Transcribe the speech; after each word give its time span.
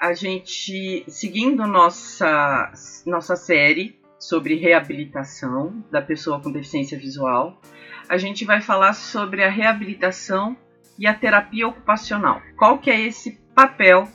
a 0.00 0.14
gente, 0.14 1.04
seguindo 1.06 1.66
nossa, 1.66 2.72
nossa 3.04 3.36
série 3.36 4.00
sobre 4.18 4.54
reabilitação 4.54 5.84
da 5.90 6.00
pessoa 6.00 6.40
com 6.40 6.50
deficiência 6.50 6.98
visual, 6.98 7.60
a 8.08 8.16
gente 8.16 8.46
vai 8.46 8.62
falar 8.62 8.94
sobre 8.94 9.44
a 9.44 9.50
reabilitação 9.50 10.56
e 10.98 11.06
a 11.06 11.12
terapia 11.12 11.68
ocupacional. 11.68 12.40
Qual 12.56 12.78
que 12.78 12.90
é 12.90 12.98
esse 12.98 13.38
papel 13.54 14.08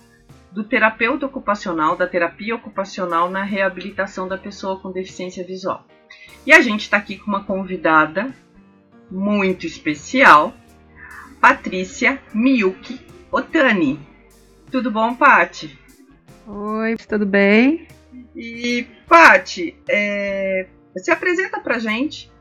do 0.52 0.64
terapeuta 0.64 1.28
ocupacional, 1.28 1.96
da 1.96 2.08
terapia 2.08 2.56
ocupacional 2.56 3.30
na 3.30 3.44
reabilitação 3.44 4.28
da 4.28 4.40
pessoa 4.40 4.80
com 4.80 4.92
deficiência 4.92 5.46
visual? 5.46 5.86
E 6.48 6.52
a 6.52 6.62
gente 6.62 6.82
está 6.82 6.98
aqui 6.98 7.20
com 7.20 7.28
uma 7.28 7.44
convidada 7.44 8.34
muito 9.10 9.68
especial, 9.68 10.52
Patrícia 11.40 12.20
Miyuki 12.34 13.00
Otani. 13.32 14.00
Tudo 14.72 14.90
bom, 14.90 15.14
Pati? 15.14 15.85
Oi, 16.48 16.96
tudo 17.10 17.26
bem? 17.26 17.88
E, 18.36 18.86
Pati, 19.08 19.76
é... 19.90 20.68
se 20.96 21.10
apresenta 21.10 21.60
pra 21.60 21.80
gente. 21.80 22.32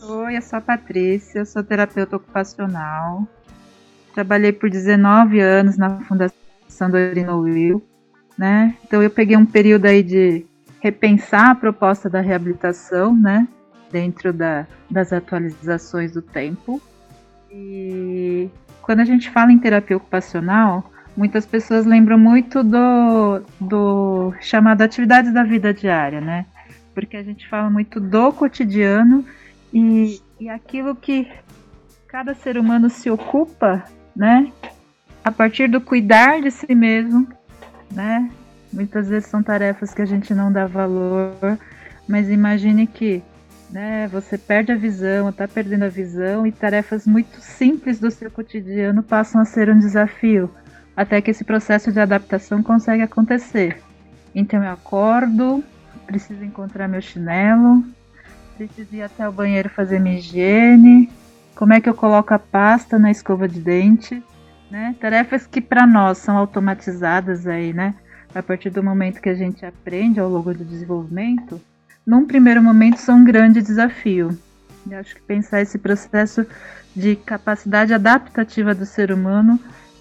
Oi, 0.00 0.36
eu 0.36 0.42
sou 0.42 0.58
a 0.58 0.62
Patrícia, 0.62 1.40
eu 1.40 1.46
sou 1.46 1.64
terapeuta 1.64 2.16
ocupacional. 2.16 3.26
Trabalhei 4.14 4.52
por 4.52 4.70
19 4.70 5.40
anos 5.40 5.76
na 5.76 5.98
Fundação 6.02 6.88
do 6.88 7.40
Will, 7.40 7.84
né? 8.38 8.76
Então 8.84 9.02
eu 9.02 9.10
peguei 9.10 9.36
um 9.36 9.44
período 9.44 9.86
aí 9.86 10.04
de 10.04 10.46
repensar 10.80 11.50
a 11.50 11.54
proposta 11.56 12.08
da 12.08 12.20
reabilitação, 12.20 13.16
né? 13.16 13.48
Dentro 13.90 14.32
da, 14.32 14.68
das 14.88 15.12
atualizações 15.12 16.12
do 16.12 16.22
tempo. 16.22 16.80
E 17.50 18.48
quando 18.82 19.00
a 19.00 19.04
gente 19.04 19.28
fala 19.30 19.50
em 19.50 19.58
terapia 19.58 19.96
ocupacional, 19.96 20.92
muitas 21.16 21.46
pessoas 21.46 21.86
lembram 21.86 22.18
muito 22.18 22.62
do, 22.62 23.42
do 23.60 24.34
chamado 24.40 24.82
atividades 24.82 25.32
da 25.32 25.42
vida 25.42 25.72
diária, 25.72 26.20
né? 26.20 26.46
Porque 26.94 27.16
a 27.16 27.22
gente 27.22 27.48
fala 27.48 27.70
muito 27.70 27.98
do 28.00 28.32
cotidiano 28.32 29.24
e, 29.72 30.20
e 30.38 30.48
aquilo 30.48 30.94
que 30.94 31.28
cada 32.06 32.34
ser 32.34 32.58
humano 32.58 32.90
se 32.90 33.10
ocupa, 33.10 33.84
né? 34.14 34.52
A 35.24 35.32
partir 35.32 35.68
do 35.68 35.80
cuidar 35.80 36.40
de 36.40 36.50
si 36.50 36.74
mesmo, 36.74 37.26
né? 37.90 38.30
Muitas 38.72 39.08
vezes 39.08 39.28
são 39.28 39.42
tarefas 39.42 39.94
que 39.94 40.02
a 40.02 40.06
gente 40.06 40.34
não 40.34 40.52
dá 40.52 40.66
valor, 40.66 41.58
mas 42.06 42.28
imagine 42.28 42.86
que 42.86 43.22
né, 43.70 44.06
você 44.08 44.38
perde 44.38 44.70
a 44.70 44.76
visão, 44.76 45.28
está 45.28 45.48
perdendo 45.48 45.84
a 45.84 45.88
visão 45.88 46.46
e 46.46 46.52
tarefas 46.52 47.06
muito 47.06 47.40
simples 47.40 47.98
do 47.98 48.10
seu 48.10 48.30
cotidiano 48.30 49.02
passam 49.02 49.40
a 49.40 49.44
ser 49.44 49.70
um 49.70 49.78
desafio, 49.78 50.50
até 50.96 51.20
que 51.20 51.30
esse 51.30 51.44
processo 51.44 51.92
de 51.92 52.00
adaptação 52.00 52.62
consegue 52.62 53.02
acontecer. 53.02 53.82
Então 54.34 54.62
eu 54.62 54.70
acordo, 54.70 55.62
preciso 56.06 56.42
encontrar 56.42 56.88
meu 56.88 57.02
chinelo, 57.02 57.84
preciso 58.56 58.94
ir 58.96 59.02
até 59.02 59.28
o 59.28 59.32
banheiro 59.32 59.68
fazer 59.68 60.00
minha 60.00 60.18
higiene, 60.18 61.10
como 61.54 61.72
é 61.72 61.80
que 61.80 61.88
eu 61.88 61.94
coloco 61.94 62.32
a 62.32 62.38
pasta 62.38 62.98
na 62.98 63.10
escova 63.10 63.46
de 63.46 63.60
dente, 63.60 64.22
né? 64.70 64.94
Tarefas 65.00 65.46
que 65.46 65.60
para 65.60 65.86
nós 65.86 66.18
são 66.18 66.36
automatizadas 66.36 67.46
aí, 67.46 67.72
né? 67.72 67.94
A 68.34 68.42
partir 68.42 68.70
do 68.70 68.82
momento 68.82 69.20
que 69.20 69.28
a 69.28 69.34
gente 69.34 69.64
aprende 69.64 70.20
ao 70.20 70.28
longo 70.28 70.52
do 70.52 70.64
desenvolvimento, 70.64 71.60
num 72.06 72.26
primeiro 72.26 72.62
momento 72.62 72.98
são 72.98 73.18
um 73.18 73.24
grande 73.24 73.62
desafio. 73.62 74.38
Eu 74.88 74.98
acho 74.98 75.14
que 75.14 75.22
pensar 75.22 75.60
esse 75.60 75.78
processo 75.78 76.46
de 76.94 77.16
capacidade 77.16 77.92
adaptativa 77.92 78.74
do 78.74 78.86
ser 78.86 79.10
humano 79.10 79.58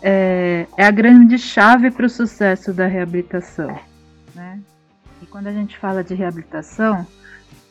é, 0.08 0.68
é 0.78 0.86
a 0.86 0.92
grande 0.92 1.40
chave 1.40 1.90
para 1.90 2.06
o 2.06 2.10
sucesso 2.10 2.72
da 2.72 2.86
reabilitação. 2.86 3.76
Né? 4.36 4.60
E 5.20 5.26
quando 5.26 5.48
a 5.48 5.52
gente 5.52 5.76
fala 5.80 6.04
de 6.04 6.14
reabilitação, 6.14 7.08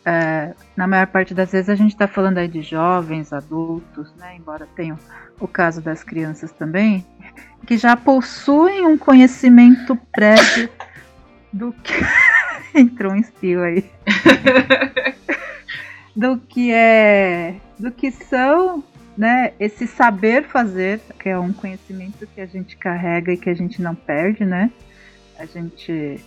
é, 0.05 0.53
na 0.77 0.89
maior 0.89 1.07
parte 1.07 1.33
das 1.33 1.53
vezes 1.53 1.69
a 1.69 1.77
gente 1.77 1.93
está 1.93 2.09
falando 2.09 2.39
aí 2.39 2.49
de 2.49 2.61
jovens, 2.61 3.33
adultos, 3.33 4.13
né? 4.17 4.35
embora 4.37 4.67
tenha 4.75 4.99
o 5.39 5.47
caso 5.47 5.81
das 5.81 6.03
crianças 6.03 6.51
também, 6.51 7.07
que 7.69 7.79
já 7.79 7.97
possuem 7.97 8.85
um 8.85 8.99
conhecimento 8.99 9.97
prévio 10.13 10.69
do 11.53 11.73
que. 11.73 11.95
Entrou 12.75 13.13
um 13.13 13.17
espio 13.17 13.63
aí. 13.63 13.89
do 16.17 16.37
que 16.39 16.73
é. 16.73 17.55
Do 17.79 17.93
que 17.93 18.11
são 18.11 18.83
né, 19.17 19.53
esse 19.59 19.87
saber 19.87 20.45
fazer, 20.45 21.01
que 21.19 21.29
é 21.29 21.39
um 21.39 21.53
conhecimento 21.53 22.27
que 22.27 22.41
a 22.41 22.47
gente 22.47 22.77
carrega 22.77 23.33
e 23.33 23.37
que 23.37 23.51
a 23.51 23.55
gente 23.55 23.81
não 23.81 23.95
perde, 23.95 24.45
né? 24.45 24.71
A 25.39 25.47
gente 25.47 26.21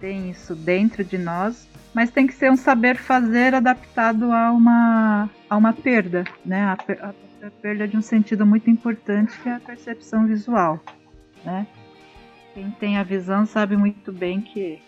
tem 0.00 0.30
isso 0.30 0.54
dentro 0.54 1.04
de 1.04 1.16
nós, 1.16 1.68
mas 1.94 2.10
tem 2.10 2.26
que 2.26 2.34
ser 2.34 2.50
um 2.50 2.56
saber 2.56 2.96
fazer 2.96 3.54
adaptado 3.54 4.32
a 4.32 4.50
uma, 4.50 5.30
a 5.48 5.56
uma 5.56 5.72
perda, 5.72 6.24
né? 6.44 6.62
A, 6.62 6.76
a, 7.06 7.46
a 7.46 7.50
perda 7.50 7.86
de 7.86 7.96
um 7.96 8.02
sentido 8.02 8.44
muito 8.46 8.68
importante 8.68 9.38
que 9.40 9.48
é 9.48 9.54
a 9.54 9.60
percepção 9.60 10.26
visual, 10.26 10.80
né? 11.44 11.66
Quem 12.54 12.70
tem 12.72 12.98
a 12.98 13.02
visão 13.02 13.46
sabe 13.46 13.76
muito 13.76 14.12
bem 14.12 14.40
que 14.40 14.78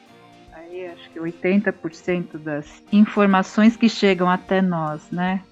aí 0.53 0.87
acho 0.87 1.11
que 1.11 1.19
80% 1.19 2.39
das 2.39 2.83
informações 2.93 3.77
que 3.77 3.89
chegam 3.89 4.29
até 4.29 4.61
nós, 4.61 5.11
né, 5.11 5.43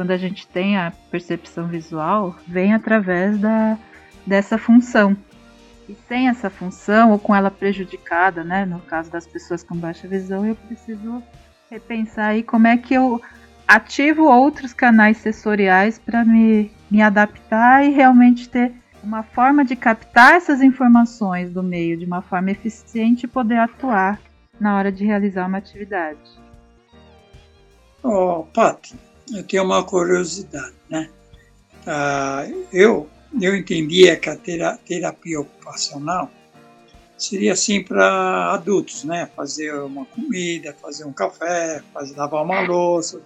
quando 0.00 0.12
a 0.12 0.16
gente 0.16 0.46
tem 0.46 0.78
a 0.78 0.94
percepção 1.10 1.66
visual, 1.66 2.34
vem 2.48 2.72
através 2.72 3.38
da, 3.38 3.76
dessa 4.26 4.56
função. 4.56 5.14
E 5.86 5.94
sem 6.08 6.26
essa 6.26 6.48
função, 6.48 7.10
ou 7.10 7.18
com 7.18 7.36
ela 7.36 7.50
prejudicada, 7.50 8.42
né, 8.42 8.64
no 8.64 8.80
caso 8.80 9.10
das 9.10 9.26
pessoas 9.26 9.62
com 9.62 9.76
baixa 9.76 10.08
visão, 10.08 10.46
eu 10.46 10.56
preciso 10.56 11.22
repensar 11.70 12.28
aí 12.28 12.42
como 12.42 12.66
é 12.66 12.78
que 12.78 12.94
eu 12.94 13.20
ativo 13.68 14.22
outros 14.22 14.72
canais 14.72 15.18
sensoriais 15.18 15.98
para 15.98 16.24
me, 16.24 16.70
me 16.90 17.02
adaptar 17.02 17.84
e 17.84 17.90
realmente 17.90 18.48
ter 18.48 18.72
uma 19.04 19.22
forma 19.22 19.66
de 19.66 19.76
captar 19.76 20.32
essas 20.32 20.62
informações 20.62 21.52
do 21.52 21.62
meio 21.62 21.98
de 21.98 22.06
uma 22.06 22.22
forma 22.22 22.50
eficiente 22.50 23.26
e 23.26 23.28
poder 23.28 23.58
atuar 23.58 24.18
na 24.58 24.78
hora 24.78 24.90
de 24.90 25.04
realizar 25.04 25.46
uma 25.46 25.58
atividade. 25.58 26.40
Oh, 28.02 28.44
Pat, 28.54 28.94
eu 29.32 29.42
tenho 29.44 29.64
uma 29.64 29.84
curiosidade, 29.84 30.74
né? 30.88 31.08
Ah, 31.86 32.46
eu, 32.72 33.08
eu 33.40 33.56
entendia 33.56 34.16
que 34.16 34.28
a 34.28 34.36
terapia 34.36 35.40
ocupacional 35.40 36.30
seria 37.16 37.52
assim 37.52 37.82
para 37.82 38.52
adultos, 38.52 39.04
né? 39.04 39.28
Fazer 39.36 39.74
uma 39.74 40.04
comida, 40.06 40.74
fazer 40.80 41.04
um 41.04 41.12
café, 41.12 41.82
fazer 41.92 42.16
lavar 42.16 42.42
uma 42.42 42.60
louça. 42.60 43.20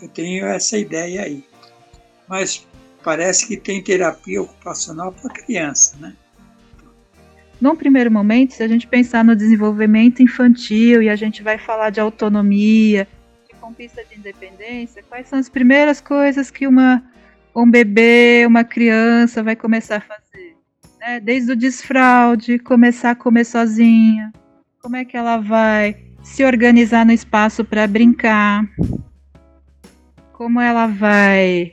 Eu 0.00 0.08
tenho 0.08 0.46
essa 0.46 0.78
ideia 0.78 1.22
aí. 1.22 1.44
Mas 2.28 2.66
parece 3.02 3.46
que 3.46 3.56
tem 3.56 3.82
terapia 3.82 4.42
ocupacional 4.42 5.12
para 5.12 5.30
criança, 5.30 5.96
né? 5.98 6.14
Num 7.60 7.76
primeiro 7.76 8.10
momento, 8.10 8.54
se 8.54 8.62
a 8.62 8.68
gente 8.68 8.86
pensar 8.86 9.22
no 9.22 9.36
desenvolvimento 9.36 10.22
infantil 10.22 11.02
e 11.02 11.10
a 11.10 11.16
gente 11.16 11.42
vai 11.42 11.58
falar 11.58 11.90
de 11.90 12.00
autonomia, 12.00 13.06
conquista 13.70 14.04
de 14.04 14.18
independência, 14.18 15.02
quais 15.08 15.28
são 15.28 15.38
as 15.38 15.48
primeiras 15.48 16.00
coisas 16.00 16.50
que 16.50 16.66
uma, 16.66 17.02
um 17.54 17.70
bebê, 17.70 18.44
uma 18.46 18.64
criança 18.64 19.42
vai 19.42 19.56
começar 19.56 19.96
a 19.96 20.00
fazer? 20.00 20.20
né, 21.00 21.18
desde 21.18 21.52
o 21.52 21.56
desfraude, 21.56 22.58
começar 22.58 23.12
a 23.12 23.14
comer 23.14 23.44
sozinha, 23.44 24.30
como 24.82 24.96
é 24.96 25.04
que 25.04 25.16
ela 25.16 25.38
vai 25.38 25.96
se 26.22 26.44
organizar 26.44 27.06
no 27.06 27.12
espaço 27.12 27.64
para 27.64 27.86
brincar, 27.86 28.62
como 30.32 30.60
ela 30.60 30.86
vai 30.86 31.72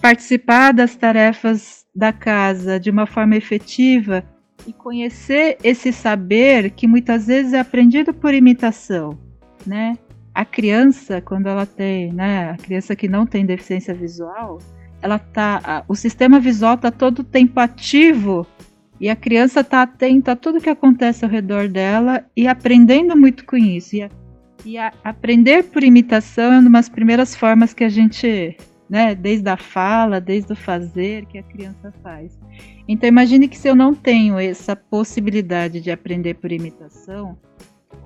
participar 0.00 0.72
das 0.72 0.94
tarefas 0.94 1.86
da 1.94 2.12
casa 2.12 2.78
de 2.78 2.90
uma 2.90 3.06
forma 3.06 3.34
efetiva 3.34 4.22
e 4.66 4.72
conhecer 4.72 5.56
esse 5.64 5.92
saber 5.92 6.70
que 6.70 6.86
muitas 6.86 7.26
vezes 7.26 7.54
é 7.54 7.60
aprendido 7.60 8.12
por 8.12 8.34
imitação, 8.34 9.18
né? 9.66 9.96
A 10.36 10.44
criança, 10.44 11.22
quando 11.22 11.46
ela 11.46 11.64
tem, 11.64 12.12
né, 12.12 12.50
a 12.50 12.58
criança 12.58 12.94
que 12.94 13.08
não 13.08 13.24
tem 13.24 13.46
deficiência 13.46 13.94
visual, 13.94 14.58
ela 15.00 15.18
tá, 15.18 15.82
o 15.88 15.94
sistema 15.94 16.38
visual 16.38 16.74
está 16.74 16.90
todo 16.90 17.24
tempo 17.24 17.58
ativo 17.58 18.46
e 19.00 19.08
a 19.08 19.16
criança 19.16 19.60
está 19.60 19.80
atenta 19.80 20.32
a 20.32 20.36
tudo 20.36 20.60
que 20.60 20.68
acontece 20.68 21.24
ao 21.24 21.30
redor 21.30 21.68
dela 21.68 22.22
e 22.36 22.46
aprendendo 22.46 23.16
muito 23.16 23.46
com 23.46 23.56
isso. 23.56 23.96
E, 23.96 24.02
a, 24.02 24.10
e 24.62 24.76
a, 24.76 24.92
aprender 25.02 25.64
por 25.64 25.82
imitação 25.82 26.52
é 26.52 26.58
uma 26.58 26.80
das 26.80 26.90
primeiras 26.90 27.34
formas 27.34 27.72
que 27.72 27.82
a 27.82 27.88
gente, 27.88 28.58
né, 28.90 29.14
desde 29.14 29.48
a 29.48 29.56
fala, 29.56 30.20
desde 30.20 30.52
o 30.52 30.56
fazer, 30.56 31.24
que 31.24 31.38
a 31.38 31.42
criança 31.42 31.90
faz. 32.02 32.38
Então 32.86 33.08
imagine 33.08 33.48
que 33.48 33.56
se 33.56 33.70
eu 33.70 33.74
não 33.74 33.94
tenho 33.94 34.38
essa 34.38 34.76
possibilidade 34.76 35.80
de 35.80 35.90
aprender 35.90 36.34
por 36.34 36.52
imitação 36.52 37.38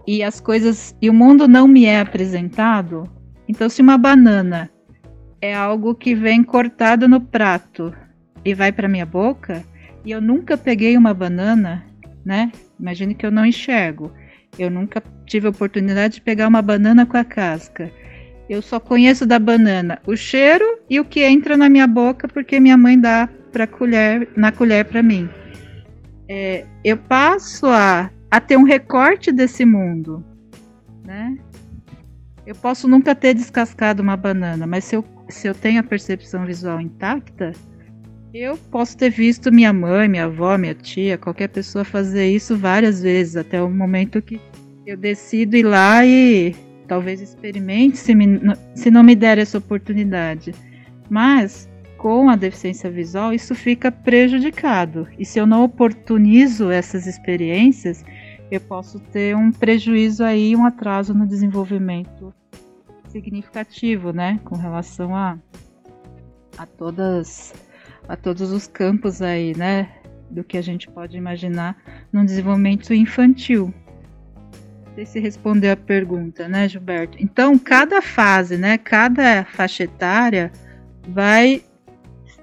e 0.06 0.23
as 0.23 0.41
coisas 0.41 0.94
e 1.00 1.08
o 1.08 1.14
mundo 1.14 1.47
não 1.47 1.69
me 1.69 1.85
é 1.85 2.00
apresentado, 2.00 3.08
então 3.49 3.69
se 3.69 3.82
uma 3.82 3.99
banana 3.99 4.70
é 5.41 5.55
algo 5.55 5.94
que 5.94 6.14
vem 6.14 6.43
cortado 6.43 7.08
no 7.08 7.20
prato 7.20 7.94
e 8.44 8.55
vai 8.55 8.73
para 8.73 8.88
minha 8.88 9.06
boca, 9.06 9.64
e 10.05 10.11
eu 10.11 10.20
nunca 10.20 10.56
peguei 10.56 10.97
uma 10.97 11.12
banana, 11.12 11.85
né? 12.25 12.50
Imagine 12.79 13.14
que 13.14 13.25
eu 13.25 13.31
não 13.31 13.44
enxergo. 13.44 14.12
Eu 14.58 14.70
nunca 14.70 15.02
tive 15.26 15.47
a 15.47 15.50
oportunidade 15.50 16.14
de 16.14 16.20
pegar 16.23 16.49
uma 16.49 16.62
banana 16.62 17.06
com 17.06 17.17
a 17.17 17.25
casca. 17.25 17.91
Eu 18.49 18.61
só 18.61 18.81
conheço 18.81 19.26
da 19.26 19.38
banana 19.38 20.00
o 20.06 20.17
cheiro 20.17 20.64
e 20.88 20.99
o 20.99 21.05
que 21.05 21.23
entra 21.23 21.56
na 21.56 21.69
minha 21.69 21.87
boca 21.87 22.26
porque 22.26 22.58
minha 22.58 22.76
mãe 22.76 22.99
dá 22.99 23.29
para 23.52 23.67
colher 23.67 24.29
na 24.37 24.50
colher 24.50 24.85
para 24.85 25.02
mim. 25.02 25.29
É, 26.29 26.64
eu 26.85 26.97
passo 26.97 27.67
a, 27.67 28.11
a 28.31 28.41
ter 28.41 28.56
um 28.56 28.62
recorte 28.62 29.32
desse 29.32 29.65
mundo, 29.65 30.25
né? 31.05 31.37
Eu 32.47 32.55
posso 32.55 32.88
nunca 32.88 33.15
ter 33.15 33.35
descascado 33.35 34.03
uma 34.03 34.17
banana, 34.17 34.67
mas 34.67 34.85
se 34.85 34.97
eu, 34.97 35.05
se 35.29 35.49
eu 35.49 35.55
tenho 35.55 35.81
a 35.81 35.85
percepção 35.85 36.44
visual 36.47 36.81
intacta, 36.81 37.53
eu 38.32 38.56
posso 38.56 38.97
ter 38.97 39.11
visto 39.11 39.53
minha 39.53 39.73
mãe, 39.73 40.09
minha 40.09 40.25
avó, 40.25 40.56
minha 40.56 40.75
tia, 40.75 41.19
qualquer 41.19 41.49
pessoa 41.49 41.85
fazer 41.85 42.31
isso 42.31 42.56
várias 42.56 43.03
vezes, 43.03 43.37
até 43.37 43.61
o 43.61 43.69
momento 43.69 44.23
que 44.23 44.41
eu 44.87 44.97
decido 44.97 45.56
ir 45.56 45.65
lá 45.65 46.05
e 46.06 46.55
talvez 46.87 47.21
experimente 47.21 47.99
se, 47.99 48.15
me, 48.15 48.41
se 48.75 48.91
não 48.91 49.03
me 49.03 49.15
der 49.15 49.38
essa 49.38 49.59
oportunidade. 49.59 50.55
Mas 51.09 51.69
com 52.00 52.31
a 52.31 52.37
deficiência 52.37 52.91
visual, 52.91 53.33
isso 53.33 53.55
fica 53.55 53.93
prejudicado. 53.93 55.06
E 55.19 55.25
se 55.25 55.38
eu 55.38 55.47
não 55.47 55.62
oportunizo 55.65 56.71
essas 56.71 57.06
experiências, 57.06 58.05
eu 58.50 58.61
posso 58.61 58.99
ter 58.99 59.37
um 59.37 59.52
prejuízo 59.52 60.25
aí, 60.25 60.56
um 60.56 60.64
atraso 60.64 61.14
no 61.14 61.26
desenvolvimento 61.26 62.35
significativo, 63.08 64.12
né, 64.12 64.41
com 64.44 64.56
relação 64.56 65.14
a, 65.14 65.38
a 66.56 66.67
todas 66.67 67.52
a 68.08 68.17
todos 68.17 68.50
os 68.50 68.67
campos 68.67 69.23
aí, 69.23 69.56
né? 69.56 69.88
Do 70.29 70.43
que 70.43 70.58
a 70.58 70.62
gente 70.62 70.88
pode 70.88 71.17
imaginar 71.17 71.76
no 72.12 72.25
desenvolvimento 72.25 72.93
infantil. 72.93 73.73
Não 74.87 74.94
sei 74.97 75.06
se 75.06 75.20
respondeu 75.20 75.73
a 75.73 75.76
pergunta, 75.76 76.49
né, 76.49 76.69
Gilberto? 76.69 77.17
Então, 77.20 77.56
cada 77.56 78.02
fase, 78.02 78.56
né, 78.56 78.76
cada 78.79 79.44
faixa 79.44 79.85
etária 79.85 80.50
vai 81.08 81.62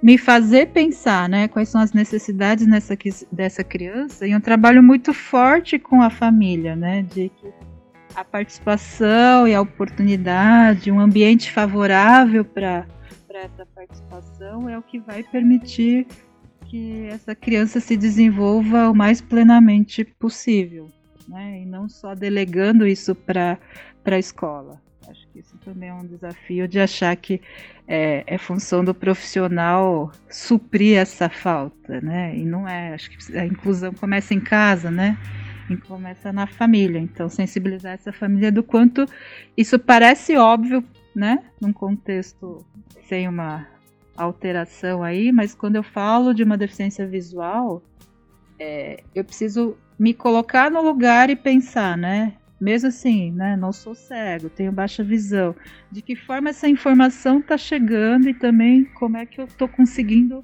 me 0.02 0.18
fazer 0.18 0.68
pensar, 0.68 1.28
né, 1.28 1.48
quais 1.48 1.70
são 1.70 1.82
as 1.82 1.94
necessidades 1.94 2.68
nessa, 2.68 2.98
dessa 3.32 3.64
criança 3.64 4.28
e 4.28 4.36
um 4.36 4.40
trabalho 4.40 4.84
muito 4.84 5.14
forte 5.14 5.80
com 5.80 6.02
a 6.02 6.10
família, 6.10 6.76
né, 6.76 7.02
de 7.04 7.30
que 7.30 7.48
a 8.16 8.24
participação 8.24 9.48
e 9.48 9.54
a 9.54 9.62
oportunidade, 9.62 10.92
um 10.92 11.00
ambiente 11.00 11.52
favorável 11.52 12.44
para 12.44 12.86
essa 13.32 13.66
participação 13.76 14.68
é 14.68 14.78
o 14.78 14.82
que 14.82 15.00
vai 15.00 15.22
permitir 15.22 16.08
que 16.66 17.06
essa 17.08 17.36
criança 17.36 17.80
se 17.80 17.96
desenvolva 17.96 18.90
o 18.90 18.96
mais 18.96 19.22
plenamente 19.22 20.04
possível, 20.04 20.90
né? 21.28 21.62
E 21.62 21.66
não 21.66 21.88
só 21.88 22.14
delegando 22.16 22.86
isso 22.86 23.14
para 23.14 23.60
a 24.04 24.20
escola. 24.20 24.82
Isso 25.40 25.58
também 25.64 25.90
é 25.90 25.94
um 25.94 26.06
desafio 26.06 26.68
de 26.68 26.80
achar 26.80 27.16
que 27.16 27.42
é, 27.88 28.24
é, 28.28 28.38
função 28.38 28.84
do 28.84 28.94
profissional 28.94 30.12
suprir 30.30 30.98
essa 30.98 31.30
falta, 31.30 32.02
né? 32.02 32.36
E 32.36 32.44
não 32.44 32.68
é. 32.68 32.94
Acho 32.94 33.10
que 33.10 33.38
a 33.38 33.46
inclusão 33.46 33.94
começa 33.94 34.34
em 34.34 34.40
casa, 34.40 34.92
né? 34.92 35.18
E 35.70 35.76
começa 35.78 36.32
na 36.32 36.48
família. 36.48 37.00
Então, 37.00 37.30
sensibilizar 37.30 37.94
essa 37.94 38.12
família 38.12 38.52
do 38.52 38.64
quanto 38.64 39.06
isso 39.56 39.78
parece 39.78 40.36
óbvio 40.38 40.84
né? 41.18 41.44
Num 41.60 41.74
contexto 41.74 42.64
sem 43.10 43.28
uma 43.28 43.68
alteração 44.16 45.04
aí, 45.04 45.32
mas 45.32 45.56
quando 45.56 45.76
eu 45.76 45.84
falo 45.84 46.34
de 46.34 46.44
uma 46.44 46.56
deficiência 46.56 47.08
visual, 47.08 47.82
é, 48.60 49.04
eu 49.16 49.24
preciso 49.24 49.76
me 49.98 50.14
colocar 50.14 50.70
no 50.70 50.82
lugar 50.82 51.30
e 51.32 51.36
pensar, 51.36 51.98
né? 51.98 52.34
Mesmo 52.60 52.90
assim, 52.90 53.32
né? 53.32 53.56
Não 53.56 53.72
sou 53.72 53.94
cego, 53.94 54.50
tenho 54.50 54.72
baixa 54.72 55.04
visão. 55.04 55.56
De 55.92 56.02
que 56.02 56.16
forma 56.16 56.50
essa 56.50 56.68
informação 56.68 57.40
está 57.40 57.58
chegando 57.58 58.28
e 58.30 58.34
também 58.34 58.86
como 58.96 59.18
é 59.18 59.26
que 59.26 59.40
eu 59.40 59.46
estou 59.46 59.68
conseguindo 59.68 60.44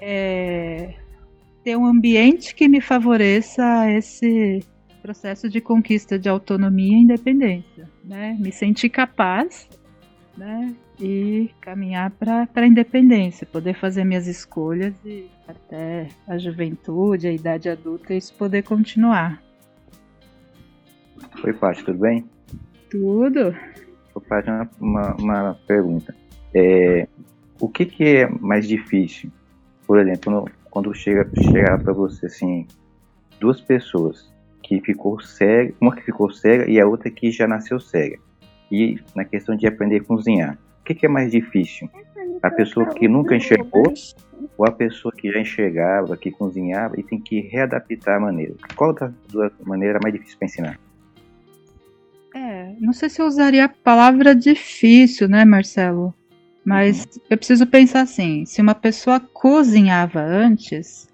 é, 0.00 0.94
ter 1.62 1.76
um 1.76 1.86
ambiente 1.86 2.54
que 2.54 2.68
me 2.68 2.80
favoreça 2.80 3.90
esse 3.90 4.60
processo 5.02 5.48
de 5.48 5.60
conquista 5.60 6.18
de 6.18 6.28
autonomia 6.28 6.96
e 6.96 7.02
independência, 7.02 7.88
né? 8.04 8.36
Me 8.38 8.50
sentir 8.52 8.90
capaz 8.90 9.68
né? 10.40 10.74
E 10.98 11.50
caminhar 11.60 12.10
para 12.10 12.48
a 12.54 12.66
independência, 12.66 13.46
poder 13.46 13.74
fazer 13.74 14.04
minhas 14.04 14.26
escolhas 14.26 14.94
e 15.04 15.30
até 15.46 16.08
a 16.26 16.38
juventude, 16.38 17.28
a 17.28 17.32
idade 17.32 17.68
adulta, 17.68 18.14
isso 18.14 18.34
poder 18.34 18.62
continuar. 18.62 19.42
Oi, 21.44 21.52
Paty, 21.52 21.84
tudo 21.84 21.98
bem? 21.98 22.24
Tudo. 22.90 23.54
Vou 24.14 24.22
fazer 24.28 24.50
uma, 24.50 24.68
uma, 24.80 25.14
uma 25.16 25.58
pergunta. 25.66 26.14
É, 26.54 27.06
o 27.60 27.68
que, 27.68 27.86
que 27.86 28.04
é 28.04 28.28
mais 28.28 28.66
difícil? 28.66 29.30
Por 29.86 29.98
exemplo, 29.98 30.48
quando 30.70 30.94
chega, 30.94 31.28
chegar 31.36 31.78
para 31.78 31.92
você 31.92 32.26
assim, 32.26 32.66
duas 33.38 33.60
pessoas 33.60 34.32
que 34.62 34.80
ficou 34.80 35.20
cega, 35.20 35.74
uma 35.80 35.94
que 35.94 36.02
ficou 36.02 36.30
cega 36.30 36.70
e 36.70 36.80
a 36.80 36.86
outra 36.86 37.10
que 37.10 37.30
já 37.30 37.46
nasceu 37.46 37.80
cega 37.80 38.18
e 38.70 38.98
na 39.14 39.24
questão 39.24 39.56
de 39.56 39.66
aprender 39.66 39.96
a 39.96 40.04
cozinhar. 40.04 40.58
O 40.80 40.84
que, 40.84 40.94
que 40.94 41.06
é 41.06 41.08
mais 41.08 41.32
difícil? 41.32 41.88
A 42.42 42.50
pessoa 42.50 42.86
que 42.86 43.08
nunca 43.08 43.34
enxergou 43.34 43.92
ou 44.56 44.66
a 44.66 44.70
pessoa 44.70 45.12
que 45.12 45.30
já 45.30 45.40
enxergava, 45.40 46.16
que 46.16 46.30
cozinhava 46.30 46.98
e 46.98 47.02
tem 47.02 47.20
que 47.20 47.40
readaptar 47.40 48.16
a 48.16 48.20
maneira? 48.20 48.54
Qual 48.76 48.92
das 48.92 49.12
duas 49.28 49.52
maneiras 49.64 50.00
é 50.00 50.02
mais 50.02 50.14
difícil 50.14 50.38
para 50.38 50.46
ensinar? 50.46 50.80
Não 52.80 52.94
sei 52.94 53.10
se 53.10 53.20
eu 53.20 53.26
usaria 53.26 53.66
a 53.66 53.68
palavra 53.68 54.34
difícil, 54.34 55.28
né, 55.28 55.44
Marcelo? 55.44 56.14
Mas 56.64 57.04
uhum. 57.04 57.22
eu 57.28 57.36
preciso 57.36 57.66
pensar 57.66 58.00
assim: 58.00 58.46
se 58.46 58.62
uma 58.62 58.74
pessoa 58.74 59.20
cozinhava 59.20 60.20
antes, 60.20 61.06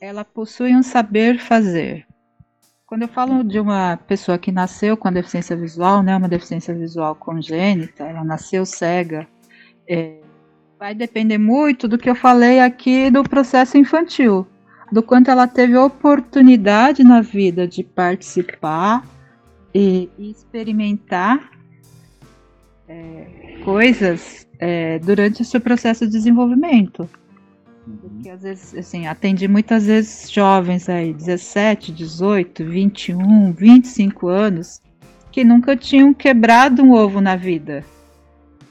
ela 0.00 0.24
possui 0.24 0.74
um 0.74 0.84
saber 0.84 1.40
fazer. 1.40 2.06
Quando 2.86 3.02
eu 3.02 3.08
falo 3.08 3.42
de 3.42 3.58
uma 3.58 3.96
pessoa 3.96 4.38
que 4.38 4.52
nasceu 4.52 4.96
com 4.96 5.08
a 5.08 5.10
deficiência 5.10 5.56
visual, 5.56 6.00
né, 6.00 6.16
uma 6.16 6.28
deficiência 6.28 6.72
visual 6.72 7.16
congênita, 7.16 8.04
ela 8.04 8.22
nasceu 8.22 8.64
cega, 8.64 9.26
é, 9.88 10.20
vai 10.78 10.94
depender 10.94 11.38
muito 11.38 11.88
do 11.88 11.98
que 11.98 12.08
eu 12.08 12.14
falei 12.14 12.60
aqui 12.60 13.10
do 13.10 13.24
processo 13.24 13.76
infantil, 13.76 14.46
do 14.92 15.02
quanto 15.02 15.28
ela 15.28 15.48
teve 15.48 15.76
oportunidade 15.76 17.02
na 17.02 17.20
vida 17.20 17.66
de 17.66 17.82
participar 17.82 19.02
e, 19.74 20.08
e 20.16 20.30
experimentar 20.30 21.50
é, 22.88 23.58
coisas 23.64 24.46
é, 24.58 24.98
durante 25.00 25.42
o 25.42 25.44
seu 25.44 25.60
processo 25.60 26.06
de 26.06 26.12
desenvolvimento. 26.12 27.08
Porque 28.00 28.30
às 28.30 28.42
vezes, 28.42 28.74
assim, 28.74 29.06
atendi 29.06 29.46
muitas 29.46 29.86
vezes 29.86 30.30
jovens 30.30 30.88
aí, 30.88 31.12
17, 31.12 31.92
18, 31.92 32.64
21, 32.64 33.52
25 33.52 34.28
anos, 34.28 34.80
que 35.30 35.44
nunca 35.44 35.76
tinham 35.76 36.14
quebrado 36.14 36.82
um 36.82 36.92
ovo 36.92 37.20
na 37.20 37.36
vida. 37.36 37.84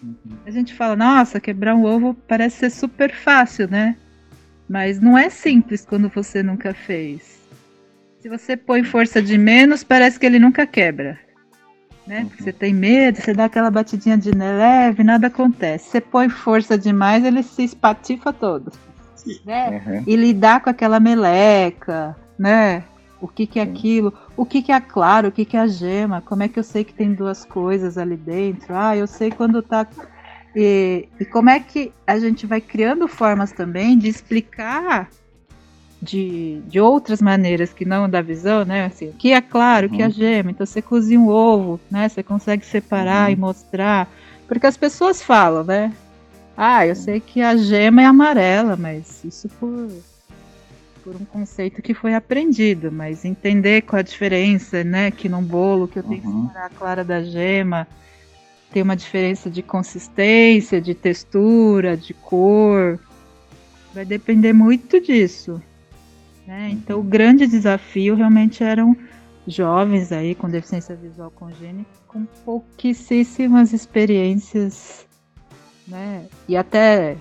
Uhum. 0.02 0.16
A 0.46 0.50
gente 0.50 0.74
fala, 0.74 0.96
nossa, 0.96 1.40
quebrar 1.40 1.76
um 1.76 1.84
ovo 1.84 2.16
parece 2.28 2.58
ser 2.58 2.70
super 2.72 3.14
fácil, 3.14 3.70
né? 3.70 3.96
Mas 4.68 5.00
não 5.00 5.18
é 5.18 5.30
simples 5.30 5.86
quando 5.86 6.10
você 6.10 6.42
nunca 6.42 6.74
fez. 6.74 7.43
Se 8.24 8.30
você 8.30 8.56
põe 8.56 8.86
força 8.86 9.22
de 9.22 9.38
menos, 9.38 9.84
parece 9.84 10.18
que 10.18 10.26
ele 10.26 10.40
nunca 10.40 10.66
quebra. 10.66 11.20
Né? 12.08 12.26
Você 12.40 12.54
tem 12.54 12.74
medo, 12.74 13.20
você 13.20 13.34
dá 13.34 13.44
aquela 13.44 13.70
batidinha 13.70 14.18
de 14.18 14.32
leve, 14.32 15.04
nada 15.04 15.28
acontece. 15.28 15.90
Você 15.90 16.00
põe 16.00 16.30
força 16.30 16.78
demais, 16.78 17.26
ele 17.26 17.44
se 17.44 17.66
espatifa 17.66 18.32
todo. 18.32 18.72
Né? 19.46 19.84
Uhum. 19.86 20.04
E 20.08 20.16
lidar 20.16 20.62
com 20.62 20.70
aquela 20.70 21.02
meleca, 21.02 22.16
né? 22.40 22.86
O 23.20 23.28
que, 23.28 23.46
que 23.46 23.60
é 23.60 23.64
aquilo? 23.64 24.14
O 24.38 24.46
que, 24.46 24.62
que 24.62 24.72
é 24.72 24.76
a 24.76 24.82
clara? 24.82 25.28
O 25.28 25.32
que, 25.32 25.44
que 25.44 25.58
é 25.58 25.60
a 25.60 25.68
gema? 25.68 26.22
Como 26.22 26.44
é 26.44 26.48
que 26.48 26.58
eu 26.58 26.64
sei 26.64 26.86
que 26.86 26.94
tem 26.94 27.14
duas 27.14 27.44
coisas 27.44 27.98
ali 27.98 28.16
dentro? 28.16 28.74
Ah, 28.74 28.96
eu 28.96 29.06
sei 29.06 29.32
quando 29.32 29.62
tá. 29.62 29.86
E, 30.56 31.10
e 31.20 31.26
como 31.26 31.50
é 31.50 31.60
que 31.60 31.92
a 32.08 32.18
gente 32.18 32.46
vai 32.46 32.62
criando 32.62 33.06
formas 33.06 33.52
também 33.52 33.98
de 33.98 34.08
explicar 34.08 35.10
de, 36.04 36.62
de 36.68 36.80
outras 36.80 37.22
maneiras 37.22 37.72
que 37.72 37.86
não 37.86 38.10
da 38.10 38.22
visão, 38.22 38.66
né? 38.66 38.86
Assim, 38.86 39.10
o 39.10 39.14
que 39.14 39.32
é 39.32 39.42
claro, 39.42 39.88
uhum. 39.88 39.94
o 39.94 39.96
que 39.96 40.04
é 40.04 40.06
uhum. 40.06 40.12
gema. 40.12 40.52
Então 40.52 40.66
você 40.66 40.82
cozinha 40.82 41.20
um 41.20 41.30
ovo, 41.30 41.80
né? 41.90 42.10
Você 42.10 42.22
consegue 42.22 42.66
separar 42.66 43.28
uhum. 43.28 43.34
e 43.34 43.36
mostrar. 43.38 44.12
Porque 44.48 44.68
as 44.68 44.76
pessoas 44.76 45.22
falam, 45.22 45.64
né? 45.64 45.94
Ah, 46.58 46.86
eu 46.86 46.96
sei 46.96 47.20
que 47.20 47.42
a 47.42 47.56
gema 47.56 48.02
é 48.02 48.06
amarela, 48.06 48.76
mas 48.76 49.24
isso 49.24 49.48
por, 49.60 49.90
por 51.04 51.16
um 51.16 51.26
conceito 51.26 51.82
que 51.82 51.94
foi 51.94 52.14
aprendido. 52.14 52.92
Mas 52.92 53.24
entender 53.24 53.84
qual 53.84 54.02
a 54.02 54.04
diferença, 54.04 54.84
né? 54.84 55.10
Que 55.10 55.30
num 55.30 55.42
bolo 55.42 55.88
que 55.88 56.00
eu 56.00 56.04
tenho 56.04 56.22
uhum. 56.24 56.42
que 56.42 56.48
separar 56.48 56.66
a 56.66 56.70
clara 56.70 57.04
da 57.04 57.24
gema 57.24 57.88
tem 58.74 58.84
uma 58.84 58.96
diferença 58.96 59.50
de 59.52 59.62
consistência, 59.62 60.82
de 60.82 60.94
textura, 60.94 61.96
de 61.96 62.14
cor. 62.14 63.00
Vai 63.94 64.04
depender 64.04 64.52
muito 64.52 65.00
disso. 65.00 65.62
Né? 66.48 66.70
Então, 66.72 67.00
o 67.00 67.04
grande 67.04 67.48
desafio 67.48 68.16
realmente 68.16 68.64
eram 68.64 68.96
jovens 69.48 70.12
aí 70.12 70.36
com 70.36 70.50
deficiência 70.50 70.96
visual 70.96 71.32
congênita, 71.32 71.90
com 72.08 72.26
pouquíssimas 72.46 73.74
experiências, 73.74 75.06
né? 75.88 76.26
E 76.48 76.56
até 76.56 77.18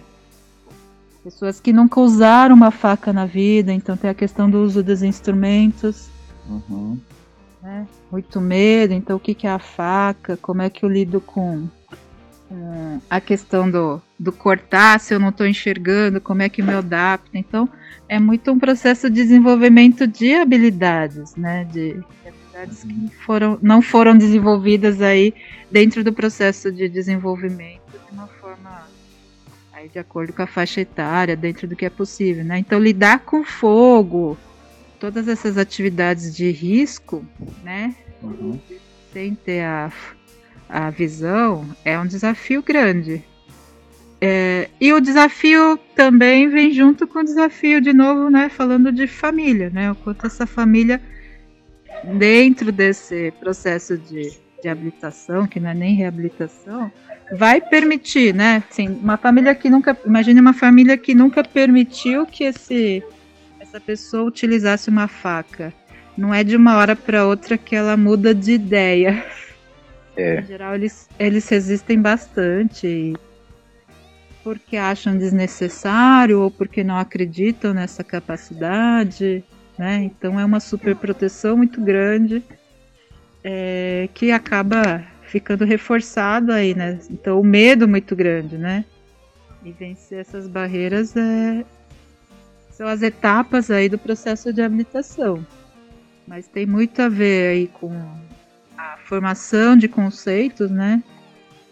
pessoas 1.22 1.60
que 1.60 1.72
nunca 1.72 2.00
usaram 2.00 2.54
uma 2.54 2.70
faca 2.70 3.12
na 3.12 3.26
vida, 3.26 3.72
então 3.72 3.96
tem 3.96 4.10
a 4.10 4.14
questão 4.14 4.50
do 4.50 4.62
uso 4.62 4.82
dos 4.82 5.02
instrumentos. 5.02 6.08
Uhum. 6.48 6.98
Né? 7.62 7.86
Muito 8.10 8.40
medo, 8.40 8.92
então 8.92 9.16
o 9.16 9.20
que, 9.20 9.34
que 9.34 9.46
é 9.46 9.50
a 9.50 9.58
faca? 9.58 10.36
Como 10.36 10.62
é 10.62 10.70
que 10.70 10.84
eu 10.84 10.88
lido 10.88 11.20
com 11.20 11.68
a 13.08 13.20
questão 13.20 13.70
do, 13.70 14.00
do 14.18 14.32
cortar, 14.32 14.98
se 15.00 15.14
eu 15.14 15.20
não 15.20 15.28
estou 15.28 15.46
enxergando, 15.46 16.20
como 16.20 16.42
é 16.42 16.48
que 16.48 16.62
me 16.62 16.72
adapto. 16.72 17.30
Então, 17.34 17.68
é 18.08 18.18
muito 18.18 18.50
um 18.50 18.58
processo 18.58 19.08
de 19.08 19.16
desenvolvimento 19.16 20.06
de 20.06 20.34
habilidades, 20.34 21.36
né? 21.36 21.64
De, 21.64 21.94
de 21.94 22.28
habilidades 22.28 22.84
que 22.84 23.16
foram, 23.24 23.58
não 23.62 23.82
foram 23.82 24.16
desenvolvidas 24.16 25.00
aí 25.00 25.34
dentro 25.70 26.02
do 26.02 26.12
processo 26.12 26.70
de 26.70 26.88
desenvolvimento 26.88 27.82
de 27.90 28.12
uma 28.12 28.26
forma 28.26 28.82
aí 29.72 29.88
de 29.88 29.98
acordo 29.98 30.32
com 30.32 30.42
a 30.42 30.46
faixa 30.46 30.80
etária, 30.80 31.36
dentro 31.36 31.66
do 31.66 31.74
que 31.74 31.84
é 31.84 31.90
possível, 31.90 32.44
né? 32.44 32.58
Então, 32.58 32.78
lidar 32.78 33.20
com 33.20 33.44
fogo, 33.44 34.38
todas 35.00 35.26
essas 35.26 35.58
atividades 35.58 36.34
de 36.34 36.50
risco, 36.50 37.24
né? 37.64 37.94
Uhum. 38.22 38.58
Sem 39.12 39.34
ter 39.34 39.64
a 39.64 39.90
a 40.72 40.88
visão 40.88 41.68
é 41.84 41.98
um 41.98 42.06
desafio 42.06 42.62
grande. 42.62 43.22
É, 44.18 44.70
e 44.80 44.90
o 44.92 45.00
desafio 45.00 45.78
também 45.94 46.48
vem 46.48 46.72
junto 46.72 47.06
com 47.06 47.18
o 47.18 47.24
desafio, 47.24 47.78
de 47.78 47.92
novo, 47.92 48.30
né, 48.30 48.48
falando 48.48 48.90
de 48.90 49.06
família, 49.06 49.68
né, 49.68 49.90
o 49.90 49.94
quanto 49.94 50.26
essa 50.26 50.46
família, 50.46 50.98
dentro 52.04 52.72
desse 52.72 53.32
processo 53.38 53.98
de, 53.98 54.32
de 54.62 54.68
habilitação, 54.68 55.46
que 55.46 55.60
não 55.60 55.68
é 55.70 55.74
nem 55.74 55.94
reabilitação, 55.94 56.90
vai 57.32 57.60
permitir, 57.60 58.32
né, 58.32 58.62
assim, 58.70 58.88
uma 58.88 59.18
família 59.18 59.54
que 59.54 59.68
nunca, 59.68 59.94
imagine 60.06 60.40
uma 60.40 60.54
família 60.54 60.96
que 60.96 61.14
nunca 61.14 61.44
permitiu 61.44 62.24
que 62.24 62.44
esse, 62.44 63.02
essa 63.60 63.78
pessoa 63.78 64.24
utilizasse 64.24 64.88
uma 64.88 65.06
faca. 65.06 65.70
Não 66.16 66.32
é 66.32 66.42
de 66.42 66.56
uma 66.56 66.76
hora 66.76 66.96
para 66.96 67.26
outra 67.26 67.58
que 67.58 67.76
ela 67.76 67.96
muda 67.96 68.34
de 68.34 68.52
ideia. 68.52 69.22
É. 70.16 70.40
Em 70.40 70.46
geral, 70.46 70.74
eles, 70.74 71.08
eles 71.18 71.48
resistem 71.48 72.00
bastante 72.00 73.14
porque 74.42 74.76
acham 74.76 75.16
desnecessário 75.16 76.40
ou 76.40 76.50
porque 76.50 76.82
não 76.82 76.98
acreditam 76.98 77.72
nessa 77.72 78.02
capacidade, 78.02 79.44
né? 79.78 80.02
Então 80.02 80.38
é 80.38 80.44
uma 80.44 80.60
super 80.60 80.96
proteção 80.96 81.56
muito 81.56 81.80
grande 81.80 82.42
é, 83.44 84.08
que 84.12 84.30
acaba 84.30 85.04
ficando 85.22 85.64
reforçado 85.64 86.52
aí, 86.52 86.74
né? 86.74 86.98
Então 87.10 87.40
o 87.40 87.44
medo 87.44 87.88
muito 87.88 88.14
grande, 88.14 88.58
né? 88.58 88.84
E 89.64 89.70
vencer 89.70 90.18
essas 90.18 90.48
barreiras 90.48 91.16
é, 91.16 91.64
são 92.70 92.88
as 92.88 93.00
etapas 93.00 93.70
aí 93.70 93.88
do 93.88 93.98
processo 93.98 94.52
de 94.52 94.60
habilitação. 94.60 95.46
Mas 96.26 96.48
tem 96.48 96.66
muito 96.66 97.00
a 97.00 97.08
ver 97.08 97.48
aí 97.48 97.66
com 97.68 97.90
a 98.82 98.96
formação 99.04 99.76
de 99.76 99.88
conceitos, 99.88 100.70
né? 100.70 101.02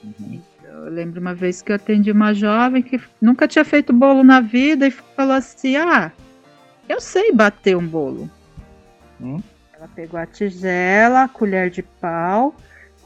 Uhum. 0.05 0.41
Eu 0.63 0.89
lembro 0.89 1.21
uma 1.21 1.35
vez 1.35 1.61
que 1.61 1.73
eu 1.73 1.77
atendi 1.77 2.13
uma 2.13 2.33
jovem 2.33 2.83
que 2.83 3.01
nunca 3.21 3.49
tinha 3.49 3.65
feito 3.65 3.93
bolo 3.93 4.23
na 4.23 4.41
vida 4.41 4.87
e 4.87 4.91
falou 4.91 5.35
assim: 5.35 5.77
Ah, 5.77 6.13
eu 6.89 7.01
sei 7.01 7.33
bater 7.33 7.77
um 7.77 7.87
bolo. 7.87 8.31
Hum? 9.21 9.43
Ela 9.75 9.89
pegou 9.89 10.21
a 10.21 10.27
tigela, 10.27 11.25
a 11.25 11.29
colher 11.29 11.69
de 11.71 11.83
pau 11.83 12.55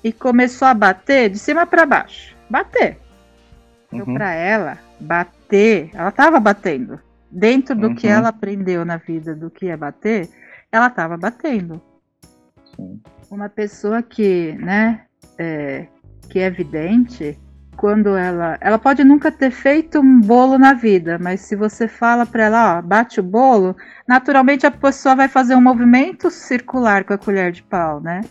e 0.02 0.12
começou 0.12 0.68
a 0.68 0.74
bater 0.74 1.30
de 1.30 1.38
cima 1.38 1.66
para 1.66 1.86
baixo. 1.86 2.36
Bater. 2.48 2.98
Uhum. 3.90 4.00
Eu 4.00 4.06
para 4.06 4.32
ela 4.32 4.78
bater, 5.00 5.90
ela 5.94 6.10
estava 6.10 6.38
batendo. 6.38 7.00
Dentro 7.30 7.74
do 7.74 7.88
uhum. 7.88 7.94
que 7.94 8.06
ela 8.06 8.28
aprendeu 8.28 8.84
na 8.84 8.98
vida 8.98 9.34
do 9.34 9.50
que 9.50 9.66
é 9.66 9.76
bater, 9.76 10.28
ela 10.70 10.86
estava 10.86 11.16
batendo. 11.16 11.82
Sim 12.76 13.00
uma 13.30 13.48
pessoa 13.48 14.02
que, 14.02 14.52
né, 14.60 15.02
é, 15.38 15.86
que 16.28 16.38
é 16.38 16.46
evidente, 16.46 17.38
quando 17.76 18.16
ela, 18.16 18.56
ela 18.60 18.78
pode 18.78 19.04
nunca 19.04 19.30
ter 19.30 19.50
feito 19.50 20.00
um 20.00 20.20
bolo 20.20 20.58
na 20.58 20.72
vida, 20.72 21.18
mas 21.20 21.40
se 21.40 21.56
você 21.56 21.88
fala 21.88 22.24
para 22.24 22.44
ela, 22.44 22.78
ó, 22.78 22.82
bate 22.82 23.20
o 23.20 23.22
bolo, 23.22 23.76
naturalmente 24.06 24.66
a 24.66 24.70
pessoa 24.70 25.14
vai 25.14 25.28
fazer 25.28 25.54
um 25.54 25.60
movimento 25.60 26.30
circular 26.30 27.04
com 27.04 27.12
a 27.12 27.18
colher 27.18 27.52
de 27.52 27.62
pau, 27.62 28.00
né? 28.00 28.22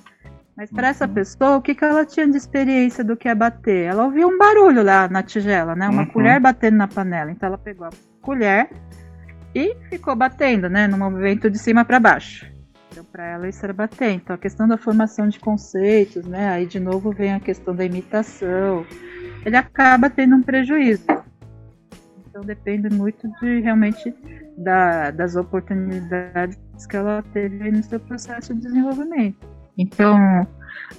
Mas 0.56 0.72
para 0.72 0.90
essa 0.90 1.06
uhum. 1.08 1.14
pessoa, 1.14 1.58
o 1.58 1.62
que, 1.62 1.74
que 1.74 1.84
ela 1.84 2.06
tinha 2.06 2.28
de 2.28 2.38
experiência 2.38 3.04
do 3.04 3.18
que 3.18 3.28
é 3.28 3.34
bater? 3.34 3.86
Ela 3.86 4.06
ouviu 4.06 4.28
um 4.28 4.38
barulho 4.38 4.84
lá 4.84 5.08
na 5.08 5.24
tigela, 5.24 5.76
né? 5.76 5.90
Uma 5.90 6.04
uhum. 6.04 6.10
colher 6.10 6.40
batendo 6.40 6.78
na 6.78 6.88
panela. 6.88 7.32
Então 7.32 7.48
ela 7.48 7.58
pegou 7.58 7.88
a 7.88 7.90
colher 8.22 8.70
e 9.56 9.76
ficou 9.90 10.16
batendo, 10.16 10.70
né? 10.70 10.88
No 10.88 10.98
movimento 10.98 11.50
de 11.50 11.58
cima 11.58 11.84
para 11.84 12.00
baixo. 12.00 12.53
Então, 12.94 13.04
para 13.06 13.26
ela, 13.26 13.50
isso 13.50 13.66
era 13.66 13.74
bater. 13.74 14.12
Então, 14.12 14.36
a 14.36 14.38
questão 14.38 14.68
da 14.68 14.78
formação 14.78 15.28
de 15.28 15.40
conceitos, 15.40 16.28
né? 16.28 16.50
Aí, 16.50 16.68
de 16.68 16.80
novo, 16.80 17.12
vem 17.12 17.34
a 17.34 17.40
questão 17.40 17.76
da 17.76 17.84
imitação. 17.84 18.86
Ele 19.44 19.58
acaba 19.58 20.12
tendo 20.12 20.36
um 20.36 20.44
prejuízo. 20.44 21.08
Então, 22.28 22.42
depende 22.44 22.94
muito 22.94 23.28
de 23.40 23.62
realmente 23.62 24.14
da, 24.56 25.10
das 25.10 25.36
oportunidades 25.36 26.60
que 26.88 26.96
ela 26.96 27.24
teve 27.34 27.72
no 27.72 27.82
seu 27.82 28.00
processo 28.00 28.54
de 28.54 28.62
desenvolvimento. 28.62 29.38
Então, 29.76 30.16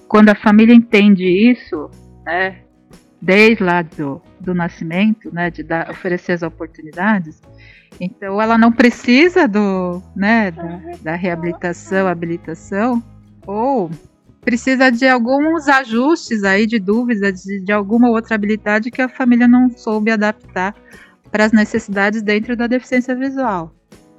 quando 0.09 0.31
a 0.31 0.35
família 0.35 0.75
entende 0.75 1.25
isso, 1.25 1.89
né? 2.27 2.65
Desde 3.25 3.65
lá 3.65 3.83
do, 3.83 4.21
do 4.39 4.55
nascimento, 4.55 5.33
né? 5.33 5.51
De 5.51 5.63
dar, 5.63 5.91
oferecer 5.91 6.33
as 6.33 6.43
oportunidades, 6.43 7.41
então 8.01 8.41
ela 8.41 8.59
não 8.59 8.73
precisa 8.73 9.47
do, 9.47 10.03
né, 10.17 10.51
da, 10.51 10.81
da 11.03 11.15
reabilitação, 11.15 12.07
habilitação, 12.07 13.03
ou 13.47 13.91
precisa 14.41 14.91
de 14.91 15.07
alguns 15.07 15.69
ajustes 15.69 16.45
aí 16.45 16.67
de 16.67 16.79
dúvidas 16.79 17.43
de, 17.43 17.61
de 17.61 17.73
alguma 17.73 18.11
outra 18.11 18.35
habilidade 18.35 18.91
que 18.91 19.01
a 19.01 19.09
família 19.09 19.49
não 19.49 19.71
soube 19.71 20.11
adaptar 20.11 20.75
para 21.31 21.45
as 21.45 21.53
necessidades 21.53 22.23
dentro 22.23 22.57
da 22.57 22.67
deficiência 22.67 23.15
visual. 23.15 23.75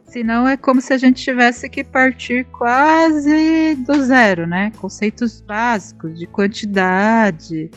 Senão 0.06 0.48
é 0.48 0.56
como 0.56 0.82
se 0.82 0.94
a 0.94 0.98
gente 0.98 1.22
tivesse 1.22 1.70
que 1.70 1.84
partir 1.84 2.46
quase 2.46 3.76
do 3.76 4.02
zero, 4.02 4.48
né? 4.48 4.72
Conceitos 4.78 5.42
básicos 5.42 6.18
de 6.18 6.26
quantidade, 6.26 7.70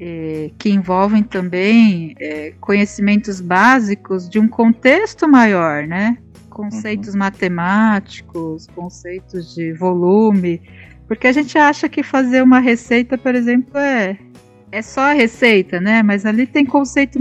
é, 0.00 0.50
que 0.58 0.70
envolvem 0.70 1.22
também 1.22 2.14
é, 2.20 2.52
conhecimentos 2.60 3.40
básicos 3.40 4.28
de 4.28 4.38
um 4.38 4.48
contexto 4.48 5.28
maior, 5.28 5.86
né? 5.86 6.18
Conceitos 6.50 7.14
uhum. 7.14 7.18
matemáticos, 7.18 8.66
conceitos 8.68 9.54
de 9.54 9.72
volume, 9.72 10.60
porque 11.06 11.26
a 11.26 11.32
gente 11.32 11.56
acha 11.58 11.88
que 11.88 12.02
fazer 12.02 12.42
uma 12.42 12.58
receita, 12.58 13.16
por 13.16 13.34
exemplo, 13.34 13.78
é, 13.78 14.18
é 14.72 14.82
só 14.82 15.02
a 15.02 15.12
receita, 15.12 15.80
né? 15.80 16.02
Mas 16.02 16.26
ali 16.26 16.46
tem 16.46 16.64
conceito 16.64 17.18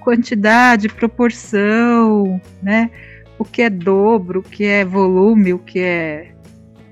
quantidade, 0.00 0.88
proporção, 0.88 2.40
né? 2.62 2.90
O 3.38 3.44
que 3.44 3.62
é 3.62 3.70
dobro, 3.70 4.40
o 4.40 4.42
que 4.42 4.64
é 4.64 4.84
volume, 4.84 5.52
o 5.52 5.58
que 5.58 5.80
é 5.80 6.32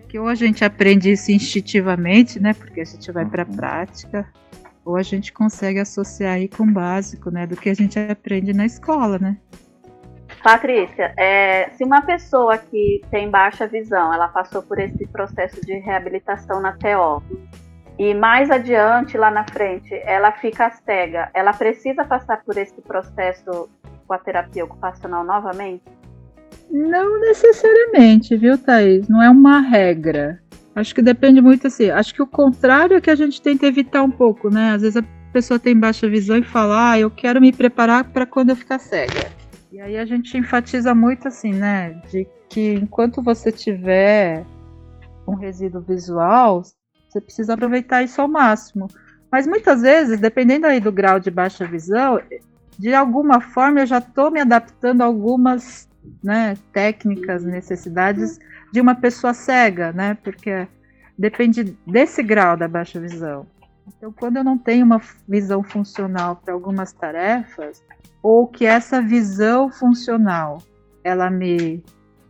que 0.09 0.18
ou 0.18 0.28
a 0.28 0.35
gente 0.37 0.64
aprende 0.64 1.11
isso 1.11 1.33
instintivamente, 1.33 2.38
né? 2.38 2.54
Porque 2.54 2.80
a 2.80 2.85
gente 2.85 3.11
vai 3.11 3.25
para 3.25 3.42
a 3.42 3.47
prática, 3.47 4.25
ou 4.85 4.97
a 4.97 5.03
gente 5.03 5.33
consegue 5.33 5.81
associar 5.81 6.35
aí 6.35 6.49
com 6.49 6.64
o 6.64 6.73
básico, 6.73 7.31
né? 7.31 7.47
Do 7.47 7.57
que 7.57 7.71
a 7.71 7.75
gente 7.75 7.99
aprende 7.99 8.53
na 8.53 8.67
escola, 8.67 9.19
né? 9.19 9.37
Patrícia, 10.43 11.14
é, 11.17 11.71
se 11.71 11.85
uma 11.85 12.03
pessoa 12.03 12.59
que 12.59 13.03
tem 13.11 13.31
baixa 13.31 13.67
visão, 13.67 14.12
ela 14.12 14.29
passou 14.29 14.62
por 14.62 14.79
esse 14.79 15.07
processo 15.07 15.61
de 15.64 15.79
reabilitação 15.79 16.61
na 16.61 16.73
TO, 16.73 17.23
e 17.99 18.12
mais 18.12 18.50
adiante, 18.50 19.17
lá 19.17 19.31
na 19.31 19.45
frente, 19.45 19.95
ela 20.05 20.33
fica 20.33 20.71
cega, 20.85 21.31
ela 21.33 21.53
precisa 21.53 22.05
passar 22.05 22.43
por 22.45 22.59
esse 22.59 22.81
processo 22.83 23.71
com 24.07 24.12
a 24.12 24.19
terapia 24.19 24.64
ocupacional 24.64 25.25
novamente? 25.25 25.85
Não 26.71 27.21
necessariamente, 27.21 28.37
viu, 28.37 28.59
Thaís? 28.59 29.09
Não 29.09 29.23
é 29.23 29.31
uma 29.31 29.61
regra. 29.61 30.41
Acho 30.75 30.95
que 30.95 31.02
depende 31.02 31.40
muito 31.40 31.66
assim. 31.66 31.90
Acho 31.90 32.12
que 32.12 32.23
o 32.23 32.26
contrário 32.26 32.97
é 32.97 33.00
que 33.00 33.11
a 33.11 33.14
gente 33.14 33.40
tenta 33.40 33.66
evitar 33.66 34.02
um 34.02 34.11
pouco, 34.11 34.50
né? 34.50 34.73
Às 34.73 34.83
vezes 34.83 34.97
a 34.97 35.04
pessoa 35.33 35.59
tem 35.59 35.78
baixa 35.78 36.09
visão 36.09 36.37
e 36.37 36.43
fala, 36.43 36.90
ah, 36.90 36.99
eu 36.99 37.11
quero 37.11 37.40
me 37.40 37.52
preparar 37.52 38.04
para 38.04 38.26
quando 38.26 38.50
eu 38.50 38.57
ficar 38.57 38.78
cega. 38.78 39.31
E 39.73 39.81
aí 39.81 39.97
a 39.97 40.04
gente 40.04 40.37
enfatiza 40.37 40.95
muito 40.95 41.28
assim, 41.28 41.52
né? 41.52 42.00
De 42.11 42.26
que 42.49 42.75
enquanto 42.75 43.23
você 43.23 43.52
tiver 43.52 44.45
um 45.26 45.35
resíduo 45.35 45.81
visual, 45.81 46.62
você 47.09 47.21
precisa 47.21 47.54
aproveitar 47.54 48.02
isso 48.02 48.21
ao 48.21 48.28
máximo. 48.28 48.88
Mas 49.31 49.47
muitas 49.47 49.83
vezes, 49.83 50.21
dependendo 50.21 50.66
aí 50.66 50.81
do 50.81 50.93
grau 50.93 51.19
de 51.19 51.31
baixa 51.31 51.66
visão, 51.66 52.21
de 52.78 52.95
alguma 52.95 53.40
forma 53.40 53.81
eu 53.81 53.87
já 53.87 53.99
estou 53.99 54.31
me 54.31 54.40
adaptando 54.40 55.02
a 55.02 55.04
algumas 55.04 55.88
né, 56.23 56.57
técnicas, 56.73 57.45
necessidades 57.45 58.38
de 58.75 58.81
uma 58.81 58.97
pessoa 58.97 59.33
cega, 59.33 59.93
né? 59.93 60.19
Porque 60.21 60.66
depende 61.16 61.78
desse 61.87 62.25
grau 62.25 62.57
da 62.57 62.66
baixa 62.66 62.99
visão. 62.99 63.47
Então, 63.87 64.12
quando 64.12 64.38
eu 64.38 64.43
não 64.43 64.59
tenho 64.59 64.85
uma 64.85 65.00
visão 65.28 65.62
funcional 65.62 66.35
para 66.45 66.52
algumas 66.52 66.93
tarefas, 66.93 67.85
ou 68.21 68.49
que 68.49 68.66
essa 68.66 69.00
visão 69.00 69.71
funcional 69.71 70.59
ela 71.04 71.31
me, 71.31 71.85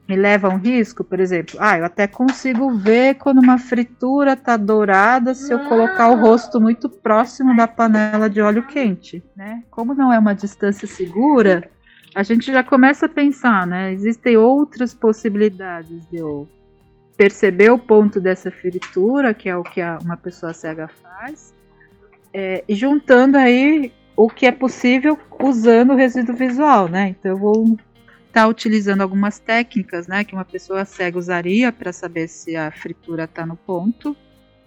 me 0.07 0.17
leva 0.17 0.49
a 0.49 0.51
um 0.51 0.59
risco, 0.59 1.03
por 1.03 1.19
exemplo, 1.19 1.57
ah, 1.59 1.79
eu 1.79 1.87
até 1.87 2.07
consigo 2.07 2.75
ver 2.75 3.15
quando 3.15 3.39
uma 3.39 3.57
fritura 3.57 4.35
está 4.35 4.59
dourada 4.59 5.33
se 5.33 5.51
eu 5.51 5.61
colocar 5.61 6.11
o 6.11 6.21
rosto 6.21 6.61
muito 6.61 6.91
próximo 6.91 7.57
da 7.57 7.67
panela 7.67 8.29
de 8.29 8.43
óleo 8.43 8.67
quente, 8.67 9.25
né? 9.35 9.63
Como 9.71 9.95
não 9.95 10.13
é 10.13 10.19
uma 10.19 10.35
distância 10.35 10.87
segura, 10.87 11.71
a 12.15 12.23
gente 12.23 12.53
já 12.53 12.63
começa 12.63 13.07
a 13.07 13.09
pensar, 13.09 13.67
né? 13.67 13.93
Existem 13.93 14.37
outras 14.37 14.95
possibilidades 14.95 16.07
de 16.09 16.19
eu 16.19 16.49
perceber 17.17 17.71
o 17.71 17.79
ponto 17.79 18.21
dessa 18.21 18.51
fritura, 18.51 19.35
que 19.35 19.49
é 19.49 19.57
o 19.57 19.63
que 19.63 19.81
uma 20.03 20.17
pessoa 20.17 20.53
cega 20.53 20.89
faz, 20.89 21.55
é, 22.33 22.65
e 22.69 22.75
juntando 22.75 23.37
aí 23.37 23.93
o 24.17 24.29
que 24.29 24.47
é 24.47 24.53
possível 24.53 25.19
usando 25.43 25.93
o 25.93 25.97
resíduo 25.97 26.37
visual, 26.37 26.89
né? 26.89 27.09
Então 27.09 27.33
eu 27.33 27.39
vou 27.39 27.65
estar 27.65 28.43
tá 28.43 28.49
utilizando 28.49 29.01
algumas 29.01 29.39
técnicas, 29.39 30.07
né, 30.07 30.25
que 30.25 30.35
uma 30.35 30.45
pessoa 30.45 30.85
cega 30.85 31.19
usaria 31.19 31.73
para 31.73 31.93
saber 31.93 32.29
se 32.29 32.57
a 32.57 32.71
fritura 32.71 33.25
está 33.25 33.47
no 33.47 33.57
ponto, 33.57 34.17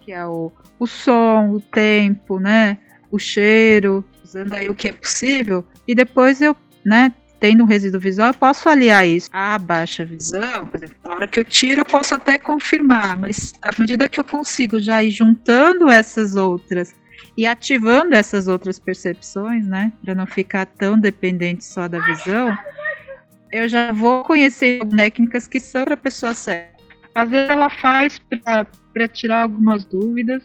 que 0.02 0.12
é 0.14 0.26
o, 0.26 0.52
o 0.80 0.88
som, 0.88 1.52
o 1.52 1.60
tempo, 1.60 2.40
né, 2.40 2.78
o 3.12 3.20
cheiro, 3.20 4.06
usando 4.24 4.54
aí 4.54 4.70
o 4.70 4.76
que 4.76 4.88
é 4.88 4.94
possível, 4.94 5.66
e 5.86 5.94
depois 5.94 6.42
eu, 6.42 6.56
né, 6.86 7.14
tendo 7.40 7.64
um 7.64 7.68
resíduo 7.68 8.00
visual, 8.00 8.30
eu 8.30 8.34
posso 8.34 8.68
aliar 8.68 9.08
isso 9.08 9.30
à 9.32 9.58
baixa 9.58 10.04
visão, 10.04 10.66
por 10.68 10.84
exemplo, 10.84 10.98
na 11.04 11.16
hora 11.16 11.28
que 11.28 11.40
eu 11.40 11.46
tiro 11.46 11.82
eu 11.82 11.86
posso 11.86 12.16
até 12.16 12.38
confirmar, 12.38 13.18
mas 13.18 13.54
à 13.62 13.70
medida 13.80 14.10
que 14.10 14.20
eu 14.20 14.24
consigo 14.24 14.80
já 14.80 15.04
ir 15.04 15.12
juntando 15.12 15.90
essas 15.90 16.36
outras 16.36 16.96
e 17.36 17.46
ativando 17.46 18.16
essas 18.16 18.48
outras 18.48 18.80
percepções, 18.80 19.66
né, 19.66 19.92
para 20.04 20.16
não 20.16 20.26
ficar 20.26 20.66
tão 20.66 21.00
dependente 21.00 21.64
só 21.64 21.88
da 21.88 22.00
visão, 22.00 22.58
eu 23.52 23.70
já 23.70 23.92
vou 23.92 24.24
conhecer 24.24 24.84
técnicas 24.88 25.48
que 25.48 25.60
são 25.60 25.86
para 25.86 25.94
a 25.94 25.98
pessoa 25.98 26.34
cega. 26.34 26.76
Às 27.14 27.30
vezes 27.30 27.50
ela 27.50 27.70
faz 27.70 28.20
para 28.94 29.08
tirar 29.08 29.44
algumas 29.44 29.86
dúvidas, 29.86 30.44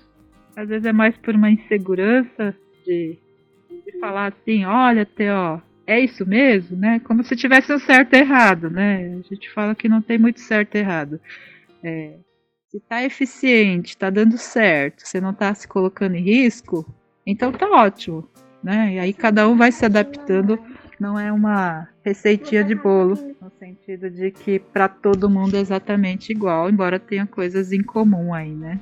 às 0.57 0.69
vezes 0.69 0.85
é 0.87 0.93
mais 0.93 1.17
por 1.17 1.35
uma 1.35 1.51
insegurança 1.51 2.55
de, 2.87 3.19
de 3.87 3.99
falar 3.99 4.33
assim, 4.33 4.65
olha, 4.65 5.05
Teó, 5.05 5.61
é 5.87 6.01
isso 6.01 6.27
mesmo, 6.27 6.77
né? 6.77 7.01
Como 7.01 7.23
se 7.25 7.37
tivesse 7.37 7.73
um 7.73 7.79
certo 7.79 8.15
e 8.15 8.19
errado, 8.19 8.71
né? 8.71 9.19
A 9.19 9.35
gente 9.35 9.51
fala 9.51 9.75
que 9.75 9.89
não 9.89 10.03
tem 10.03 10.19
muito 10.19 10.41
certo 10.41 10.75
e 10.75 10.79
errado. 10.79 11.21
É, 11.83 12.15
se 12.71 12.81
tá 12.81 13.05
eficiente, 13.05 13.97
tá 13.97 14.09
dando 14.09 14.39
certo, 14.39 15.07
você 15.07 15.21
não 15.21 15.35
tá 15.35 15.53
se 15.55 15.69
colocando 15.69 16.15
em 16.15 16.23
risco, 16.23 16.87
então 17.27 17.53
tá 17.53 17.69
ótimo, 17.69 18.29
né? 18.63 18.95
E 18.95 18.99
aí 18.99 19.13
cada 19.13 19.49
um 19.49 19.57
vai 19.57 19.71
se 19.71 19.85
adaptando, 19.85 20.59
não 20.99 21.19
é 21.19 21.31
uma 21.31 21.89
receitinha 22.05 22.65
de 22.65 22.75
bolo, 22.75 23.37
no 23.41 23.51
sentido 23.59 24.09
de 24.09 24.31
que 24.31 24.59
para 24.59 24.89
todo 24.89 25.29
mundo 25.29 25.57
é 25.57 25.61
exatamente 25.61 26.33
igual, 26.33 26.71
embora 26.71 26.99
tenha 26.99 27.27
coisas 27.27 27.73
em 27.73 27.83
comum 27.83 28.33
aí, 28.33 28.53
né? 28.55 28.81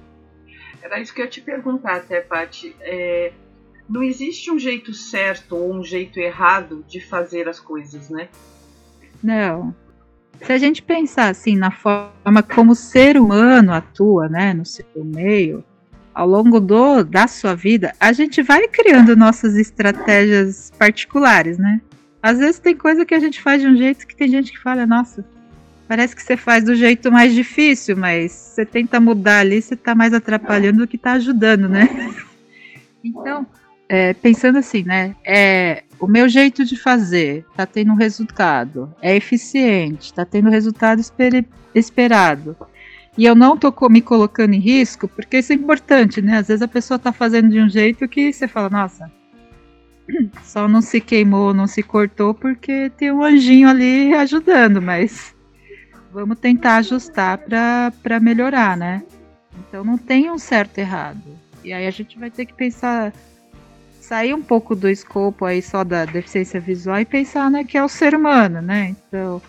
Era 0.82 1.00
isso 1.00 1.14
que 1.14 1.20
eu 1.20 1.28
te 1.28 1.40
perguntar 1.40 1.96
até, 1.96 2.20
Paty. 2.20 2.74
É, 2.80 3.32
não 3.90 4.04
existe 4.04 4.52
um 4.52 4.58
jeito 4.58 4.94
certo 4.94 5.56
ou 5.56 5.74
um 5.74 5.82
jeito 5.82 6.20
errado 6.20 6.84
de 6.86 7.00
fazer 7.00 7.48
as 7.48 7.58
coisas, 7.58 8.08
né? 8.08 8.28
Não. 9.22 9.74
Se 10.40 10.52
a 10.52 10.58
gente 10.58 10.80
pensar 10.80 11.28
assim 11.28 11.56
na 11.56 11.72
forma 11.72 12.42
como 12.54 12.72
o 12.72 12.76
ser 12.76 13.18
humano 13.18 13.72
atua, 13.72 14.28
né, 14.28 14.54
no 14.54 14.64
seu 14.64 14.86
meio, 14.96 15.64
ao 16.14 16.26
longo 16.26 16.60
do, 16.60 17.02
da 17.02 17.26
sua 17.26 17.54
vida, 17.54 17.92
a 17.98 18.12
gente 18.12 18.40
vai 18.42 18.68
criando 18.68 19.16
nossas 19.16 19.56
estratégias 19.56 20.70
particulares, 20.78 21.58
né? 21.58 21.80
Às 22.22 22.38
vezes 22.38 22.60
tem 22.60 22.76
coisa 22.76 23.04
que 23.04 23.14
a 23.14 23.18
gente 23.18 23.40
faz 23.42 23.60
de 23.60 23.66
um 23.66 23.76
jeito 23.76 24.06
que 24.06 24.14
tem 24.14 24.28
gente 24.28 24.52
que 24.52 24.58
fala, 24.58 24.86
nossa, 24.86 25.24
parece 25.88 26.14
que 26.14 26.22
você 26.22 26.36
faz 26.36 26.64
do 26.64 26.74
jeito 26.76 27.10
mais 27.10 27.34
difícil, 27.34 27.96
mas 27.96 28.30
você 28.30 28.64
tenta 28.64 29.00
mudar 29.00 29.40
ali, 29.40 29.60
você 29.60 29.74
está 29.74 29.94
mais 29.94 30.14
atrapalhando 30.14 30.78
do 30.78 30.86
que 30.86 30.96
está 30.96 31.12
ajudando, 31.14 31.68
né? 31.68 31.88
Então, 33.02 33.46
é, 33.92 34.14
pensando 34.14 34.56
assim, 34.56 34.84
né? 34.84 35.16
É, 35.26 35.82
o 35.98 36.06
meu 36.06 36.28
jeito 36.28 36.64
de 36.64 36.76
fazer 36.76 37.44
tá 37.56 37.66
tendo 37.66 37.92
resultado, 37.94 38.94
é 39.02 39.16
eficiente, 39.16 40.14
tá 40.14 40.24
tendo 40.24 40.48
resultado 40.48 41.00
esper 41.00 41.44
esperado. 41.74 42.56
E 43.18 43.24
eu 43.24 43.34
não 43.34 43.56
tô 43.56 43.74
me 43.88 44.00
colocando 44.00 44.54
em 44.54 44.60
risco, 44.60 45.08
porque 45.08 45.38
isso 45.38 45.52
é 45.52 45.56
importante, 45.56 46.22
né? 46.22 46.38
Às 46.38 46.46
vezes 46.46 46.62
a 46.62 46.68
pessoa 46.68 47.00
tá 47.00 47.12
fazendo 47.12 47.50
de 47.50 47.60
um 47.60 47.68
jeito 47.68 48.06
que 48.06 48.32
você 48.32 48.46
fala, 48.46 48.70
nossa, 48.70 49.10
só 50.44 50.68
não 50.68 50.80
se 50.80 51.00
queimou, 51.00 51.52
não 51.52 51.66
se 51.66 51.82
cortou 51.82 52.32
porque 52.32 52.90
tem 52.90 53.10
um 53.10 53.24
anjinho 53.24 53.68
ali 53.68 54.14
ajudando, 54.14 54.80
mas 54.80 55.34
vamos 56.12 56.38
tentar 56.38 56.76
ajustar 56.76 57.38
para 57.38 58.20
melhorar, 58.20 58.76
né? 58.76 59.02
Então 59.58 59.82
não 59.82 59.98
tem 59.98 60.30
um 60.30 60.38
certo 60.38 60.78
e 60.78 60.82
errado. 60.82 61.36
E 61.64 61.72
aí 61.72 61.88
a 61.88 61.90
gente 61.90 62.16
vai 62.16 62.30
ter 62.30 62.46
que 62.46 62.54
pensar 62.54 63.12
sair 64.00 64.34
um 64.34 64.42
pouco 64.42 64.74
do 64.74 64.88
escopo 64.88 65.44
aí 65.44 65.62
só 65.62 65.84
da 65.84 66.04
deficiência 66.04 66.58
visual 66.58 66.98
e 66.98 67.04
pensar, 67.04 67.50
né, 67.50 67.64
que 67.64 67.76
é 67.76 67.84
o 67.84 67.88
ser 67.88 68.14
humano, 68.14 68.60
né? 68.60 68.96
Então, 69.08 69.40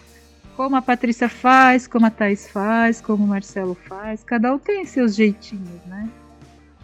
como 0.56 0.76
a 0.76 0.82
Patrícia 0.82 1.30
faz, 1.30 1.88
como 1.88 2.06
a 2.06 2.12
Thais 2.12 2.50
faz, 2.50 3.02
como 3.02 3.24
o 3.24 3.28
Marcelo 3.28 3.76
faz, 3.88 4.24
cada 4.24 4.54
um 4.54 4.60
tem 4.60 4.86
seus 4.86 5.16
jeitinhos, 5.16 5.84
né? 5.88 6.10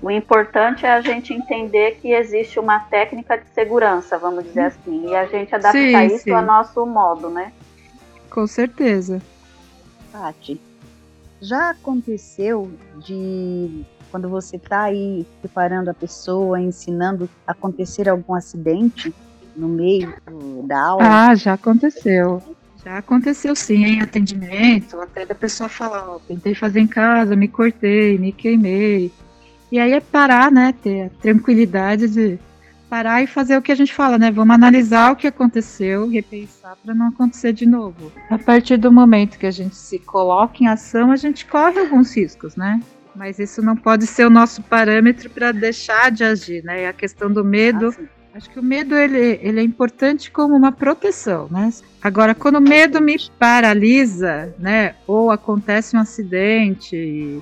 O 0.01 0.11
importante 0.11 0.85
é 0.85 0.93
a 0.93 1.01
gente 1.01 1.33
entender 1.33 1.97
que 1.99 2.11
existe 2.11 2.59
uma 2.59 2.79
técnica 2.79 3.37
de 3.37 3.47
segurança, 3.49 4.17
vamos 4.17 4.43
dizer 4.45 4.61
hum. 4.61 4.67
assim, 4.67 5.09
e 5.09 5.15
a 5.15 5.25
gente 5.25 5.53
adaptar 5.53 5.71
sim, 5.73 6.05
isso 6.05 6.23
sim. 6.23 6.31
ao 6.31 6.41
nosso 6.43 6.85
modo, 6.85 7.29
né? 7.29 7.51
Com 8.29 8.45
certeza. 8.47 9.21
Paty, 10.11 10.61
já 11.41 11.71
aconteceu 11.71 12.71
de 13.05 13.85
quando 14.09 14.29
você 14.29 14.57
está 14.57 14.83
aí 14.83 15.25
preparando 15.41 15.89
a 15.89 15.93
pessoa, 15.93 16.59
ensinando, 16.59 17.29
acontecer 17.45 18.09
algum 18.09 18.33
acidente 18.33 19.13
no 19.55 19.67
meio 19.67 20.13
da 20.63 20.79
aula? 20.79 21.03
Ah, 21.03 21.35
já 21.35 21.53
aconteceu. 21.53 22.41
Já 22.83 22.99
aconteceu 22.99 23.55
sim, 23.55 23.83
em 23.83 24.01
atendimento, 24.01 24.99
até 25.01 25.25
da 25.25 25.35
pessoa 25.35 25.67
falar, 25.67 26.07
ó, 26.07 26.19
tentei 26.19 26.55
fazer 26.55 26.79
em 26.79 26.87
casa, 26.87 27.35
me 27.35 27.47
cortei, 27.47 28.17
me 28.17 28.31
queimei. 28.31 29.11
E 29.71 29.79
aí 29.79 29.91
é 29.91 29.99
parar, 29.99 30.49
né, 30.49 30.73
ter 30.81 31.07
a 31.07 31.09
tranquilidade 31.21 32.07
de 32.07 32.39
parar 32.89 33.21
e 33.21 33.27
fazer 33.27 33.57
o 33.57 33.61
que 33.61 33.71
a 33.71 33.75
gente 33.75 33.93
fala, 33.93 34.17
né? 34.17 34.31
Vamos 34.31 34.55
analisar 34.55 35.11
o 35.11 35.15
que 35.15 35.27
aconteceu, 35.27 36.07
repensar 36.07 36.77
para 36.77 36.93
não 36.93 37.07
acontecer 37.07 37.51
de 37.51 37.65
novo. 37.65 38.11
A 38.29 38.37
partir 38.37 38.77
do 38.77 38.91
momento 38.91 39.37
que 39.37 39.45
a 39.45 39.51
gente 39.51 39.75
se 39.75 39.99
coloca 39.99 40.63
em 40.63 40.67
ação, 40.67 41.11
a 41.11 41.17
gente 41.17 41.45
corre 41.45 41.79
alguns 41.79 42.15
riscos, 42.15 42.55
né? 42.55 42.81
Mas 43.17 43.39
isso 43.39 43.61
não 43.61 43.75
pode 43.75 44.05
ser 44.05 44.25
o 44.25 44.29
nosso 44.29 44.61
parâmetro 44.61 45.29
para 45.29 45.51
deixar 45.51 46.11
de 46.11 46.23
agir, 46.23 46.63
né? 46.63 46.87
A 46.87 46.93
questão 46.93 47.31
do 47.31 47.43
medo, 47.43 47.89
ah, 47.89 48.17
Acho 48.37 48.51
que 48.51 48.59
o 48.59 48.63
medo 48.63 48.95
ele, 48.95 49.39
ele 49.41 49.59
é 49.59 49.63
importante 49.63 50.29
como 50.29 50.55
uma 50.55 50.71
proteção, 50.71 51.47
né? 51.49 51.71
Agora, 51.99 52.35
quando 52.35 52.57
o 52.57 52.61
medo 52.61 53.01
me 53.01 53.17
paralisa, 53.39 54.53
né, 54.59 54.93
ou 55.07 55.31
acontece 55.31 55.97
um 55.97 55.99
acidente 55.99 56.95
e, 56.95 57.41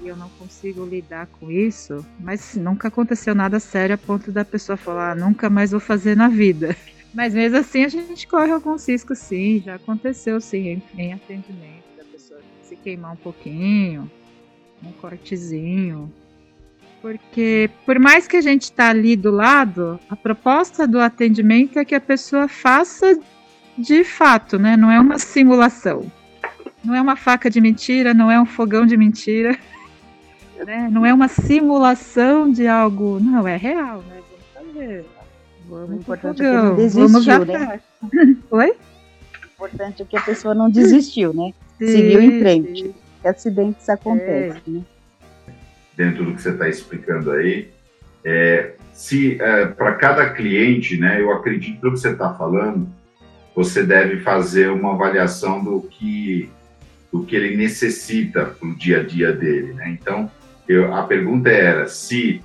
e 0.00 0.06
eu 0.06 0.16
não 0.16 0.28
consigo 0.38 0.86
lidar 0.86 1.26
com 1.26 1.50
isso, 1.50 2.06
mas 2.20 2.54
nunca 2.54 2.86
aconteceu 2.86 3.34
nada 3.34 3.58
sério 3.58 3.96
a 3.96 3.98
ponto 3.98 4.30
da 4.30 4.44
pessoa 4.44 4.76
falar, 4.76 5.10
ah, 5.10 5.14
nunca 5.16 5.50
mais 5.50 5.72
vou 5.72 5.80
fazer 5.80 6.16
na 6.16 6.28
vida. 6.28 6.76
Mas 7.12 7.32
mesmo 7.32 7.56
assim 7.56 7.84
a 7.84 7.88
gente 7.88 8.28
corre 8.28 8.52
alguns 8.52 8.86
riscos, 8.86 9.18
sim, 9.18 9.62
já 9.64 9.76
aconteceu 9.76 10.40
sim 10.42 10.68
em, 10.68 10.82
em 10.96 11.12
atendimento 11.14 11.84
da 11.96 12.04
pessoa 12.04 12.38
se 12.62 12.76
queimar 12.76 13.12
um 13.12 13.16
pouquinho, 13.16 14.08
um 14.84 14.92
cortezinho, 14.92 16.12
porque 17.00 17.70
por 17.86 17.98
mais 17.98 18.26
que 18.26 18.36
a 18.36 18.40
gente 18.40 18.62
está 18.62 18.90
ali 18.90 19.14
do 19.14 19.30
lado, 19.30 19.98
a 20.08 20.16
proposta 20.16 20.86
do 20.86 20.98
atendimento 20.98 21.78
é 21.78 21.84
que 21.84 21.94
a 21.94 22.00
pessoa 22.00 22.48
faça 22.48 23.18
de 23.76 24.02
fato, 24.02 24.58
né? 24.58 24.76
Não 24.76 24.90
é 24.90 24.98
uma 24.98 25.18
simulação. 25.18 26.10
Não 26.84 26.94
é 26.94 27.00
uma 27.00 27.16
faca 27.16 27.48
de 27.48 27.60
mentira, 27.60 28.12
não 28.12 28.30
é 28.30 28.40
um 28.40 28.46
fogão 28.46 28.84
de 28.86 28.96
mentira. 28.96 29.56
Né? 30.66 30.88
Não 30.90 31.06
é 31.06 31.14
uma 31.14 31.28
simulação 31.28 32.50
de 32.50 32.66
algo. 32.66 33.20
Não, 33.20 33.46
é 33.46 33.56
real, 33.56 34.02
né? 34.08 34.20
Vamos 34.56 34.72
fazer. 34.72 35.06
Vamos 35.68 36.04
pro 36.04 36.16
fogão. 36.16 36.30
É 36.32 36.34
que 36.34 36.42
não 36.42 36.74
desistiu, 36.74 37.08
vamos 37.08 37.26
né? 37.46 37.80
Oi? 38.50 38.70
O 38.70 39.66
importante 39.66 40.02
é 40.02 40.04
que 40.04 40.16
a 40.16 40.20
pessoa 40.20 40.56
não 40.56 40.68
desistiu, 40.68 41.32
né? 41.32 41.52
Sim, 41.78 41.86
Seguiu 41.86 42.20
em 42.20 42.40
frente. 42.40 42.82
Sim. 42.86 42.94
Acidentes 43.24 43.88
acontecem, 43.88 44.62
né? 44.66 44.84
dentro 45.96 46.24
do 46.24 46.34
que 46.34 46.40
você 46.40 46.50
está 46.50 46.68
explicando 46.68 47.32
aí, 47.32 47.68
é, 48.24 48.72
se 48.92 49.40
é, 49.40 49.66
para 49.66 49.94
cada 49.94 50.30
cliente, 50.30 50.96
né, 50.96 51.20
eu 51.20 51.32
acredito 51.32 51.80
que 51.80 51.90
você 51.90 52.10
está 52.10 52.32
falando, 52.34 52.88
você 53.54 53.82
deve 53.82 54.20
fazer 54.20 54.70
uma 54.70 54.92
avaliação 54.92 55.62
do 55.62 55.80
que 55.82 56.48
do 57.10 57.24
que 57.24 57.34
ele 57.34 57.56
necessita 57.56 58.44
para 58.44 58.68
o 58.68 58.74
dia 58.74 59.00
a 59.00 59.02
dia 59.02 59.32
dele, 59.32 59.72
né? 59.72 59.88
Então, 59.88 60.30
eu, 60.68 60.94
a 60.94 61.02
pergunta 61.04 61.48
era 61.48 61.88
se 61.88 62.42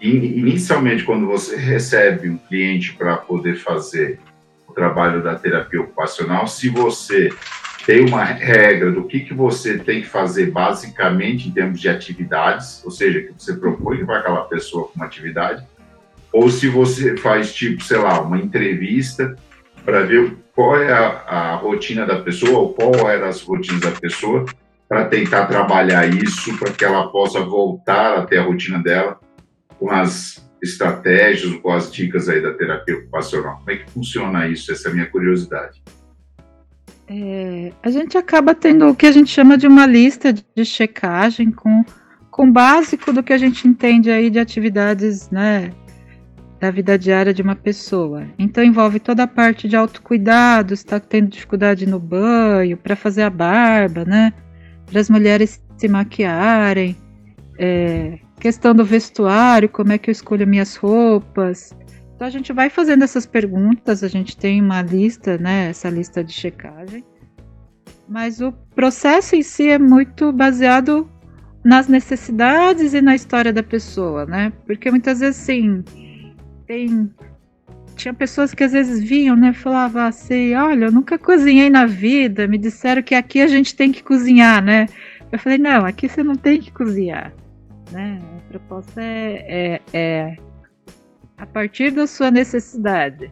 inicialmente 0.00 1.04
quando 1.04 1.26
você 1.26 1.56
recebe 1.56 2.28
um 2.28 2.36
cliente 2.36 2.92
para 2.94 3.16
poder 3.16 3.56
fazer 3.56 4.18
o 4.68 4.74
trabalho 4.74 5.22
da 5.22 5.34
terapia 5.36 5.80
ocupacional, 5.80 6.46
se 6.46 6.68
você 6.68 7.30
tem 7.86 8.06
uma 8.06 8.24
regra 8.24 8.90
do 8.90 9.04
que, 9.04 9.20
que 9.20 9.34
você 9.34 9.78
tem 9.78 10.00
que 10.00 10.08
fazer 10.08 10.50
basicamente 10.50 11.48
em 11.48 11.52
termos 11.52 11.80
de 11.80 11.88
atividades, 11.88 12.82
ou 12.84 12.90
seja, 12.90 13.20
que 13.20 13.32
você 13.36 13.54
propõe 13.54 14.04
para 14.04 14.18
aquela 14.18 14.44
pessoa 14.44 14.88
com 14.88 14.94
uma 14.96 15.04
atividade, 15.04 15.66
ou 16.32 16.48
se 16.50 16.68
você 16.68 17.16
faz 17.16 17.54
tipo, 17.54 17.82
sei 17.82 17.98
lá, 17.98 18.20
uma 18.20 18.38
entrevista 18.38 19.36
para 19.84 20.04
ver 20.04 20.36
qual 20.54 20.76
é 20.76 20.92
a, 20.92 21.06
a, 21.06 21.54
rotina 21.56 22.06
da 22.06 22.20
pessoa 22.20 22.58
ou 22.58 22.74
qual 22.74 23.08
eram 23.08 23.28
as 23.28 23.42
rotinas 23.42 23.80
da 23.80 23.90
pessoa 23.90 24.46
para 24.88 25.04
tentar 25.06 25.46
trabalhar 25.46 26.06
isso 26.08 26.56
para 26.56 26.72
que 26.72 26.84
ela 26.84 27.08
possa 27.08 27.40
voltar 27.40 28.18
até 28.18 28.38
a 28.38 28.42
rotina 28.42 28.78
dela 28.78 29.18
com 29.78 29.90
as 29.90 30.48
estratégias, 30.62 31.54
com 31.56 31.70
as 31.70 31.92
dicas 31.92 32.28
aí 32.28 32.40
da 32.40 32.54
terapia 32.54 32.96
ocupacional. 32.96 33.58
Como 33.58 33.70
é 33.70 33.76
que 33.76 33.90
funciona 33.90 34.48
isso? 34.48 34.72
Essa 34.72 34.88
é 34.88 34.90
a 34.90 34.94
minha 34.94 35.06
curiosidade. 35.06 35.82
É, 37.06 37.72
a 37.82 37.90
gente 37.90 38.16
acaba 38.16 38.54
tendo 38.54 38.88
o 38.88 38.94
que 38.94 39.06
a 39.06 39.12
gente 39.12 39.30
chama 39.30 39.58
de 39.58 39.66
uma 39.66 39.84
lista 39.84 40.32
de 40.32 40.64
checagem 40.64 41.50
com, 41.50 41.84
com 42.30 42.50
básico 42.50 43.12
do 43.12 43.22
que 43.22 43.32
a 43.32 43.38
gente 43.38 43.68
entende 43.68 44.10
aí 44.10 44.30
de 44.30 44.38
atividades, 44.38 45.28
né, 45.30 45.70
da 46.58 46.70
vida 46.70 46.98
diária 46.98 47.34
de 47.34 47.42
uma 47.42 47.54
pessoa. 47.54 48.26
Então 48.38 48.64
envolve 48.64 48.98
toda 48.98 49.24
a 49.24 49.26
parte 49.26 49.68
de 49.68 49.76
autocuidado, 49.76 50.72
está 50.72 50.98
tendo 50.98 51.28
dificuldade 51.28 51.86
no 51.86 51.98
banho, 51.98 52.76
para 52.76 52.96
fazer 52.96 53.22
a 53.22 53.30
barba, 53.30 54.04
né, 54.06 54.32
para 54.86 54.98
as 54.98 55.10
mulheres 55.10 55.62
se 55.76 55.88
maquiarem, 55.88 56.96
é, 57.58 58.18
questão 58.40 58.74
do 58.74 58.84
vestuário, 58.84 59.68
como 59.68 59.92
é 59.92 59.98
que 59.98 60.08
eu 60.08 60.12
escolho 60.12 60.46
minhas 60.46 60.76
roupas, 60.76 61.74
então 62.24 62.28
a 62.28 62.30
gente 62.30 62.52
vai 62.54 62.70
fazendo 62.70 63.04
essas 63.04 63.26
perguntas, 63.26 64.02
a 64.02 64.08
gente 64.08 64.34
tem 64.34 64.58
uma 64.58 64.80
lista, 64.80 65.36
né, 65.36 65.68
essa 65.68 65.90
lista 65.90 66.24
de 66.24 66.32
checagem. 66.32 67.04
Mas 68.08 68.40
o 68.40 68.50
processo 68.74 69.36
em 69.36 69.42
si 69.42 69.68
é 69.68 69.78
muito 69.78 70.32
baseado 70.32 71.06
nas 71.62 71.86
necessidades 71.86 72.94
e 72.94 73.02
na 73.02 73.14
história 73.14 73.52
da 73.52 73.62
pessoa, 73.62 74.24
né? 74.24 74.52
Porque 74.64 74.90
muitas 74.90 75.20
vezes 75.20 75.42
assim, 75.42 75.84
tem 76.66 77.10
tinha 77.94 78.14
pessoas 78.14 78.54
que 78.54 78.64
às 78.64 78.72
vezes 78.72 79.04
vinham, 79.04 79.36
né, 79.36 79.52
falavam 79.52 80.02
assim, 80.02 80.54
olha, 80.54 80.86
eu 80.86 80.92
nunca 80.92 81.18
cozinhei 81.18 81.68
na 81.68 81.86
vida, 81.86 82.48
me 82.48 82.56
disseram 82.58 83.02
que 83.02 83.14
aqui 83.14 83.40
a 83.40 83.46
gente 83.46 83.76
tem 83.76 83.92
que 83.92 84.02
cozinhar, 84.02 84.64
né? 84.64 84.86
Eu 85.30 85.38
falei, 85.38 85.58
não, 85.58 85.84
aqui 85.84 86.08
você 86.08 86.22
não 86.22 86.36
tem 86.36 86.58
que 86.60 86.72
cozinhar, 86.72 87.34
né? 87.92 88.18
A 88.38 88.50
proposta 88.50 89.00
é, 89.00 89.44
é, 89.46 89.80
é 89.92 90.36
a 91.36 91.46
partir 91.46 91.90
da 91.90 92.06
sua 92.06 92.30
necessidade. 92.30 93.30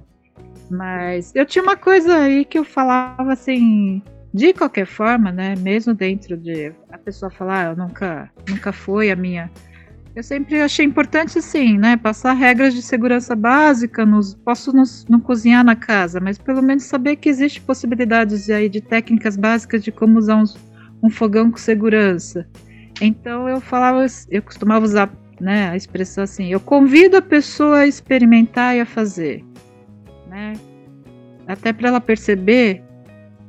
Mas 0.70 1.32
eu 1.34 1.44
tinha 1.44 1.62
uma 1.62 1.76
coisa 1.76 2.16
aí 2.16 2.44
que 2.44 2.58
eu 2.58 2.64
falava 2.64 3.32
assim, 3.32 4.02
de 4.32 4.52
qualquer 4.52 4.86
forma, 4.86 5.30
né? 5.30 5.54
Mesmo 5.56 5.92
dentro 5.92 6.36
de 6.36 6.72
a 6.90 6.98
pessoa 6.98 7.30
falar, 7.30 7.66
ah, 7.66 7.70
eu 7.70 7.76
nunca, 7.76 8.30
nunca 8.48 8.72
foi 8.72 9.10
a 9.10 9.16
minha. 9.16 9.50
Eu 10.14 10.22
sempre 10.22 10.60
achei 10.60 10.84
importante, 10.84 11.38
assim, 11.38 11.78
né? 11.78 11.96
Passar 11.96 12.34
regras 12.34 12.74
de 12.74 12.82
segurança 12.82 13.34
básica. 13.34 14.04
Nos, 14.04 14.34
posso 14.34 14.74
nos, 14.74 15.06
não 15.08 15.20
cozinhar 15.20 15.64
na 15.64 15.76
casa, 15.76 16.20
mas 16.20 16.38
pelo 16.38 16.62
menos 16.62 16.84
saber 16.84 17.16
que 17.16 17.28
existe 17.28 17.60
possibilidades 17.60 18.48
aí 18.50 18.68
de 18.68 18.80
técnicas 18.80 19.36
básicas 19.36 19.82
de 19.82 19.90
como 19.90 20.18
usar 20.18 20.36
uns, 20.36 20.56
um 21.02 21.08
fogão 21.08 21.50
com 21.50 21.56
segurança. 21.56 22.46
Então 23.00 23.48
eu 23.48 23.60
falava, 23.60 24.04
eu 24.30 24.42
costumava 24.42 24.84
usar 24.84 25.10
né? 25.42 25.70
A 25.70 25.76
expressão 25.76 26.22
assim, 26.22 26.48
eu 26.48 26.60
convido 26.60 27.16
a 27.16 27.22
pessoa 27.22 27.80
a 27.80 27.86
experimentar 27.86 28.76
e 28.76 28.80
a 28.80 28.86
fazer, 28.86 29.44
né? 30.28 30.52
Até 31.46 31.72
para 31.72 31.88
ela 31.88 32.00
perceber 32.00 32.80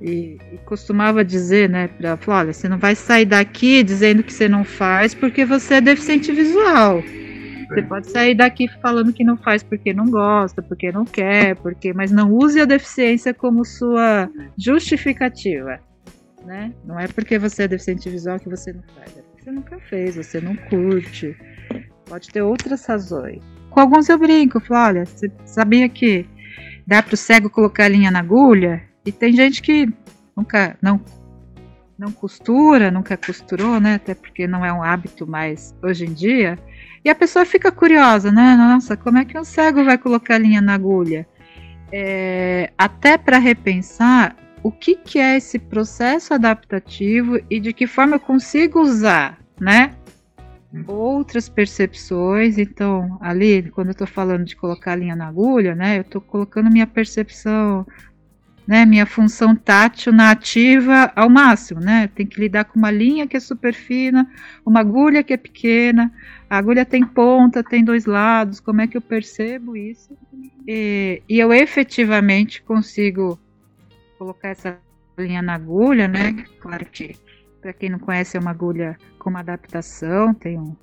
e, 0.01 0.37
e, 0.51 0.57
costumava 0.65 1.23
dizer, 1.23 1.69
né, 1.69 1.87
para 1.87 2.09
ela, 2.09 2.17
falar, 2.17 2.39
olha, 2.39 2.53
você 2.53 2.67
não 2.67 2.77
vai 2.77 2.95
sair 2.95 3.25
daqui 3.25 3.83
dizendo 3.83 4.23
que 4.23 4.33
você 4.33 4.49
não 4.49 4.65
faz 4.65 5.13
porque 5.13 5.45
você 5.45 5.75
é 5.75 5.81
deficiente 5.81 6.31
visual. 6.31 7.01
Você 7.69 7.81
pode 7.83 8.11
sair 8.11 8.35
daqui 8.35 8.67
falando 8.81 9.13
que 9.13 9.23
não 9.23 9.37
faz 9.37 9.63
porque 9.63 9.93
não 9.93 10.09
gosta, 10.09 10.61
porque 10.61 10.91
não 10.91 11.05
quer, 11.05 11.55
porque, 11.55 11.93
mas 11.93 12.11
não 12.11 12.31
use 12.31 12.59
a 12.59 12.65
deficiência 12.65 13.33
como 13.33 13.63
sua 13.63 14.29
justificativa, 14.57 15.79
né? 16.43 16.73
Não 16.83 16.99
é 16.99 17.07
porque 17.07 17.39
você 17.39 17.63
é 17.63 17.67
deficiente 17.67 18.09
visual 18.09 18.39
que 18.39 18.49
você 18.49 18.73
não 18.73 18.83
faz, 18.95 19.17
é 19.17 19.21
porque 19.21 19.43
você 19.43 19.51
nunca 19.51 19.79
fez, 19.79 20.15
você 20.17 20.41
não 20.41 20.55
curte, 20.55 21.35
Pode 22.05 22.29
ter 22.29 22.41
outras 22.41 22.85
razões. 22.85 23.41
Com 23.69 23.79
alguns 23.79 24.07
eu 24.09 24.17
brinco, 24.17 24.59
falo, 24.59 24.99
olha, 24.99 25.05
você 25.05 25.31
sabia 25.45 25.89
que 25.89 26.25
dá 26.85 27.01
para 27.01 27.13
o 27.13 27.17
cego 27.17 27.49
colocar 27.49 27.85
a 27.85 27.89
linha 27.89 28.11
na 28.11 28.19
agulha? 28.19 28.83
E 29.05 29.11
tem 29.11 29.33
gente 29.33 29.61
que 29.61 29.91
nunca 30.35 30.77
não 30.81 31.01
não 31.97 32.11
costura, 32.11 32.91
nunca 32.91 33.15
costurou, 33.15 33.79
né? 33.79 33.95
Até 33.95 34.13
porque 34.13 34.47
não 34.47 34.65
é 34.65 34.73
um 34.73 34.83
hábito 34.83 35.25
mais 35.25 35.75
hoje 35.81 36.05
em 36.05 36.13
dia. 36.13 36.57
E 37.05 37.09
a 37.09 37.15
pessoa 37.15 37.45
fica 37.45 37.71
curiosa, 37.71 38.31
né? 38.31 38.55
Nossa, 38.55 38.97
como 38.97 39.17
é 39.19 39.25
que 39.25 39.37
um 39.37 39.43
cego 39.43 39.83
vai 39.83 39.97
colocar 39.97 40.35
a 40.35 40.39
linha 40.39 40.61
na 40.61 40.73
agulha? 40.73 41.27
É, 41.91 42.71
até 42.77 43.17
para 43.17 43.37
repensar 43.37 44.35
o 44.63 44.71
que, 44.71 44.95
que 44.95 45.19
é 45.19 45.37
esse 45.37 45.59
processo 45.59 46.33
adaptativo 46.33 47.39
e 47.49 47.59
de 47.59 47.73
que 47.73 47.85
forma 47.85 48.15
eu 48.15 48.19
consigo 48.19 48.79
usar, 48.79 49.37
né? 49.59 49.91
Outras 50.87 51.47
percepções. 51.47 52.57
Então, 52.57 53.17
ali, 53.21 53.69
quando 53.71 53.87
eu 53.87 53.93
estou 53.93 54.07
falando 54.07 54.45
de 54.45 54.55
colocar 54.55 54.93
a 54.93 54.95
linha 54.95 55.15
na 55.15 55.27
agulha, 55.27 55.75
né, 55.75 55.97
eu 55.97 56.01
estou 56.01 56.21
colocando 56.21 56.71
minha 56.71 56.87
percepção, 56.87 57.85
né, 58.65 58.85
minha 58.85 59.05
função 59.05 59.55
tátil 59.55 60.13
na 60.13 60.31
ativa 60.31 61.11
ao 61.15 61.29
máximo, 61.29 61.81
né? 61.81 62.07
Tem 62.07 62.25
que 62.25 62.39
lidar 62.39 62.63
com 62.63 62.79
uma 62.79 62.89
linha 62.89 63.27
que 63.27 63.35
é 63.35 63.39
super 63.39 63.73
fina, 63.73 64.25
uma 64.65 64.79
agulha 64.79 65.21
que 65.21 65.33
é 65.33 65.37
pequena, 65.37 66.11
a 66.49 66.57
agulha 66.57 66.85
tem 66.85 67.05
ponta, 67.05 67.61
tem 67.61 67.83
dois 67.83 68.05
lados, 68.05 68.59
como 68.59 68.81
é 68.81 68.87
que 68.87 68.95
eu 68.95 69.01
percebo 69.01 69.75
isso? 69.75 70.17
E, 70.65 71.21
e 71.27 71.39
eu 71.39 71.51
efetivamente 71.51 72.61
consigo 72.63 73.37
colocar 74.17 74.49
essa 74.49 74.79
linha 75.17 75.41
na 75.41 75.55
agulha, 75.55 76.07
né? 76.07 76.45
Claro 76.59 76.85
que 76.85 77.15
para 77.63 77.71
quem 77.71 77.89
não 77.89 77.97
conhece, 77.97 78.35
é 78.35 78.39
uma 78.39 78.51
agulha 78.51 78.97
com 79.17 79.29
uma 79.29 79.39
adaptação, 79.39 80.33
tem 80.33 80.59
um, 80.59 80.75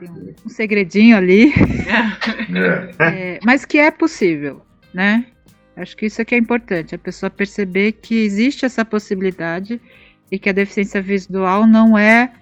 tem 0.00 0.08
um, 0.10 0.34
um 0.46 0.48
segredinho 0.48 1.16
ali. 1.16 1.52
É. 2.98 3.34
é, 3.34 3.40
mas 3.44 3.64
que 3.64 3.78
é 3.78 3.90
possível, 3.90 4.62
né? 4.94 5.26
Acho 5.76 5.96
que 5.96 6.06
isso 6.06 6.22
é 6.22 6.24
que 6.24 6.34
é 6.34 6.38
importante, 6.38 6.94
a 6.94 6.98
pessoa 6.98 7.28
perceber 7.28 7.92
que 7.92 8.24
existe 8.24 8.64
essa 8.64 8.84
possibilidade 8.84 9.80
e 10.30 10.38
que 10.38 10.48
a 10.48 10.52
deficiência 10.52 11.02
visual 11.02 11.66
não 11.66 11.98
é 11.98 12.32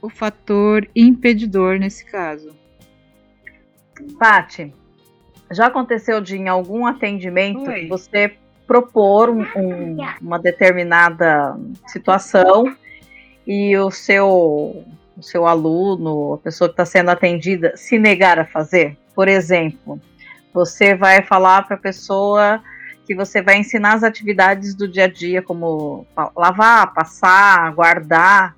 o 0.00 0.08
fator 0.08 0.88
impedidor 0.96 1.78
nesse 1.78 2.04
caso. 2.06 2.56
Pati, 4.18 4.72
já 5.50 5.66
aconteceu 5.66 6.20
de 6.20 6.36
em 6.36 6.48
algum 6.48 6.86
atendimento 6.86 7.68
Oi. 7.68 7.88
você 7.88 8.36
propor 8.68 9.30
um, 9.30 9.40
um, 9.56 9.96
uma 10.20 10.38
determinada 10.38 11.58
situação 11.86 12.76
e 13.46 13.74
o 13.78 13.90
seu, 13.90 14.84
o 15.16 15.22
seu 15.22 15.46
aluno, 15.46 16.34
a 16.34 16.38
pessoa 16.38 16.68
que 16.68 16.74
está 16.74 16.84
sendo 16.84 17.10
atendida, 17.10 17.72
se 17.74 17.98
negar 17.98 18.38
a 18.38 18.44
fazer? 18.44 18.98
Por 19.14 19.26
exemplo, 19.26 19.98
você 20.52 20.94
vai 20.94 21.22
falar 21.22 21.62
para 21.62 21.76
a 21.76 21.80
pessoa 21.80 22.62
que 23.06 23.14
você 23.14 23.40
vai 23.40 23.56
ensinar 23.56 23.94
as 23.94 24.02
atividades 24.02 24.74
do 24.74 24.86
dia 24.86 25.04
a 25.04 25.08
dia, 25.08 25.40
como 25.40 26.06
lavar, 26.36 26.92
passar, 26.92 27.72
guardar, 27.72 28.54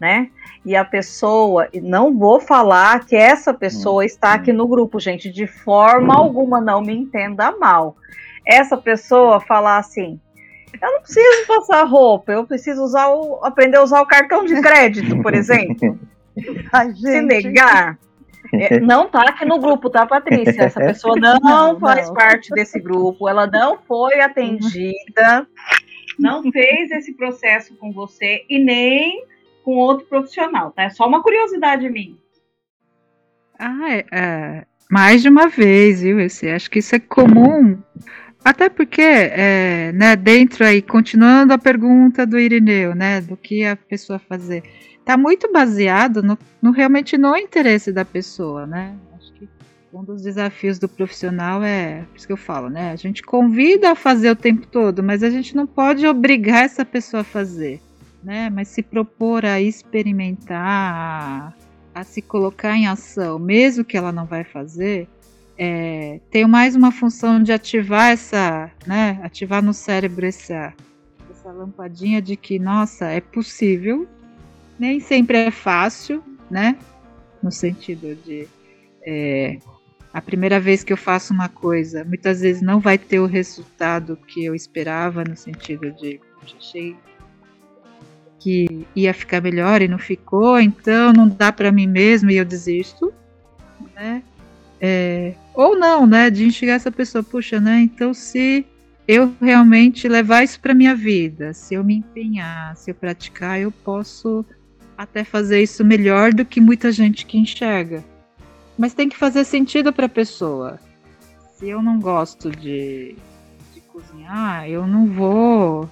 né? 0.00 0.30
E 0.64 0.74
a 0.74 0.84
pessoa, 0.84 1.68
não 1.82 2.16
vou 2.16 2.40
falar 2.40 3.04
que 3.04 3.14
essa 3.14 3.52
pessoa 3.52 4.04
está 4.04 4.32
aqui 4.32 4.52
no 4.52 4.66
grupo, 4.66 4.98
gente, 4.98 5.30
de 5.30 5.46
forma 5.46 6.16
alguma, 6.16 6.60
não 6.60 6.80
me 6.80 6.96
entenda 6.96 7.52
mal. 7.52 7.96
Essa 8.46 8.76
pessoa 8.76 9.40
falar 9.40 9.78
assim: 9.78 10.20
eu 10.80 10.92
não 10.92 11.00
preciso 11.00 11.46
passar 11.46 11.84
roupa, 11.84 12.32
eu 12.32 12.46
preciso 12.46 12.82
usar 12.82 13.08
o, 13.08 13.44
aprender 13.44 13.76
a 13.76 13.82
usar 13.82 14.00
o 14.00 14.06
cartão 14.06 14.44
de 14.44 14.60
crédito, 14.60 15.20
por 15.22 15.34
exemplo. 15.34 15.98
Ai, 16.72 16.92
Se 16.94 17.20
negar, 17.20 17.98
é, 18.52 18.80
não 18.80 19.08
tá 19.08 19.22
aqui 19.22 19.44
no 19.44 19.60
grupo, 19.60 19.90
tá, 19.90 20.06
Patrícia? 20.06 20.62
Essa 20.62 20.80
pessoa 20.84 21.16
não, 21.16 21.38
não 21.40 21.78
faz 21.78 22.08
não. 22.08 22.14
parte 22.14 22.50
desse 22.50 22.80
grupo, 22.80 23.28
ela 23.28 23.46
não 23.46 23.78
foi 23.78 24.20
atendida, 24.20 25.46
não 26.18 26.42
fez 26.50 26.90
esse 26.90 27.14
processo 27.14 27.76
com 27.76 27.92
você 27.92 28.44
e 28.48 28.58
nem 28.58 29.26
com 29.64 29.76
outro 29.76 30.06
profissional, 30.06 30.72
tá? 30.72 30.84
É 30.84 30.90
só 30.90 31.06
uma 31.06 31.22
curiosidade 31.22 31.88
minha. 31.88 32.16
Ah, 33.58 33.92
é, 33.92 34.04
é, 34.10 34.66
mais 34.90 35.22
de 35.22 35.28
uma 35.28 35.48
vez, 35.48 36.02
viu? 36.02 36.18
Eu 36.18 36.54
acho 36.54 36.70
que 36.70 36.80
isso 36.80 36.96
é 36.96 36.98
comum. 36.98 37.80
Até 38.44 38.68
porque, 38.68 39.02
é, 39.02 39.92
né, 39.92 40.16
dentro 40.16 40.64
aí, 40.64 40.82
continuando 40.82 41.52
a 41.52 41.58
pergunta 41.58 42.26
do 42.26 42.38
Irineu, 42.38 42.94
né, 42.94 43.20
do 43.20 43.36
que 43.36 43.64
a 43.64 43.76
pessoa 43.76 44.18
fazer 44.18 44.62
está 45.02 45.16
muito 45.16 45.52
baseado 45.52 46.22
no, 46.22 46.38
no, 46.60 46.70
realmente 46.70 47.18
no 47.18 47.36
interesse 47.36 47.92
da 47.92 48.04
pessoa, 48.04 48.66
né? 48.66 48.96
Acho 49.16 49.32
que 49.34 49.48
um 49.92 50.02
dos 50.02 50.22
desafios 50.22 50.78
do 50.78 50.88
profissional 50.88 51.62
é, 51.62 52.04
por 52.08 52.16
isso 52.16 52.26
que 52.26 52.32
eu 52.32 52.36
falo, 52.36 52.70
né? 52.70 52.92
A 52.92 52.96
gente 52.96 53.22
convida 53.22 53.90
a 53.90 53.94
fazer 53.94 54.30
o 54.30 54.36
tempo 54.36 54.66
todo, 54.66 55.02
mas 55.02 55.22
a 55.22 55.30
gente 55.30 55.54
não 55.54 55.66
pode 55.66 56.06
obrigar 56.06 56.64
essa 56.64 56.84
pessoa 56.84 57.22
a 57.22 57.24
fazer, 57.24 57.80
né? 58.22 58.48
Mas 58.48 58.68
se 58.68 58.82
propor 58.82 59.44
a 59.44 59.60
experimentar, 59.60 61.54
a 61.94 62.04
se 62.04 62.22
colocar 62.22 62.76
em 62.76 62.86
ação, 62.86 63.38
mesmo 63.38 63.84
que 63.84 63.96
ela 63.96 64.12
não 64.12 64.24
vai 64.24 64.44
fazer, 64.44 65.08
é, 65.58 66.20
tem 66.30 66.46
mais 66.46 66.74
uma 66.74 66.90
função 66.90 67.42
de 67.42 67.52
ativar 67.52 68.10
essa, 68.10 68.70
né? 68.86 69.20
Ativar 69.22 69.62
no 69.62 69.74
cérebro 69.74 70.26
essa, 70.26 70.72
essa 71.30 71.50
lampadinha 71.52 72.20
de 72.20 72.36
que, 72.36 72.58
nossa, 72.58 73.06
é 73.06 73.20
possível 73.20 74.08
nem 74.78 74.98
sempre 74.98 75.38
é 75.38 75.50
fácil, 75.50 76.22
né? 76.50 76.76
No 77.42 77.52
sentido 77.52 78.16
de 78.24 78.48
é, 79.06 79.58
a 80.12 80.20
primeira 80.20 80.58
vez 80.58 80.82
que 80.82 80.92
eu 80.92 80.96
faço 80.96 81.32
uma 81.32 81.48
coisa, 81.48 82.04
muitas 82.04 82.40
vezes 82.40 82.60
não 82.62 82.80
vai 82.80 82.98
ter 82.98 83.20
o 83.20 83.26
resultado 83.26 84.16
que 84.26 84.44
eu 84.44 84.54
esperava, 84.54 85.24
no 85.24 85.36
sentido 85.36 85.92
de 85.92 86.20
achei 86.58 86.96
que 88.38 88.84
ia 88.96 89.14
ficar 89.14 89.40
melhor 89.40 89.80
e 89.80 89.88
não 89.88 89.98
ficou, 89.98 90.58
então 90.58 91.12
não 91.12 91.28
dá 91.28 91.52
para 91.52 91.70
mim 91.70 91.86
mesmo 91.86 92.30
e 92.30 92.36
eu 92.36 92.44
desisto, 92.44 93.12
né? 93.94 94.22
É, 94.84 95.34
ou 95.54 95.78
não, 95.78 96.08
né? 96.08 96.28
De 96.28 96.44
enxergar 96.44 96.74
essa 96.74 96.90
pessoa, 96.90 97.22
puxa, 97.22 97.60
né? 97.60 97.80
Então 97.82 98.12
se 98.12 98.66
eu 99.06 99.32
realmente 99.40 100.08
levar 100.08 100.42
isso 100.42 100.58
para 100.58 100.74
minha 100.74 100.94
vida, 100.94 101.52
se 101.52 101.74
eu 101.74 101.84
me 101.84 101.94
empenhar, 101.94 102.76
se 102.76 102.90
eu 102.90 102.94
praticar, 102.96 103.60
eu 103.60 103.70
posso 103.70 104.44
até 104.98 105.22
fazer 105.22 105.62
isso 105.62 105.84
melhor 105.84 106.34
do 106.34 106.44
que 106.44 106.60
muita 106.60 106.90
gente 106.90 107.24
que 107.24 107.38
enxerga. 107.38 108.02
Mas 108.76 108.92
tem 108.92 109.08
que 109.08 109.16
fazer 109.16 109.44
sentido 109.44 109.92
para 109.92 110.06
a 110.06 110.08
pessoa. 110.08 110.80
Se 111.54 111.68
eu 111.68 111.80
não 111.80 112.00
gosto 112.00 112.50
de, 112.50 113.14
de 113.72 113.80
cozinhar, 113.82 114.68
eu 114.68 114.84
não 114.84 115.06
vou. 115.06 115.88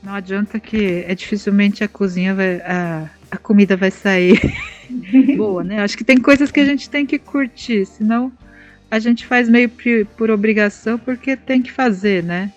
Não 0.00 0.14
adianta 0.14 0.60
que 0.60 1.04
é 1.08 1.14
dificilmente 1.14 1.82
a 1.82 1.88
cozinha 1.88 2.34
vai, 2.34 2.60
a 3.30 3.36
comida 3.36 3.76
vai 3.76 3.90
sair 3.90 4.40
boa, 5.36 5.64
né? 5.64 5.80
Acho 5.80 5.96
que 5.96 6.04
tem 6.04 6.20
coisas 6.20 6.50
que 6.50 6.60
a 6.60 6.64
gente 6.64 6.88
tem 6.88 7.06
que 7.06 7.18
curtir, 7.18 7.86
senão 7.86 8.32
a 8.90 8.98
gente 8.98 9.26
faz 9.26 9.48
meio 9.48 9.68
por, 9.68 10.06
por 10.16 10.30
obrigação 10.30 10.98
porque 10.98 11.36
tem 11.36 11.62
que 11.62 11.72
fazer, 11.72 12.22
né? 12.22 12.52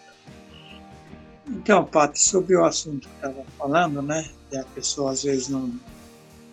Então, 1.48 1.84
Paty, 1.84 2.20
sobre 2.20 2.56
o 2.56 2.64
assunto 2.64 3.08
que 3.08 3.16
estava 3.16 3.44
falando, 3.58 4.02
né? 4.02 4.30
e 4.52 4.58
a 4.58 4.64
pessoa 4.64 5.12
às 5.12 5.24
vezes 5.24 5.50
não, 5.50 5.72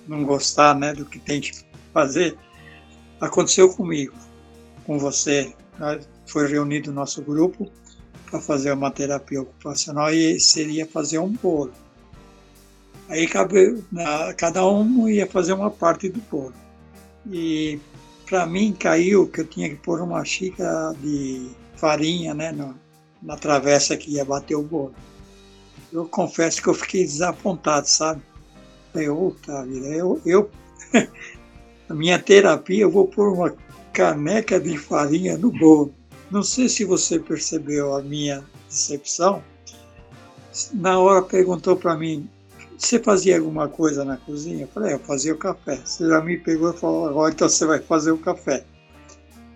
não 0.07 0.25
gostar 0.25 0.75
né, 0.75 0.93
do 0.93 1.05
que 1.05 1.19
tem 1.19 1.41
que 1.41 1.53
fazer, 1.93 2.37
aconteceu 3.21 3.73
comigo, 3.73 4.15
com 4.85 4.99
você. 4.99 5.55
Foi 6.27 6.49
reunido 6.49 6.91
o 6.91 6.95
nosso 6.95 7.23
grupo 7.23 7.71
para 8.31 8.41
fazer 8.41 8.73
uma 8.73 8.91
terapia 8.91 9.43
ocupacional 9.43 10.13
e 10.13 10.39
seria 10.41 10.87
fazer 10.87 11.19
um 11.19 11.33
bolo. 11.33 11.73
Aí 13.09 13.29
cada 14.37 14.67
um 14.67 15.09
ia 15.09 15.27
fazer 15.27 15.53
uma 15.53 15.71
parte 15.71 16.09
do 16.09 16.21
bolo. 16.31 16.55
E 17.31 17.79
para 18.27 18.47
mim 18.47 18.73
caiu 18.73 19.27
que 19.29 19.41
eu 19.41 19.47
tinha 19.47 19.69
que 19.69 19.77
pôr 19.77 20.01
uma 20.01 20.25
xícara 20.25 20.95
de 21.01 21.51
farinha 21.77 22.35
né, 22.35 22.53
na, 22.53 22.75
na 23.23 23.37
travessa 23.37 23.97
que 23.97 24.13
ia 24.13 24.25
bater 24.25 24.57
o 24.57 24.63
bolo 24.63 24.95
eu 25.93 26.07
confesso 26.07 26.63
que 26.63 26.69
eu 26.69 26.75
fiquei 26.75 27.05
desapontado, 27.05 27.89
sabe? 27.89 28.23
Falei, 28.93 29.09
outra 29.09 29.65
vida, 29.65 29.87
eu, 29.89 30.21
eu 30.25 30.51
a 31.89 31.95
minha 31.95 32.19
terapia, 32.19 32.83
eu 32.83 32.91
vou 32.91 33.07
pôr 33.07 33.33
uma 33.33 33.55
caneca 33.93 34.61
de 34.61 34.77
farinha 34.77 35.37
no 35.39 35.51
bolo. 35.51 35.95
Não 36.31 36.43
sei 36.43 36.69
se 36.69 36.85
você 36.85 37.19
percebeu 37.19 37.95
a 37.95 38.03
minha 38.03 38.45
decepção. 38.69 39.43
Na 40.73 40.99
hora 40.99 41.23
perguntou 41.23 41.77
para 41.77 41.97
mim, 41.97 42.29
você 42.77 42.99
fazia 42.99 43.39
alguma 43.39 43.69
coisa 43.69 44.05
na 44.05 44.17
cozinha? 44.17 44.65
Eu 44.65 44.69
falei, 44.69 44.93
é, 44.93 44.95
eu 44.95 45.01
fazia 45.01 45.35
o 45.35 45.39
café. 45.39 45.81
Você 45.85 46.07
já 46.07 46.21
me 46.21 46.37
pegou 46.37 46.71
e 46.71 46.77
falou, 46.77 47.09
agora 47.09 47.33
então 47.33 47.49
você 47.49 47.65
vai 47.65 47.81
fazer 47.81 48.11
o 48.11 48.19
café. 48.19 48.65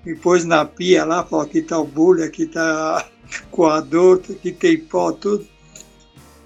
E 0.07 0.15
pôs 0.15 0.45
na 0.45 0.65
pia 0.65 1.05
lá, 1.05 1.25
falou, 1.25 1.45
aqui 1.45 1.59
está 1.59 1.79
o 1.79 1.85
bule, 1.85 2.23
aqui 2.23 2.45
está 2.45 3.07
coador, 3.51 4.21
aqui 4.31 4.53
tem 4.53 4.79
pó, 4.79 5.13
tudo 5.13 5.47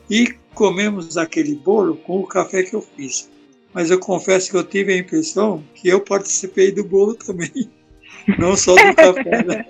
e 0.09 0.35
comemos 0.55 1.17
aquele 1.17 1.55
bolo 1.55 1.97
com 1.97 2.21
o 2.21 2.27
café 2.27 2.63
que 2.63 2.75
eu 2.75 2.83
fiz. 2.83 3.31
Mas 3.73 3.91
eu 3.91 3.99
confesso 3.99 4.51
que 4.51 4.57
eu 4.57 4.65
tive 4.65 4.93
a 4.93 4.99
impressão 4.99 5.65
que 5.75 5.89
eu 5.89 6.01
participei 6.01 6.71
do 6.71 6.85
bolo 6.85 7.15
também, 7.15 7.71
não 8.39 8.57
só 8.57 8.75
do 8.75 8.95
café, 8.95 9.45
né? 9.45 9.67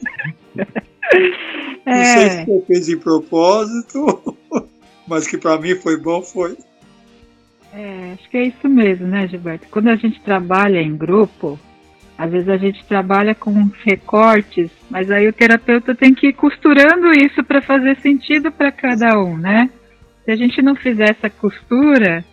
É. 1.86 1.96
Não 1.96 2.04
sei 2.04 2.30
se 2.30 2.50
eu 2.50 2.64
fiz 2.66 2.86
de 2.86 2.96
propósito, 2.96 4.38
mas 5.06 5.26
que 5.26 5.36
para 5.36 5.60
mim 5.60 5.74
foi 5.74 5.98
bom, 5.98 6.22
foi. 6.22 6.56
É, 7.74 8.12
acho 8.12 8.30
que 8.30 8.36
é 8.36 8.44
isso 8.44 8.68
mesmo, 8.68 9.06
né, 9.06 9.26
Gilberto? 9.26 9.66
Quando 9.68 9.88
a 9.88 9.96
gente 9.96 10.20
trabalha 10.20 10.80
em 10.80 10.96
grupo, 10.96 11.58
às 12.16 12.30
vezes 12.30 12.48
a 12.48 12.56
gente 12.56 12.84
trabalha 12.84 13.34
com 13.34 13.68
recortes, 13.84 14.70
mas 14.88 15.10
aí 15.10 15.26
o 15.26 15.32
terapeuta 15.32 15.92
tem 15.92 16.14
que 16.14 16.28
ir 16.28 16.34
costurando 16.34 17.10
isso 17.12 17.42
para 17.42 17.60
fazer 17.60 17.96
sentido 17.96 18.52
para 18.52 18.70
cada 18.70 19.18
um, 19.18 19.36
né? 19.36 19.68
Se 20.24 20.30
a 20.30 20.36
gente 20.36 20.62
não 20.62 20.76
fizer 20.76 21.10
essa 21.10 21.28
costura, 21.28 22.24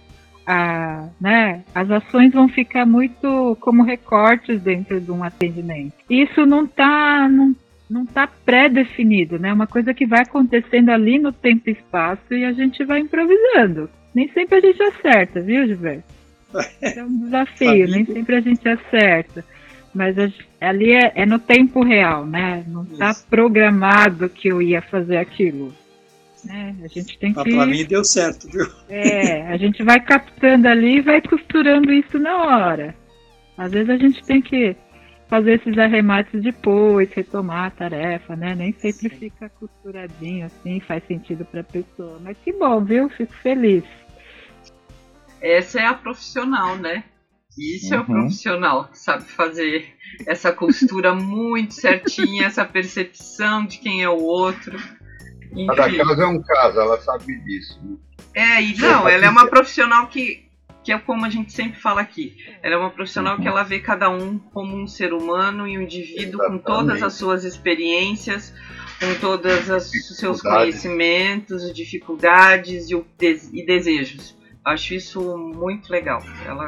a, 0.45 1.09
né, 1.19 1.63
as 1.73 1.89
ações 1.89 2.31
vão 2.31 2.47
ficar 2.47 2.85
muito 2.85 3.57
como 3.59 3.83
recortes 3.83 4.61
dentro 4.61 5.01
de 5.01 5.11
um 5.11 5.23
atendimento. 5.23 5.95
Isso 6.07 6.45
não 6.45 6.65
está 6.65 7.27
não, 7.27 7.55
não 7.89 8.05
tá 8.05 8.29
pré-definido, 8.45 9.39
né? 9.39 9.49
É 9.49 9.53
uma 9.53 9.67
coisa 9.67 9.91
que 9.91 10.05
vai 10.05 10.21
acontecendo 10.21 10.89
ali 10.89 11.17
no 11.17 11.31
tempo 11.31 11.67
e 11.67 11.73
espaço 11.73 12.31
e 12.31 12.45
a 12.45 12.51
gente 12.51 12.83
vai 12.83 12.99
improvisando. 12.99 13.89
Nem 14.13 14.31
sempre 14.31 14.57
a 14.57 14.61
gente 14.61 14.81
acerta, 14.83 15.41
viu, 15.41 15.65
Gilberto? 15.67 16.03
É 16.81 17.03
um 17.03 17.23
desafio, 17.23 17.87
nem 17.87 18.05
sempre 18.05 18.35
a 18.35 18.41
gente 18.41 18.67
acerta. 18.67 19.45
Mas 19.93 20.17
a, 20.17 20.29
ali 20.59 20.91
é, 20.91 21.11
é, 21.15 21.25
no 21.25 21.39
tempo 21.39 21.83
real, 21.83 22.25
né? 22.25 22.63
Não 22.67 22.83
está 22.83 23.13
programado 23.29 24.29
que 24.29 24.47
eu 24.49 24.61
ia 24.61 24.81
fazer 24.81 25.17
aquilo. 25.17 25.73
É, 26.49 26.73
a 26.83 26.87
gente 26.87 27.17
tem 27.19 27.33
que. 27.33 27.51
Para 27.51 27.65
mim 27.65 27.85
deu 27.85 28.03
certo, 28.03 28.49
viu? 28.49 28.67
É, 28.89 29.47
a 29.47 29.57
gente 29.57 29.83
vai 29.83 29.99
captando 29.99 30.67
ali 30.67 30.97
e 30.97 31.01
vai 31.01 31.21
costurando 31.21 31.91
isso 31.91 32.17
na 32.17 32.37
hora. 32.37 32.95
Às 33.57 33.71
vezes 33.71 33.89
a 33.89 33.97
gente 33.97 34.23
tem 34.23 34.41
que 34.41 34.75
fazer 35.31 35.53
esses 35.53 35.77
arremates 35.77 36.41
depois, 36.41 37.09
retomar 37.13 37.67
a 37.67 37.71
tarefa, 37.71 38.35
né? 38.35 38.55
Nem 38.55 38.73
sempre 38.73 39.07
fica 39.07 39.49
costuradinho 39.49 40.47
assim, 40.47 40.79
faz 40.81 41.03
sentido 41.05 41.45
para 41.45 41.61
a 41.61 41.63
pessoa. 41.63 42.19
Mas 42.21 42.37
que 42.43 42.51
bom, 42.51 42.83
viu? 42.83 43.07
Fico 43.09 43.33
feliz. 43.35 43.83
Essa 45.41 45.79
é 45.79 45.85
a 45.85 45.93
profissional, 45.93 46.77
né? 46.77 47.03
Isso 47.57 47.93
uhum. 47.93 47.99
é 47.99 48.01
o 48.01 48.05
profissional 48.05 48.87
que 48.87 48.97
sabe 48.97 49.25
fazer 49.25 49.93
essa 50.25 50.51
costura 50.53 51.13
muito 51.15 51.73
certinha, 51.73 52.45
essa 52.45 52.63
percepção 52.63 53.65
de 53.65 53.79
quem 53.79 54.03
é 54.03 54.09
o 54.09 54.21
outro. 54.21 54.77
Enfim. 55.51 55.67
Cada 55.67 55.97
caso 55.97 56.21
é 56.21 56.27
um 56.27 56.41
caso, 56.41 56.79
ela 56.79 57.01
sabe 57.01 57.37
disso. 57.41 57.79
Né? 57.83 57.97
É, 58.33 58.61
e 58.61 58.77
não, 58.77 59.07
ela 59.07 59.25
é 59.25 59.29
uma 59.29 59.47
profissional 59.47 60.07
que, 60.07 60.45
que 60.81 60.93
é 60.93 60.97
como 60.97 61.25
a 61.25 61.29
gente 61.29 61.51
sempre 61.51 61.77
fala 61.77 61.99
aqui. 61.99 62.37
Ela 62.63 62.75
é 62.75 62.77
uma 62.77 62.89
profissional 62.89 63.35
uhum. 63.35 63.41
que 63.41 63.47
ela 63.47 63.63
vê 63.63 63.79
cada 63.79 64.09
um 64.09 64.39
como 64.39 64.77
um 64.77 64.87
ser 64.87 65.13
humano 65.13 65.67
e 65.67 65.77
um 65.77 65.81
indivíduo 65.81 66.41
Exatamente. 66.41 66.63
com 66.63 66.71
todas 66.71 67.03
as 67.03 67.13
suas 67.15 67.43
experiências, 67.43 68.53
com 68.97 69.13
todos 69.19 69.67
os 69.67 70.17
seus 70.17 70.41
conhecimentos, 70.41 71.73
dificuldades 71.73 72.89
e, 72.89 73.05
e 73.53 73.65
desejos. 73.65 74.39
Acho 74.63 74.93
isso 74.93 75.37
muito 75.37 75.91
legal. 75.91 76.21
Ela 76.45 76.67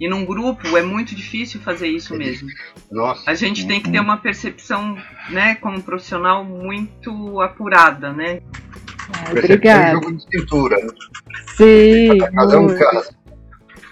e 0.00 0.08
num 0.08 0.24
grupo 0.24 0.76
é 0.76 0.82
muito 0.82 1.14
difícil 1.14 1.60
fazer 1.60 1.88
isso 1.88 2.14
mesmo. 2.14 2.48
Nossa. 2.90 3.28
A 3.28 3.34
gente 3.34 3.66
tem 3.66 3.80
que 3.80 3.90
ter 3.90 3.98
uma 3.98 4.16
percepção, 4.16 4.96
né, 5.30 5.56
como 5.56 5.82
profissional 5.82 6.44
muito 6.44 7.40
apurada, 7.40 8.12
né? 8.12 8.40
Ah, 9.12 9.32
obrigada. 9.32 9.94
jogo 9.94 10.12
de 10.12 10.22
cintura. 10.22 10.76
Né? 10.76 10.88
Sim. 11.56 12.18
Cada 12.18 12.54
é 12.54 12.58
um 12.58 12.78
caso. 12.78 13.10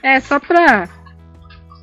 É 0.02 0.20
só 0.20 0.38
para 0.38 0.88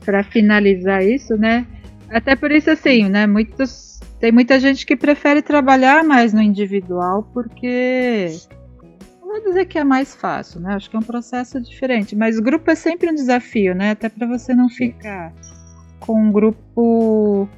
para 0.06 0.24
finalizar 0.24 1.04
isso, 1.04 1.36
né? 1.38 1.66
Até 2.10 2.36
por 2.36 2.52
isso 2.52 2.70
assim, 2.70 3.10
né? 3.10 3.26
Muitos 3.26 4.00
tem 4.20 4.32
muita 4.32 4.58
gente 4.60 4.86
que 4.86 4.96
prefere 4.96 5.42
trabalhar 5.42 6.04
mais 6.04 6.34
no 6.34 6.42
individual 6.42 7.30
porque 7.34 8.28
vou 9.34 9.44
dizer 9.44 9.66
que 9.66 9.78
é 9.80 9.84
mais 9.84 10.16
fácil, 10.16 10.60
né? 10.60 10.76
Acho 10.76 10.90
que 10.90 10.96
é 10.96 11.00
um 11.00 11.04
processo 11.04 11.60
diferente. 11.60 12.16
Mas 12.16 12.40
grupo 12.40 12.70
é 12.70 12.76
sempre 12.76 13.10
um 13.10 13.16
desafio, 13.16 13.74
né? 13.74 13.92
Até 13.92 14.10
para 14.10 14.28
você 14.28 14.54
não 14.54 14.70
ficar 14.70 15.34
com 16.00 16.22
um 16.22 16.32
grupo 16.32 17.50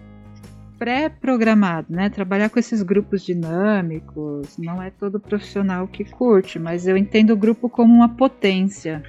pré-programado, 0.80 1.88
né? 1.90 2.10
Trabalhar 2.10 2.50
com 2.50 2.60
esses 2.60 2.82
grupos 2.82 3.24
dinâmicos, 3.24 4.58
não 4.58 4.82
é 4.82 4.90
todo 4.90 5.20
profissional 5.20 5.88
que 5.88 6.06
curte, 6.06 6.60
mas 6.60 6.88
eu 6.88 6.96
entendo 6.96 7.32
o 7.32 7.38
grupo 7.38 7.70
como 7.70 7.94
uma 7.94 8.10
potência. 8.10 9.04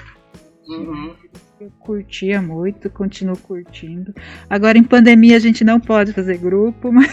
Uhum. 0.68 1.14
Eu 1.60 1.70
curtia 1.78 2.42
muito, 2.42 2.90
continuo 2.90 3.36
curtindo. 3.36 4.12
Agora 4.50 4.76
em 4.76 4.82
pandemia 4.82 5.36
a 5.36 5.40
gente 5.40 5.64
não 5.64 5.80
pode 5.80 6.12
fazer 6.12 6.38
grupo, 6.38 6.90
mas. 6.92 7.08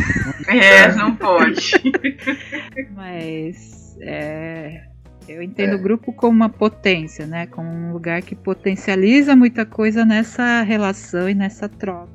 É, 0.47 0.93
não 0.95 1.15
pode. 1.15 1.71
mas 2.95 3.97
é, 4.01 4.92
eu 5.27 5.41
entendo 5.41 5.73
é. 5.73 5.75
o 5.75 5.79
grupo 5.79 6.12
como 6.12 6.36
uma 6.36 6.49
potência, 6.49 7.25
né? 7.25 7.47
Como 7.47 7.69
um 7.69 7.93
lugar 7.93 8.21
que 8.21 8.36
potencializa 8.36 9.36
muita 9.36 9.65
coisa 9.65 10.03
nessa 10.03 10.62
relação 10.62 11.29
e 11.29 11.33
nessa 11.33 11.69
troca. 11.69 12.09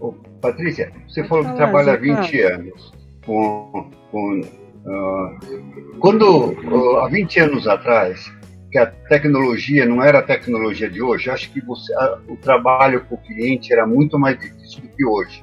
Ô, 0.00 0.12
Patrícia, 0.40 0.92
você 1.08 1.22
Pode 1.22 1.28
falou 1.28 1.44
que 1.44 1.56
trabalha 1.56 1.92
há 1.92 1.96
20 1.96 2.40
anos 2.40 2.92
com. 3.24 3.90
com 4.10 4.40
uh, 4.40 5.98
quando, 5.98 6.52
uh, 6.52 6.96
há 6.98 7.08
20 7.08 7.40
anos 7.40 7.68
atrás, 7.68 8.32
que 8.70 8.78
a 8.78 8.86
tecnologia 8.86 9.86
não 9.86 10.02
era 10.02 10.18
a 10.18 10.22
tecnologia 10.22 10.88
de 10.88 11.00
hoje, 11.02 11.30
acho 11.30 11.52
que 11.52 11.60
você, 11.60 11.92
o 12.28 12.36
trabalho 12.36 13.04
com 13.04 13.14
o 13.14 13.18
cliente 13.18 13.72
era 13.72 13.86
muito 13.86 14.18
mais 14.18 14.38
difícil 14.38 14.82
do 14.82 14.88
que 14.88 15.04
hoje. 15.06 15.42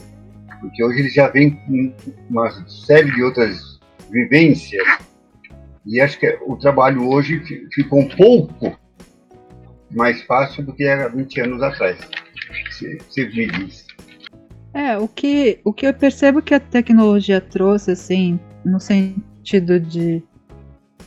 Porque 0.60 0.84
hoje 0.84 1.00
ele 1.00 1.10
já 1.10 1.28
vem 1.28 1.52
com 1.52 1.94
uma 2.30 2.52
série 2.68 3.10
de 3.12 3.24
outras 3.24 3.80
vivências 4.12 4.84
e 5.86 6.00
acho 6.00 6.20
que 6.20 6.40
o 6.46 6.56
trabalho 6.56 7.08
hoje 7.08 7.42
ficou 7.74 8.00
um 8.00 8.10
pouco 8.10 8.78
mais 9.90 10.22
fácil 10.24 10.66
do 10.66 10.74
que 10.74 10.84
era 10.84 11.10
20 11.10 11.42
anos 11.42 11.62
atrás. 11.62 11.98
Você 12.70 13.26
me 13.26 13.48
diz. 13.48 13.86
É, 14.74 14.98
o 14.98 15.08
que, 15.08 15.60
o 15.66 15.74
que 15.74 15.86
eu 15.86 15.94
percebo 15.94 16.42
que 16.42 16.54
a 16.54 16.60
tecnologia 16.60 17.42
trouxe, 17.42 17.92
assim, 17.92 18.40
no 18.64 18.80
sentido 18.80 19.80
de 19.80 20.24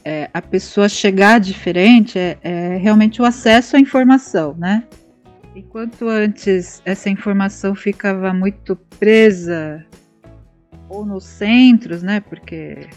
é, 0.04 0.28
a 0.34 0.42
pessoa 0.42 0.88
chegar 0.88 1.40
diferente, 1.40 2.18
é, 2.18 2.38
é 2.42 2.76
realmente 2.76 3.22
o 3.22 3.24
acesso 3.24 3.76
à 3.76 3.80
informação, 3.80 4.54
né? 4.58 4.84
Enquanto 5.54 6.08
antes 6.08 6.82
essa 6.84 7.08
informação 7.08 7.74
ficava 7.74 8.34
muito 8.34 8.76
presa 8.98 9.86
ou 10.88 11.06
nos 11.06 11.24
centros, 11.24 12.02
né? 12.02 12.20
Porque 12.20 12.88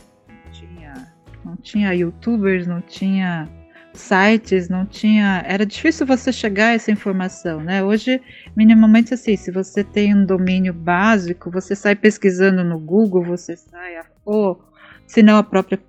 não 1.47 1.55
tinha 1.55 1.93
youtubers, 1.93 2.67
não 2.67 2.81
tinha 2.81 3.47
sites, 3.93 4.67
não 4.67 4.85
tinha. 4.85 5.43
Era 5.47 5.65
difícil 5.65 6.05
você 6.05 6.31
chegar 6.31 6.67
a 6.67 6.73
essa 6.73 6.91
informação, 6.91 7.61
né? 7.61 7.81
Hoje, 7.81 8.21
minimamente 8.55 9.13
assim, 9.13 9.37
se 9.37 9.49
você 9.49 9.81
tem 9.83 10.13
um 10.13 10.25
domínio 10.25 10.73
básico, 10.73 11.49
você 11.49 11.73
sai 11.73 11.95
pesquisando 11.95 12.63
no 12.65 12.77
Google, 12.77 13.23
você 13.23 13.55
sai, 13.55 14.01
ou 14.25 14.61
se 15.05 15.23
não 15.23 15.37
a 15.37 15.43
própria 15.43 15.79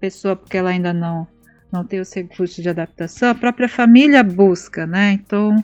pessoa, 0.00 0.34
porque 0.34 0.56
ela 0.56 0.70
ainda 0.70 0.92
não, 0.92 1.26
não 1.72 1.84
tem 1.84 2.00
os 2.00 2.12
recursos 2.12 2.62
de 2.62 2.68
adaptação, 2.68 3.30
a 3.30 3.34
própria 3.34 3.68
família 3.68 4.24
busca, 4.24 4.86
né? 4.86 5.12
Então, 5.12 5.56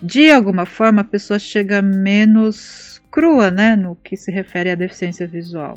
de 0.00 0.30
alguma 0.30 0.64
forma, 0.64 1.00
a 1.00 1.04
pessoa 1.04 1.40
chega 1.40 1.82
menos 1.82 3.02
crua, 3.10 3.50
né? 3.50 3.74
No 3.74 3.96
que 3.96 4.16
se 4.16 4.30
refere 4.30 4.70
à 4.70 4.76
deficiência 4.76 5.26
visual. 5.26 5.76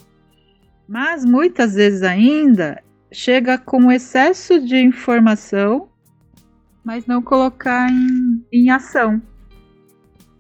Mas 0.88 1.26
muitas 1.26 1.76
vezes 1.76 2.02
ainda 2.02 2.82
chega 3.12 3.58
com 3.58 3.91
excesso 3.91 4.60
de 4.60 4.78
informação, 4.78 5.89
mas 6.84 7.06
não 7.06 7.22
colocar 7.22 7.89
em, 7.89 8.45
em 8.52 8.69
ação. 8.69 9.22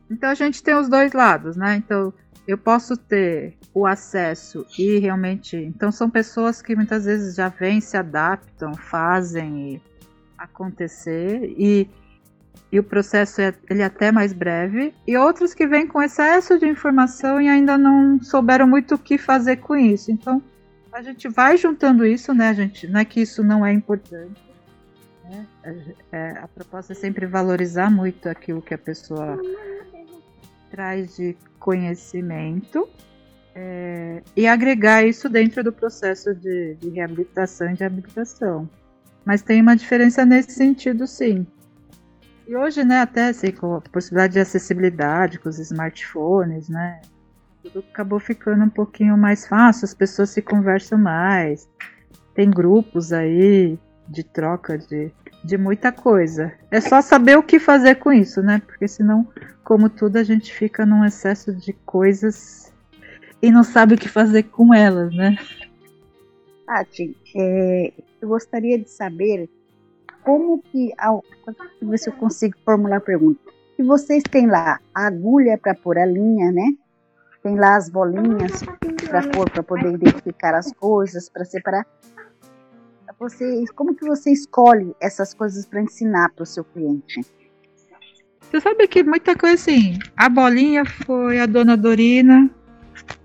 Então 0.09 0.29
a 0.29 0.33
gente 0.33 0.63
tem 0.63 0.75
os 0.75 0.89
dois 0.89 1.13
lados, 1.13 1.55
né? 1.55 1.75
Então 1.75 2.13
eu 2.47 2.57
posso 2.57 2.97
ter 2.97 3.55
o 3.73 3.85
acesso 3.85 4.65
e 4.77 4.97
realmente. 4.97 5.55
Então 5.55 5.91
são 5.91 6.09
pessoas 6.09 6.61
que 6.61 6.75
muitas 6.75 7.05
vezes 7.05 7.35
já 7.35 7.49
vêm, 7.49 7.79
se 7.79 7.95
adaptam, 7.95 8.73
fazem 8.73 9.81
acontecer 10.37 11.53
e, 11.57 11.87
e 12.71 12.79
o 12.79 12.83
processo 12.83 13.41
é 13.41 13.53
ele 13.69 13.81
é 13.81 13.85
até 13.85 14.11
mais 14.11 14.33
breve. 14.33 14.93
E 15.05 15.15
outros 15.15 15.53
que 15.53 15.67
vêm 15.67 15.85
com 15.85 16.01
excesso 16.01 16.57
de 16.57 16.67
informação 16.67 17.39
e 17.39 17.47
ainda 17.47 17.77
não 17.77 18.19
souberam 18.21 18.67
muito 18.67 18.95
o 18.95 18.99
que 18.99 19.17
fazer 19.17 19.57
com 19.57 19.75
isso. 19.75 20.11
Então 20.11 20.41
a 20.99 21.01
gente 21.01 21.29
vai 21.29 21.55
juntando 21.55 22.05
isso, 22.05 22.33
né, 22.33 22.53
gente? 22.53 22.85
Não 22.85 22.99
é 22.99 23.05
que 23.05 23.21
isso 23.21 23.41
não 23.41 23.65
é 23.65 23.71
importante. 23.71 24.41
Né? 25.23 25.47
É, 26.11 26.31
a 26.31 26.47
proposta 26.47 26.91
é 26.91 26.95
sempre 26.95 27.25
valorizar 27.25 27.89
muito 27.89 28.27
aquilo 28.27 28.61
que 28.61 28.73
a 28.73 28.77
pessoa 28.77 29.39
traz 30.69 31.15
de 31.15 31.37
conhecimento 31.57 32.85
é, 33.55 34.21
e 34.35 34.45
agregar 34.45 35.05
isso 35.05 35.29
dentro 35.29 35.63
do 35.63 35.71
processo 35.71 36.35
de, 36.35 36.75
de 36.75 36.89
reabilitação 36.89 37.71
e 37.71 37.75
de 37.75 37.83
habilitação. 37.85 38.69
Mas 39.23 39.41
tem 39.41 39.61
uma 39.61 39.77
diferença 39.77 40.25
nesse 40.25 40.51
sentido, 40.51 41.07
sim. 41.07 41.47
E 42.45 42.57
hoje, 42.57 42.83
né, 42.83 42.99
até 42.99 43.29
assim, 43.29 43.51
com 43.53 43.75
a 43.75 43.81
possibilidade 43.81 44.33
de 44.33 44.39
acessibilidade 44.41 45.39
com 45.39 45.47
os 45.47 45.59
smartphones, 45.59 46.67
né, 46.67 46.99
tudo 47.63 47.79
acabou 47.91 48.19
ficando 48.19 48.63
um 48.63 48.69
pouquinho 48.69 49.17
mais 49.17 49.47
fácil, 49.47 49.85
as 49.85 49.93
pessoas 49.93 50.29
se 50.29 50.41
conversam 50.41 50.97
mais, 50.97 51.69
tem 52.33 52.49
grupos 52.49 53.11
aí 53.11 53.77
de 54.07 54.23
troca 54.23 54.77
de, 54.77 55.11
de 55.43 55.57
muita 55.57 55.91
coisa. 55.91 56.53
É 56.71 56.81
só 56.81 57.01
saber 57.01 57.37
o 57.37 57.43
que 57.43 57.59
fazer 57.59 57.95
com 57.95 58.11
isso, 58.11 58.41
né? 58.41 58.61
Porque 58.65 58.87
senão, 58.87 59.27
como 59.63 59.89
tudo, 59.89 60.17
a 60.17 60.23
gente 60.23 60.53
fica 60.53 60.85
num 60.85 61.05
excesso 61.05 61.53
de 61.53 61.73
coisas 61.73 62.73
e 63.41 63.51
não 63.51 63.63
sabe 63.63 63.95
o 63.95 63.97
que 63.97 64.09
fazer 64.09 64.43
com 64.43 64.73
elas, 64.73 65.13
né? 65.13 65.37
Tati, 66.65 67.15
é, 67.35 67.93
eu 68.21 68.29
gostaria 68.29 68.77
de 68.77 68.89
saber 68.89 69.49
como 70.23 70.61
que, 70.61 70.93
ver 71.81 71.97
se 71.97 72.09
eu 72.09 72.13
consigo 72.13 72.55
formular 72.63 72.97
a 72.97 73.01
pergunta. 73.01 73.39
Se 73.75 73.83
vocês 73.83 74.23
têm 74.23 74.45
lá 74.45 74.79
a 74.93 75.07
agulha 75.07 75.57
para 75.57 75.73
pôr 75.73 75.97
a 75.97 76.05
linha, 76.05 76.51
né? 76.51 76.73
Tem 77.43 77.55
lá 77.57 77.75
as 77.75 77.89
bolinhas 77.89 78.63
para 79.07 79.27
pôr, 79.29 79.49
para 79.49 79.63
poder 79.63 79.93
identificar 79.93 80.55
as 80.55 80.71
coisas, 80.73 81.29
para 81.29 81.45
separar. 81.45 81.85
Você, 83.19 83.65
como 83.75 83.95
que 83.95 84.05
você 84.05 84.31
escolhe 84.31 84.95
essas 85.01 85.33
coisas 85.33 85.65
para 85.65 85.81
ensinar 85.81 86.29
para 86.29 86.43
o 86.43 86.45
seu 86.45 86.63
cliente? 86.63 87.21
Você 88.39 88.61
sabe 88.61 88.87
que 88.87 89.03
muita 89.03 89.35
coisa 89.35 89.55
assim. 89.55 89.99
A 90.15 90.29
bolinha 90.29 90.85
foi 90.85 91.39
a 91.39 91.45
dona 91.45 91.75
Dorina. 91.75 92.49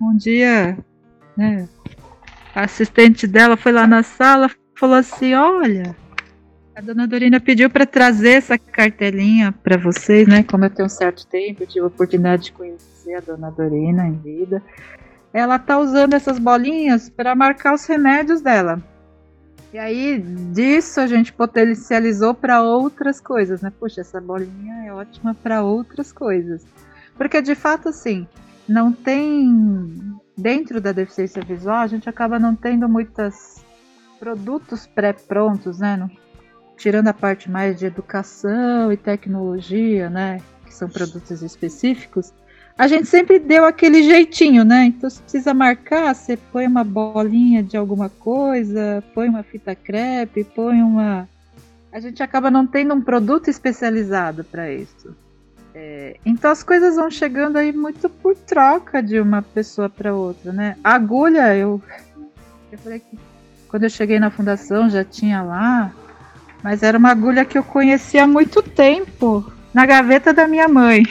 Um 0.01 0.17
dia, 0.17 0.77
né? 1.37 1.69
A 2.55 2.65
assistente 2.65 3.27
dela 3.27 3.57
foi 3.57 3.73
lá 3.73 3.87
na 3.87 4.03
sala, 4.03 4.51
falou 4.77 4.97
assim: 4.97 5.35
Olha, 5.35 5.97
a 6.75 6.81
dona 6.81 7.07
Dorina 7.07 7.41
pediu 7.41 7.70
para 7.70 7.87
trazer 7.87 8.33
essa 8.33 8.59
cartelinha 8.59 9.53
para 9.53 9.77
vocês, 9.77 10.27
né? 10.27 10.43
Como 10.43 10.64
eu 10.64 10.70
tenho 10.70 10.87
um 10.87 10.91
certo 10.91 11.27
tempo, 11.27 11.62
eu 11.62 11.66
tive 11.66 11.81
a 11.81 11.87
oportunidade 11.87 12.45
de 12.45 12.53
conhecer 12.53 13.14
a 13.14 13.20
dona 13.20 13.51
Dorina 13.51 14.07
em 14.09 14.18
vida. 14.18 14.62
Ela 15.33 15.59
tá 15.59 15.79
usando 15.79 16.14
essas 16.14 16.39
bolinhas 16.39 17.09
para 17.09 17.35
marcar 17.35 17.75
os 17.75 17.87
remédios 17.87 18.41
dela. 18.41 18.83
E 19.72 19.79
aí, 19.79 20.20
disso 20.53 21.01
a 21.01 21.07
gente 21.07 21.33
potencializou 21.33 22.35
para 22.35 22.62
outras 22.62 23.20
coisas, 23.20 23.61
né? 23.61 23.72
Puxa, 23.79 24.01
essa 24.01 24.20
bolinha 24.20 24.87
é 24.87 24.93
ótima 24.93 25.35
para 25.35 25.62
outras 25.62 26.12
coisas. 26.12 26.64
Porque 27.16 27.41
de 27.41 27.55
fato, 27.55 27.89
assim, 27.89 28.27
não 28.68 28.93
tem. 28.93 30.12
Dentro 30.37 30.81
da 30.81 30.91
deficiência 30.91 31.43
visual, 31.43 31.77
a 31.77 31.87
gente 31.87 32.09
acaba 32.09 32.41
não 32.41 32.57
tendo 32.57 32.89
muitos 32.89 33.64
produtos 34.18 34.85
pré-prontos, 34.85 35.79
né? 35.79 35.97
Não, 35.97 36.11
tirando 36.77 37.09
a 37.09 37.14
parte 37.14 37.51
mais 37.51 37.79
de 37.79 37.87
educação 37.87 38.93
e 38.93 38.97
tecnologia, 38.97 40.11
né? 40.11 40.41
Que 40.66 40.75
são 40.75 40.89
produtos 40.89 41.43
específicos 41.43 42.33
a 42.77 42.89
gente 42.89 43.07
sempre 43.07 43.39
deu 43.39 43.64
aquele 43.64 44.03
jeitinho, 44.03 44.64
né? 44.64 44.87
Então, 44.87 45.09
se 45.09 45.22
precisa 45.22 45.55
marcar, 45.55 46.12
você 46.12 46.37
põe 46.37 46.66
uma 46.66 46.83
bolinha 46.83 47.62
de 47.62 47.77
alguma 47.77 48.09
coisa, 48.09 49.03
põe 49.14 49.29
uma 49.29 49.45
fita 49.45 49.75
crepe, 49.77 50.43
põe 50.43 50.83
uma. 50.83 51.29
A 51.93 52.01
gente 52.01 52.20
acaba 52.20 52.51
não 52.51 52.66
tendo 52.66 52.93
um 52.93 53.01
produto 53.01 53.49
especializado 53.49 54.43
para 54.43 54.72
isso. 54.72 55.14
É, 55.72 56.16
então 56.25 56.51
as 56.51 56.62
coisas 56.62 56.97
vão 56.97 57.11
chegando 57.11 57.57
aí 57.57 57.72
muito 57.72 58.09
por 58.09 58.37
troca 58.37 59.03
de 59.03 59.20
uma 59.20 59.43
pessoa 59.43 59.89
para 59.89 60.14
outra, 60.14 60.53
né? 60.53 60.77
A 60.83 60.95
agulha, 60.95 61.57
eu, 61.57 61.81
eu 62.72 62.79
falei 62.79 62.99
que 62.99 63.18
quando 63.68 63.85
eu 63.85 63.91
cheguei 63.91 64.18
na 64.18 64.31
fundação 64.31 64.91
já 64.91 65.05
tinha 65.05 65.43
lá, 65.43 65.93
mas 66.65 66.83
era 66.83 66.97
uma 66.97 67.11
agulha 67.11 67.45
que 67.45 67.59
eu 67.59 67.62
conhecia 67.62 68.25
há 68.25 68.27
muito 68.27 68.62
tempo, 68.62 69.45
na 69.75 69.85
gaveta 69.85 70.33
da 70.33 70.49
minha 70.49 70.67
mãe. 70.67 71.03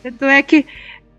Tanto 0.00 0.26
é 0.26 0.40
que 0.44 0.64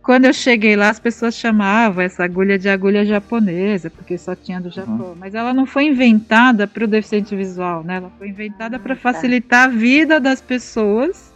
quando 0.01 0.23
eu 0.23 0.33
cheguei 0.33 0.77
lá, 0.77 0.89
as 0.89 0.99
pessoas 0.99 1.35
chamavam 1.35 2.01
essa 2.01 2.23
agulha 2.23 2.57
de 2.57 2.69
agulha 2.69 3.03
japonesa, 3.03 3.89
porque 3.89 4.17
só 4.17 4.33
tinha 4.33 4.61
do 4.61 4.69
Japão. 4.69 5.09
Uhum. 5.09 5.15
Mas 5.19 5.35
ela 5.35 5.53
não 5.53 5.65
foi 5.65 5.87
inventada 5.87 6.65
para 6.65 6.85
o 6.85 6.87
deficiente 6.87 7.35
visual, 7.35 7.83
né? 7.83 7.97
Ela 7.97 8.11
foi 8.17 8.29
inventada 8.29 8.79
para 8.79 8.93
ah, 8.93 8.95
tá. 8.95 9.01
facilitar 9.01 9.65
a 9.65 9.71
vida 9.71 10.17
das 10.17 10.39
pessoas 10.39 11.33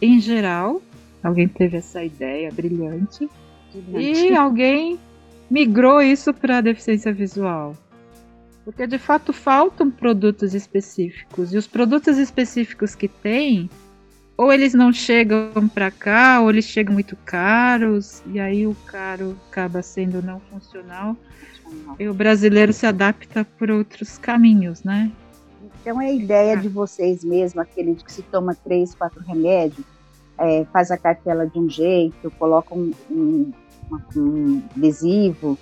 em 0.00 0.20
geral. 0.20 0.80
Alguém 1.24 1.48
teve 1.48 1.78
essa 1.78 2.04
ideia 2.04 2.52
brilhante. 2.52 3.28
brilhante. 3.74 4.28
E 4.28 4.36
alguém 4.36 4.96
migrou 5.50 6.00
isso 6.00 6.32
para 6.32 6.60
deficiência 6.60 7.12
visual. 7.12 7.76
Porque 8.68 8.86
de 8.86 8.98
fato 8.98 9.32
faltam 9.32 9.90
produtos 9.90 10.52
específicos. 10.52 11.54
E 11.54 11.56
os 11.56 11.66
produtos 11.66 12.18
específicos 12.18 12.94
que 12.94 13.08
tem 13.08 13.70
ou 14.36 14.52
eles 14.52 14.74
não 14.74 14.92
chegam 14.92 15.66
para 15.72 15.90
cá, 15.90 16.42
ou 16.42 16.50
eles 16.50 16.66
chegam 16.66 16.92
muito 16.92 17.16
caros, 17.24 18.22
e 18.26 18.38
aí 18.38 18.66
o 18.66 18.76
caro 18.86 19.34
acaba 19.48 19.80
sendo 19.80 20.20
não 20.20 20.38
funcional. 20.50 21.16
E 21.98 22.06
o 22.06 22.12
brasileiro 22.12 22.74
se 22.74 22.84
adapta 22.84 23.42
por 23.58 23.70
outros 23.70 24.18
caminhos, 24.18 24.84
né? 24.84 25.10
Então 25.80 25.98
é 25.98 26.08
a 26.08 26.12
ideia 26.12 26.54
de 26.54 26.68
vocês 26.68 27.24
mesmo, 27.24 27.62
aquele 27.62 27.94
que 27.94 28.12
se 28.12 28.20
toma 28.20 28.54
três, 28.54 28.94
quatro 28.94 29.22
remédios, 29.22 29.86
é, 30.36 30.66
faz 30.66 30.90
a 30.90 30.98
cartela 30.98 31.46
de 31.46 31.58
um 31.58 31.70
jeito, 31.70 32.30
coloca 32.32 32.74
um, 32.74 32.92
um, 33.10 33.50
um 34.14 34.62
adesivo, 34.76 35.58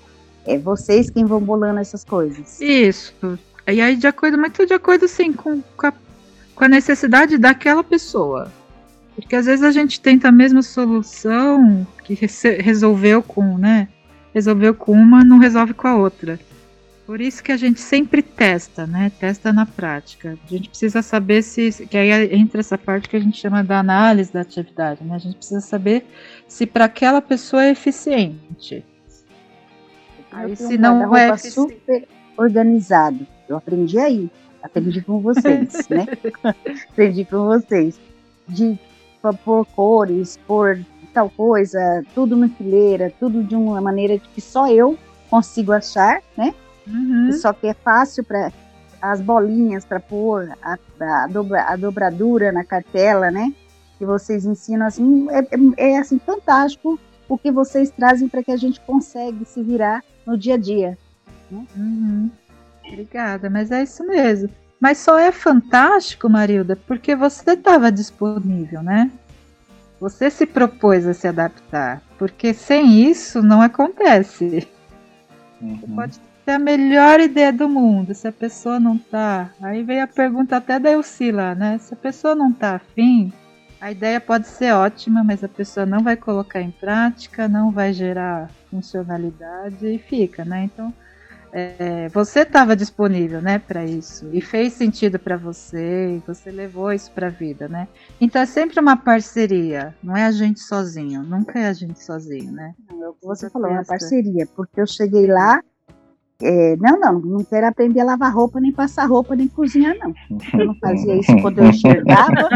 é 0.47 0.59
vocês 0.59 1.11
quem 1.11 1.25
vão 1.25 1.41
bolando 1.41 1.81
essas 1.81 2.05
coisas. 2.05 2.61
Isso. 2.61 3.39
E 3.67 3.81
aí 3.81 3.97
de 3.97 4.07
acordo, 4.07 4.39
muito 4.39 4.65
de 4.65 4.75
acordo 4.75 5.09
sim 5.09 5.33
com, 5.33 5.61
com 5.77 5.87
a, 5.87 5.93
com 6.55 6.65
a 6.65 6.69
necessidade 6.69 7.37
daquela 7.37 7.83
pessoa. 7.83 8.51
Porque 9.15 9.35
às 9.35 9.47
vezes 9.47 9.65
a 9.65 9.71
gente 9.71 10.01
tenta 10.01 10.29
a 10.29 10.33
mesma 10.33 10.63
solução 10.63 11.87
que 12.05 12.15
resolveu 12.61 13.23
com, 13.23 13.57
né? 13.57 13.89
Resolveu 14.35 14.75
com 14.75 14.93
uma, 14.93 15.25
não 15.25 15.39
resolve 15.39 15.73
com 15.73 15.89
a 15.89 15.97
outra. 15.97 16.39
Por 17.07 17.21
isso 17.21 17.43
que 17.43 17.53
a 17.53 17.57
gente 17.57 17.81
sempre 17.81 18.21
testa, 18.21 18.85
né? 18.85 19.11
Testa 19.19 19.53
na 19.53 19.65
prática. 19.65 20.37
A 20.45 20.51
gente 20.51 20.69
precisa 20.69 21.01
saber 21.03 21.43
se. 21.43 21.87
Que 21.87 21.97
aí 21.97 22.35
entra 22.35 22.61
essa 22.61 22.77
parte 22.77 23.09
que 23.09 23.17
a 23.17 23.21
gente 23.21 23.39
chama 23.39 23.63
da 23.63 23.79
análise 23.79 24.33
da 24.33 24.41
atividade, 24.41 25.05
né? 25.05 25.15
A 25.15 25.19
gente 25.19 25.37
precisa 25.37 25.61
saber 25.61 26.05
se 26.49 26.67
para 26.67 26.85
aquela 26.85 27.23
pessoa 27.23 27.65
é 27.65 27.71
eficiente. 27.71 28.85
Aí, 30.37 30.55
se 30.55 30.77
não 30.77 31.17
é 31.17 31.37
super 31.37 32.07
organizado. 32.37 33.27
Eu 33.49 33.57
aprendi 33.57 33.99
aí. 33.99 34.31
Aprendi 34.63 35.01
com 35.01 35.21
vocês, 35.21 35.87
né? 35.89 36.07
aprendi 36.91 37.25
com 37.25 37.47
vocês. 37.47 37.99
De 38.47 38.79
por 39.45 39.67
cores, 39.67 40.39
por 40.47 40.79
tal 41.13 41.29
coisa, 41.31 42.05
tudo 42.15 42.37
na 42.37 42.49
fileira, 42.49 43.13
tudo 43.19 43.43
de 43.43 43.57
uma 43.57 43.81
maneira 43.81 44.19
que 44.19 44.41
só 44.41 44.69
eu 44.69 44.97
consigo 45.29 45.73
achar, 45.73 46.23
né? 46.37 46.55
Uhum. 46.87 47.33
Só 47.33 47.53
que 47.53 47.67
é 47.67 47.75
fácil 47.75 48.23
para 48.23 48.53
as 49.03 49.21
bolinhas 49.21 49.85
para 49.85 49.99
pôr, 49.99 50.53
a, 50.63 50.79
a, 51.01 51.27
dobra, 51.27 51.65
a, 51.65 51.75
dobradura 51.75 52.53
na 52.53 52.63
cartela, 52.63 53.31
né? 53.31 53.53
Que 53.99 54.05
vocês 54.05 54.45
ensinam 54.45 54.87
assim, 54.87 55.27
é, 55.31 55.39
é, 55.41 55.95
é 55.95 55.99
assim 55.99 56.21
fantástico 56.21 57.01
o 57.29 57.37
que 57.37 57.51
vocês 57.51 57.91
trazem 57.91 58.29
para 58.29 58.43
que 58.43 58.51
a 58.51 58.57
gente 58.57 58.81
consiga 58.81 59.45
se 59.45 59.63
virar 59.63 60.03
no 60.27 60.37
dia 60.37 60.55
a 60.55 60.59
dia. 60.59 60.99
Né? 61.51 61.67
Uhum. 61.77 62.31
Obrigada, 62.87 63.51
mas 63.51 63.71
é 63.71 63.83
isso 63.83 64.07
mesmo. 64.07 64.49
Mas 64.81 64.99
só 64.99 65.19
é 65.19 65.33
fantástico, 65.33 66.29
Marilda, 66.29 66.77
porque 66.87 67.17
você 67.17 67.53
estava 67.53 67.91
disponível, 67.91 68.83
né? 68.83 69.11
Você 69.99 70.29
se 70.29 70.45
propôs 70.45 71.07
a 71.07 71.15
se 71.15 71.27
adaptar, 71.27 72.03
porque 72.19 72.53
sem 72.53 73.09
isso 73.09 73.43
não 73.43 73.63
acontece. 73.63 74.69
Uhum. 75.61 75.79
Você 75.79 75.87
pode 75.87 76.21
ter 76.45 76.53
a 76.53 76.59
melhor 76.59 77.19
ideia 77.19 77.53
do 77.53 77.69
mundo, 77.69 78.15
se 78.15 78.29
a 78.29 78.33
pessoa 78.33 78.79
não 78.79 78.99
tá. 78.99 79.51
Aí 79.61 79.83
veio 79.83 80.05
a 80.05 80.07
pergunta 80.07 80.57
até 80.57 80.79
da 80.79 80.93
Elcila, 80.93 81.55
né? 81.55 81.79
Se 81.79 81.95
a 81.95 81.97
pessoa 81.97 82.35
não 82.35 82.53
tá 82.53 82.77
afim, 82.77 83.33
a 83.81 83.91
ideia 83.91 84.21
pode 84.21 84.47
ser 84.47 84.73
ótima, 84.73 85.23
mas 85.23 85.45
a 85.45 85.49
pessoa 85.49 85.85
não 85.87 86.03
vai 86.03 86.17
colocar 86.17 86.61
em 86.61 86.71
prática, 86.71 87.49
não 87.49 87.71
vai 87.71 87.93
gerar 87.93 88.51
funcionalidade 88.71 89.87
e 89.87 89.99
fica, 89.99 90.45
né? 90.45 90.65
Então 90.65 90.93
é, 91.53 92.09
você 92.11 92.41
estava 92.41 92.77
disponível, 92.77 93.41
né, 93.41 93.59
para 93.59 93.85
isso 93.85 94.29
e 94.33 94.41
fez 94.41 94.75
sentido 94.75 95.19
para 95.19 95.37
você, 95.37 96.17
e 96.17 96.23
você 96.27 96.51
levou 96.51 96.93
isso 96.93 97.11
para 97.13 97.29
a 97.29 97.31
vida, 97.31 97.69
né? 97.69 97.89
Então 98.21 98.43
é 98.43 98.47
sempre 98.47 98.79
uma 98.79 98.97
parceria, 98.97 99.95
não 100.03 100.17
é 100.17 100.27
a 100.27 100.33
gente 100.33 100.61
sozinho, 100.61 101.23
nunca 101.23 101.59
é 101.59 101.69
a 101.69 101.73
gente 101.73 102.03
sozinho, 102.03 102.53
né? 102.53 102.75
Não, 102.91 103.05
é 103.05 103.09
o 103.09 103.15
que 103.15 103.25
você 103.27 103.49
falou, 103.49 103.71
é 103.71 103.73
uma 103.73 103.85
parceria, 103.85 104.47
porque 104.55 104.81
eu 104.81 104.87
cheguei 104.87 105.27
lá 105.27 105.63
é, 106.43 106.77
não, 106.77 107.01
não, 107.01 107.19
não 107.19 107.45
quero 107.45 107.67
aprender 107.67 108.01
a 108.01 108.05
lavar 108.05 108.31
roupa, 108.31 108.61
nem 108.61 108.71
passar 108.71 109.07
roupa, 109.07 109.35
nem 109.35 109.49
cozinhar, 109.49 109.97
não. 109.99 110.13
Eu 110.59 110.67
não 110.67 110.75
fazia 110.75 111.17
isso 111.17 111.35
quando 111.41 111.61
eu 111.61 111.67
enxergava, 111.69 112.51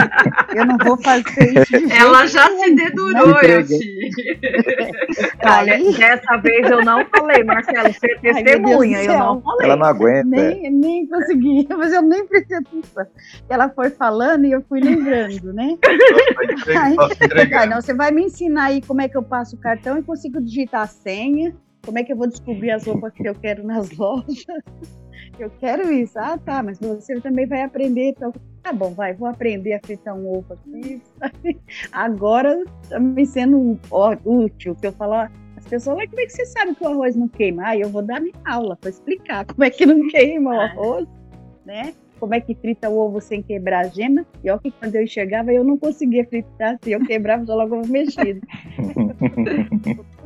eu 0.54 0.66
não 0.66 0.76
vou 0.76 0.98
fazer 0.98 1.58
isso. 1.58 1.88
De 1.88 1.90
Ela 1.90 2.26
já 2.26 2.46
nenhum, 2.50 2.64
se 2.64 2.74
dedurou, 2.74 3.40
eu 3.40 3.64
Olha, 5.42 5.92
dessa 5.96 6.36
vez 6.36 6.70
eu 6.70 6.84
não 6.84 7.06
falei, 7.06 7.42
Marcelo, 7.42 7.90
você 7.90 8.12
é 8.12 8.18
testemunha, 8.18 9.02
eu 9.02 9.18
não 9.18 9.40
falei. 9.40 9.66
Ela 9.66 9.76
não 9.76 9.86
aguenta. 9.86 10.28
Nem, 10.28 10.70
nem 10.70 11.06
consegui, 11.06 11.66
mas 11.74 11.92
eu 11.94 12.02
nem 12.02 12.26
prestei 12.26 12.58
atenção. 12.58 13.06
Ela 13.48 13.70
foi 13.70 13.88
falando 13.88 14.44
e 14.44 14.52
eu 14.52 14.62
fui 14.68 14.80
lembrando, 14.80 15.54
né? 15.54 15.78
aí, 16.78 17.66
não, 17.66 17.80
você 17.80 17.94
vai 17.94 18.10
me 18.10 18.24
ensinar 18.24 18.64
aí 18.64 18.82
como 18.82 19.00
é 19.00 19.08
que 19.08 19.16
eu 19.16 19.22
passo 19.22 19.56
o 19.56 19.58
cartão 19.58 19.96
e 19.96 20.02
consigo 20.02 20.38
digitar 20.38 20.82
a 20.82 20.86
senha 20.86 21.54
como 21.84 21.98
é 21.98 22.04
que 22.04 22.12
eu 22.12 22.16
vou 22.16 22.26
descobrir 22.26 22.70
as 22.70 22.84
roupas 22.86 23.12
que 23.12 23.28
eu 23.28 23.34
quero 23.34 23.64
nas 23.64 23.90
lojas? 23.96 24.62
Eu 25.38 25.50
quero 25.58 25.90
isso. 25.92 26.18
Ah, 26.18 26.38
tá, 26.38 26.62
mas 26.62 26.78
você 26.78 27.20
também 27.20 27.46
vai 27.46 27.62
aprender. 27.62 28.10
Então, 28.10 28.32
tá 28.62 28.72
bom, 28.72 28.92
vai, 28.92 29.14
vou 29.14 29.28
aprender 29.28 29.74
a 29.74 29.80
fritar 29.80 30.14
um 30.14 30.36
ovo 30.36 30.52
aqui. 30.52 31.02
Agora 31.92 32.62
tá 32.88 32.98
me 32.98 33.24
sendo 33.24 33.78
útil, 34.24 34.74
que 34.74 34.86
eu 34.86 34.92
falo, 34.92 35.14
as 35.56 35.66
pessoas, 35.68 35.96
mas 35.96 36.10
como 36.10 36.20
é 36.20 36.26
que 36.26 36.32
você 36.32 36.46
sabe 36.46 36.74
que 36.74 36.84
o 36.84 36.88
arroz 36.88 37.16
não 37.16 37.28
queima? 37.28 37.68
Ah, 37.68 37.76
eu 37.76 37.88
vou 37.88 38.02
dar 38.02 38.20
minha 38.20 38.34
aula 38.44 38.76
para 38.76 38.90
explicar 38.90 39.44
como 39.46 39.64
é 39.64 39.70
que 39.70 39.86
não 39.86 40.08
queima 40.08 40.54
o 40.54 40.60
arroz, 40.60 41.08
né? 41.64 41.94
Como 42.18 42.34
é 42.34 42.40
que 42.40 42.54
frita 42.54 42.90
o 42.90 42.98
ovo 42.98 43.18
sem 43.20 43.42
quebrar 43.42 43.86
a 43.86 43.88
gema? 43.88 44.26
E 44.44 44.50
olha 44.50 44.60
que 44.60 44.70
quando 44.70 44.94
eu 44.94 45.02
enxergava, 45.02 45.52
eu 45.52 45.64
não 45.64 45.78
conseguia 45.78 46.24
fritar, 46.26 46.78
se 46.82 46.92
eu 46.92 47.00
quebrava, 47.00 47.46
já 47.46 47.54
logo 47.54 47.80
mexido. 47.88 48.40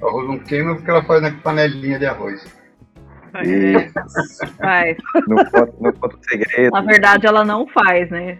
O 0.00 0.08
arroz 0.08 0.28
não 0.28 0.38
queima 0.38 0.74
porque 0.74 0.90
ela 0.90 1.04
faz 1.04 1.22
na 1.22 1.30
panelinha 1.30 1.98
de 1.98 2.06
arroz. 2.06 2.44
Isso. 3.44 4.56
Faz. 4.58 4.96
Não 5.26 5.36
conta, 5.36 5.74
não 5.80 5.92
conta 5.92 6.18
segredo. 6.22 6.72
Na 6.72 6.82
verdade, 6.82 7.26
ela 7.26 7.44
não 7.44 7.66
faz, 7.68 8.10
né? 8.10 8.38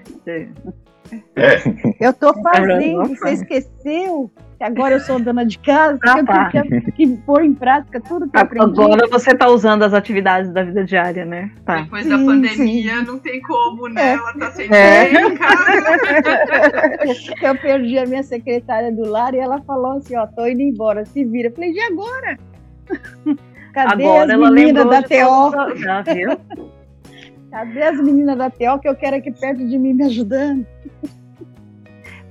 É. 1.36 1.56
Eu 2.00 2.12
tô 2.12 2.32
fazendo, 2.42 3.08
você 3.08 3.30
esqueceu? 3.30 4.30
Que 4.62 4.66
agora 4.66 4.94
eu 4.94 5.00
sou 5.00 5.18
dona 5.18 5.44
de 5.44 5.58
casa, 5.58 5.98
ah, 6.04 6.22
tá. 6.24 6.50
eu 6.54 6.62
tenho 6.62 6.82
que, 6.84 6.92
que 6.92 7.16
pôr 7.26 7.42
em 7.42 7.52
prática 7.52 8.00
tudo 8.00 8.30
que 8.30 8.36
eu 8.36 8.40
aprendi. 8.42 8.80
Agora 8.80 9.08
você 9.08 9.34
tá 9.34 9.48
usando 9.48 9.82
as 9.82 9.92
atividades 9.92 10.52
da 10.52 10.62
vida 10.62 10.84
diária, 10.84 11.24
né? 11.24 11.50
Tá. 11.64 11.80
Depois 11.80 12.04
sim, 12.04 12.10
da 12.10 12.16
pandemia, 12.18 12.98
sim. 12.98 13.04
não 13.04 13.18
tem 13.18 13.42
como, 13.42 13.88
né? 13.88 14.00
É. 14.00 14.12
Ela 14.12 14.32
tá 14.34 14.50
sem 14.52 14.72
é. 14.72 15.10
em 15.10 15.34
casa. 15.34 15.82
Eu 17.42 17.58
perdi 17.58 17.98
a 17.98 18.06
minha 18.06 18.22
secretária 18.22 18.92
do 18.92 19.04
lar 19.04 19.34
e 19.34 19.38
ela 19.38 19.60
falou 19.62 19.96
assim, 19.96 20.14
ó, 20.16 20.28
tô 20.28 20.46
indo 20.46 20.60
embora, 20.60 21.04
se 21.06 21.24
vira. 21.24 21.48
Eu 21.48 21.52
falei, 21.52 21.72
e 21.72 21.80
agora? 21.80 22.38
Cadê 23.74 24.04
Agora 24.04 24.32
as 24.32 24.54
meninas 24.54 24.88
da 24.88 25.00
de 25.00 25.08
TO? 25.08 25.78
Já 25.78 26.02
viu? 26.02 26.38
Cadê 27.50 27.82
as 27.82 28.00
meninas 28.00 28.38
da 28.38 28.48
TO 28.48 28.78
que 28.80 28.88
eu 28.88 28.94
quero 28.94 29.16
aqui 29.16 29.32
perto 29.32 29.66
de 29.66 29.76
mim 29.76 29.92
me 29.92 30.04
ajudando? 30.04 30.64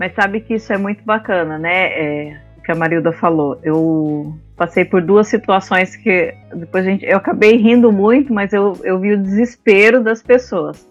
Mas 0.02 0.16
sabe 0.16 0.42
que 0.42 0.56
isso 0.56 0.74
é 0.74 0.80
muito 0.80 1.04
bacana, 1.06 1.60
né? 1.60 1.86
É, 1.94 2.42
que 2.66 2.72
a 2.72 2.76
Marilda 2.76 3.12
falou. 3.12 3.60
Eu 3.62 4.36
passei 4.58 4.84
por 4.84 5.00
duas 5.00 5.28
situações 5.28 5.96
que 5.96 6.34
depois 6.56 6.88
a 6.88 6.90
gente, 6.90 7.06
eu 7.06 7.18
acabei 7.18 7.56
rindo 7.56 7.92
muito, 7.92 8.34
mas 8.34 8.52
eu, 8.52 8.76
eu 8.84 8.98
vi 9.00 9.14
o 9.14 9.22
desespero 9.22 10.04
das 10.04 10.24
pessoas. 10.24 10.90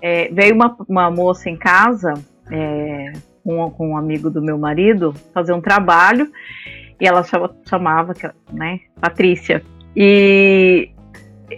É, 0.00 0.28
veio 0.32 0.56
uma, 0.56 0.76
uma 0.88 1.08
moça 1.08 1.48
em 1.48 1.56
casa 1.56 2.14
é, 2.50 3.12
com, 3.44 3.70
com 3.70 3.90
um 3.90 3.96
amigo 3.96 4.28
do 4.28 4.42
meu 4.42 4.58
marido 4.58 5.14
fazer 5.32 5.52
um 5.52 5.60
trabalho 5.60 6.28
e 7.00 7.06
ela 7.06 7.22
chama- 7.22 7.54
chamava, 7.64 8.12
né, 8.52 8.80
Patrícia. 9.00 9.62
E 9.94 10.90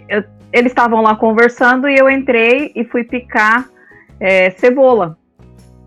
eu- 0.07 0.23
eles 0.53 0.71
estavam 0.71 1.01
lá 1.01 1.15
conversando 1.15 1.89
e 1.89 1.97
eu 1.97 2.07
entrei 2.11 2.71
e 2.75 2.85
fui 2.85 3.03
picar 3.03 3.67
é, 4.19 4.51
cebola. 4.51 5.17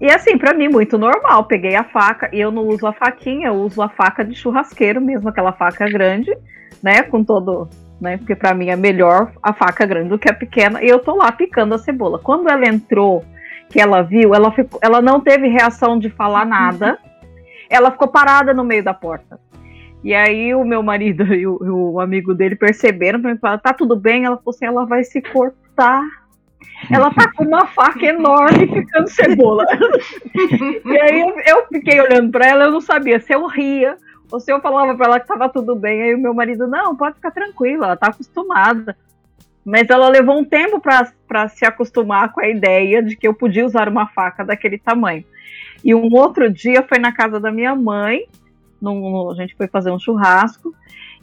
E 0.01 0.11
assim, 0.11 0.39
pra 0.39 0.55
mim, 0.55 0.69
muito 0.69 0.97
normal. 0.97 1.45
Peguei 1.45 1.75
a 1.75 1.85
faca 1.85 2.31
e 2.33 2.41
eu 2.41 2.51
não 2.51 2.67
uso 2.67 2.87
a 2.87 2.93
faquinha, 2.93 3.49
eu 3.49 3.55
uso 3.55 3.83
a 3.83 3.89
faca 3.89 4.25
de 4.25 4.35
churrasqueiro 4.35 5.01
mesmo, 5.01 5.29
aquela 5.29 5.53
faca 5.53 5.89
grande, 5.89 6.37
né? 6.83 7.03
Com 7.03 7.25
todo. 7.25 7.69
Né, 8.01 8.17
porque 8.17 8.37
pra 8.37 8.55
mim 8.55 8.69
é 8.69 8.77
melhor 8.77 9.33
a 9.43 9.53
faca 9.53 9.85
grande 9.85 10.11
do 10.11 10.19
que 10.21 10.31
a 10.31 10.35
pequena. 10.35 10.81
E 10.81 10.89
eu 10.89 11.01
tô 11.01 11.17
lá 11.17 11.33
picando 11.33 11.75
a 11.75 11.79
cebola. 11.79 12.21
Quando 12.21 12.49
ela 12.49 12.65
entrou, 12.69 13.25
que 13.69 13.81
ela 13.81 14.03
viu, 14.03 14.35
ela, 14.35 14.51
ficou, 14.53 14.79
ela 14.83 15.03
não 15.03 15.21
teve 15.21 15.49
reação 15.49 15.99
de 15.99 16.09
falar 16.09 16.47
nada. 16.47 16.99
Ela 17.69 17.91
ficou 17.91 18.09
parada 18.09 18.55
no 18.55 18.65
meio 18.65 18.83
da 18.83 18.95
porta. 18.95 19.39
E 20.03 20.15
aí 20.15 20.55
o 20.55 20.65
meu 20.65 20.83
marido 20.83 21.25
e 21.35 21.47
o, 21.47 21.59
o 21.61 22.01
amigo 22.01 22.35
dele 22.35 22.57
perceberam 22.57 23.21
pra 23.21 23.33
mim 23.33 23.39
falaram, 23.39 23.61
tá 23.61 23.73
tudo 23.73 23.97
bem? 23.97 24.25
Ela 24.25 24.37
falou 24.37 24.55
assim, 24.55 24.65
ela 24.65 24.87
vai 24.87 25.05
se 25.05 25.21
cortar. 25.21 26.03
Ela 26.91 27.11
tá 27.13 27.31
com 27.33 27.45
uma 27.45 27.67
faca 27.67 28.05
enorme 28.07 28.67
picando 28.67 29.09
cebola. 29.09 29.65
e 30.85 31.01
aí 31.01 31.21
eu, 31.47 31.67
fiquei 31.67 32.01
olhando 32.01 32.31
pra 32.31 32.47
ela, 32.47 32.65
eu 32.65 32.73
não 32.73 32.81
sabia 32.81 33.21
se 33.21 33.33
eu 33.35 33.47
ria 33.47 33.97
ou 34.31 34.39
se 34.41 34.53
eu 34.53 34.61
falava 34.61 34.95
pra 34.95 35.07
ela 35.07 35.21
que 35.21 35.27
tava 35.27 35.49
tudo 35.49 35.75
bem. 35.75 36.03
Aí 36.03 36.15
o 36.15 36.19
meu 36.19 36.35
marido, 36.35 36.67
não, 36.67 36.97
pode 36.97 37.17
ficar 37.17 37.31
tranquila, 37.31 37.87
ela 37.87 37.97
tá 37.97 38.09
acostumada. 38.09 38.97
Mas 39.65 39.91
ela 39.91 40.09
levou 40.09 40.39
um 40.39 40.45
tempo 40.45 40.81
pra 40.81 41.49
se 41.49 41.65
acostumar 41.65 42.33
com 42.33 42.41
a 42.41 42.49
ideia 42.49 43.03
de 43.03 43.17
que 43.17 43.29
eu 43.29 43.35
podia 43.35 43.67
usar 43.67 43.89
uma 43.89 44.07
faca 44.09 44.45
daquele 44.45 44.79
tamanho. 44.79 45.25
E 45.85 45.95
um 45.95 46.13
outro 46.15 46.51
dia 46.51 46.83
foi 46.83 46.99
na 46.99 47.13
casa 47.13 47.39
da 47.39 47.53
minha 47.53 47.75
mãe, 47.75 48.25
num- 48.81 49.31
a 49.31 49.35
gente 49.35 49.55
foi 49.55 49.69
fazer 49.69 49.91
um 49.91 49.99
churrasco, 49.99 50.75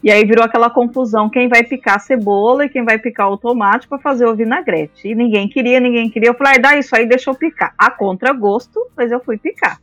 e 0.03 0.11
aí 0.11 0.23
virou 0.25 0.43
aquela 0.43 0.69
confusão, 0.69 1.29
quem 1.29 1.47
vai 1.47 1.63
picar 1.63 1.95
a 1.95 1.99
cebola 1.99 2.65
e 2.65 2.69
quem 2.69 2.83
vai 2.83 2.99
picar 2.99 3.31
o 3.31 3.37
tomate 3.37 3.87
para 3.87 3.97
fazer 3.97 4.25
o 4.25 4.35
vinagrete. 4.35 5.07
E 5.07 5.15
ninguém 5.15 5.47
queria, 5.47 5.79
ninguém 5.79 6.09
queria. 6.09 6.29
Eu 6.29 6.35
falei, 6.35 6.53
ah, 6.55 6.59
dá 6.59 6.77
isso 6.77 6.95
aí, 6.95 7.07
deixa 7.07 7.29
eu 7.29 7.35
picar. 7.35 7.73
A 7.77 7.89
contragosto, 7.89 8.79
mas 8.95 9.11
eu 9.11 9.19
fui 9.19 9.37
picar. 9.37 9.79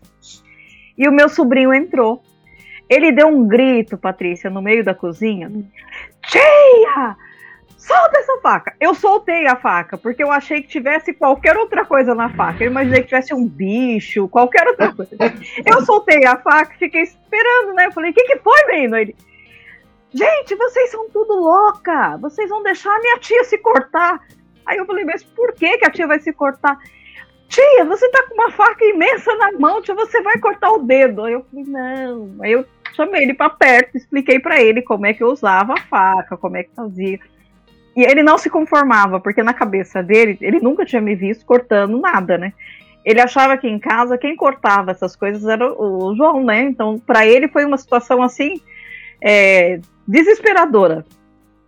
E 0.96 1.08
o 1.08 1.12
meu 1.12 1.28
sobrinho 1.28 1.74
entrou. 1.74 2.22
Ele 2.88 3.10
deu 3.10 3.26
um 3.26 3.48
grito, 3.48 3.96
Patrícia, 3.96 4.50
no 4.50 4.60
meio 4.60 4.84
da 4.84 4.94
cozinha. 4.94 5.50
Tia! 6.26 7.16
Solta 7.76 8.18
essa 8.18 8.38
faca! 8.40 8.76
Eu 8.78 8.94
soltei 8.94 9.46
a 9.48 9.56
faca, 9.56 9.98
porque 9.98 10.22
eu 10.22 10.30
achei 10.30 10.62
que 10.62 10.68
tivesse 10.68 11.12
qualquer 11.12 11.56
outra 11.56 11.84
coisa 11.84 12.14
na 12.14 12.28
faca. 12.28 12.62
Eu 12.62 12.70
imaginei 12.70 13.00
que 13.00 13.08
tivesse 13.08 13.34
um 13.34 13.48
bicho, 13.48 14.28
qualquer 14.28 14.68
outra 14.68 14.92
coisa. 14.92 15.16
Eu 15.66 15.84
soltei 15.84 16.24
a 16.24 16.36
faca 16.36 16.76
fiquei 16.78 17.02
esperando, 17.02 17.74
né? 17.74 17.86
Eu 17.86 17.92
falei, 17.92 18.12
o 18.12 18.14
que, 18.14 18.22
que 18.22 18.36
foi, 18.36 18.66
menino? 18.68 18.96
Ele, 18.96 19.16
gente, 20.12 20.54
vocês 20.54 20.90
são 20.90 21.08
tudo 21.10 21.34
louca! 21.34 22.16
Vocês 22.18 22.48
vão 22.48 22.62
deixar 22.62 22.94
a 22.94 23.00
minha 23.00 23.18
tia 23.18 23.44
se 23.44 23.58
cortar. 23.58 24.20
Aí 24.66 24.78
eu 24.78 24.86
falei, 24.86 25.04
mas 25.04 25.22
por 25.22 25.52
que, 25.52 25.78
que 25.78 25.86
a 25.86 25.90
tia 25.90 26.06
vai 26.06 26.20
se 26.20 26.32
cortar? 26.32 26.78
Tia, 27.48 27.84
você 27.84 28.08
tá 28.10 28.26
com 28.28 28.34
uma 28.34 28.50
faca 28.50 28.84
imensa 28.84 29.34
na 29.36 29.52
mão, 29.52 29.82
tia, 29.82 29.94
você 29.94 30.22
vai 30.22 30.38
cortar 30.38 30.72
o 30.72 30.78
dedo. 30.78 31.24
Aí 31.24 31.32
eu 31.34 31.44
falei, 31.50 31.64
não. 31.66 32.36
Aí 32.40 32.52
eu 32.52 32.64
chamei 32.94 33.22
ele 33.22 33.34
pra 33.34 33.50
perto, 33.50 33.96
expliquei 33.96 34.38
pra 34.38 34.62
ele 34.62 34.82
como 34.82 35.06
é 35.06 35.14
que 35.14 35.22
eu 35.22 35.28
usava 35.28 35.74
a 35.74 35.80
faca, 35.80 36.36
como 36.36 36.56
é 36.56 36.62
que 36.62 36.74
fazia. 36.74 37.18
E 37.94 38.02
ele 38.02 38.22
não 38.22 38.38
se 38.38 38.48
conformava, 38.48 39.20
porque 39.20 39.42
na 39.42 39.52
cabeça 39.52 40.02
dele, 40.02 40.38
ele 40.40 40.60
nunca 40.60 40.84
tinha 40.84 41.00
me 41.00 41.14
visto 41.14 41.44
cortando 41.44 42.00
nada, 42.00 42.38
né? 42.38 42.52
Ele 43.04 43.20
achava 43.20 43.56
que 43.56 43.68
em 43.68 43.78
casa 43.78 44.16
quem 44.16 44.36
cortava 44.36 44.92
essas 44.92 45.16
coisas 45.16 45.44
era 45.44 45.70
o 45.70 46.14
João, 46.16 46.42
né? 46.44 46.62
Então, 46.62 46.98
pra 46.98 47.26
ele 47.26 47.48
foi 47.48 47.64
uma 47.64 47.76
situação 47.76 48.22
assim 48.22 48.60
é, 49.22 49.80
desesperadora. 50.06 51.04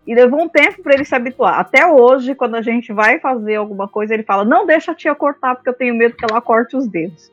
E 0.07 0.15
levou 0.15 0.43
um 0.43 0.49
tempo 0.49 0.83
para 0.83 0.95
ele 0.95 1.05
se 1.05 1.15
habituar. 1.15 1.59
Até 1.59 1.87
hoje, 1.87 2.35
quando 2.35 2.57
a 2.57 2.63
gente 2.63 2.93
vai 2.93 3.19
fazer 3.19 3.55
alguma 3.55 3.89
coisa, 3.89 4.13
ele 4.13 4.23
fala: 4.23 4.45
Não 4.45 4.67
deixa 4.67 4.93
a 4.93 4.95
tia 4.95 5.15
cortar, 5.15 5.55
porque 5.55 5.71
eu 5.71 5.75
tenho 5.75 5.95
medo 5.95 6.15
que 6.15 6.25
ela 6.31 6.43
corte 6.43 6.77
os 6.77 6.87
dedos. 6.87 7.33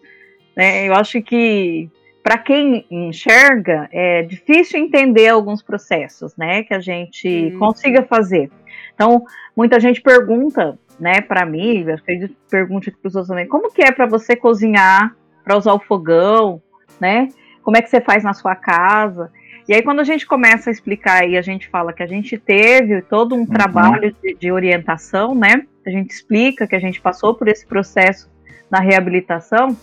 Né? 0.55 0.87
Eu 0.87 0.93
acho 0.93 1.21
que 1.21 1.89
para 2.23 2.37
quem 2.37 2.85
enxerga 2.89 3.89
é 3.91 4.21
difícil 4.21 4.79
entender 4.79 5.27
alguns 5.27 5.61
processos, 5.61 6.35
né, 6.37 6.63
que 6.63 6.73
a 6.73 6.79
gente 6.79 7.53
consiga 7.57 8.03
fazer. 8.03 8.51
Então, 8.93 9.23
muita 9.57 9.79
gente 9.79 10.01
pergunta, 10.01 10.77
né, 10.99 11.19
para 11.19 11.45
mim, 11.45 11.83
eu 11.83 11.95
acredito 11.95 12.29
que 12.29 12.49
pergunte 12.49 12.91
para 12.91 13.07
os 13.07 13.15
outros 13.15 13.29
também, 13.29 13.47
como 13.47 13.71
que 13.71 13.81
é 13.81 13.91
para 13.91 14.05
você 14.05 14.35
cozinhar, 14.35 15.15
para 15.43 15.57
usar 15.57 15.73
o 15.73 15.79
fogão, 15.79 16.61
né? 16.99 17.27
Como 17.63 17.75
é 17.75 17.81
que 17.81 17.89
você 17.89 17.99
faz 17.99 18.23
na 18.23 18.33
sua 18.33 18.55
casa? 18.55 19.31
E 19.71 19.73
aí, 19.73 19.81
quando 19.81 20.01
a 20.01 20.03
gente 20.03 20.25
começa 20.25 20.69
a 20.69 20.73
explicar 20.73 21.25
e 21.25 21.37
a 21.37 21.41
gente 21.41 21.69
fala 21.69 21.93
que 21.93 22.03
a 22.03 22.05
gente 22.05 22.37
teve 22.37 23.01
todo 23.03 23.33
um 23.33 23.45
trabalho 23.45 24.13
de, 24.21 24.33
de 24.33 24.51
orientação, 24.51 25.33
né? 25.33 25.65
A 25.85 25.89
gente 25.89 26.11
explica 26.11 26.67
que 26.67 26.75
a 26.75 26.79
gente 26.79 26.99
passou 26.99 27.33
por 27.33 27.47
esse 27.47 27.65
processo 27.65 28.29
na 28.69 28.81
reabilitação, 28.81 29.77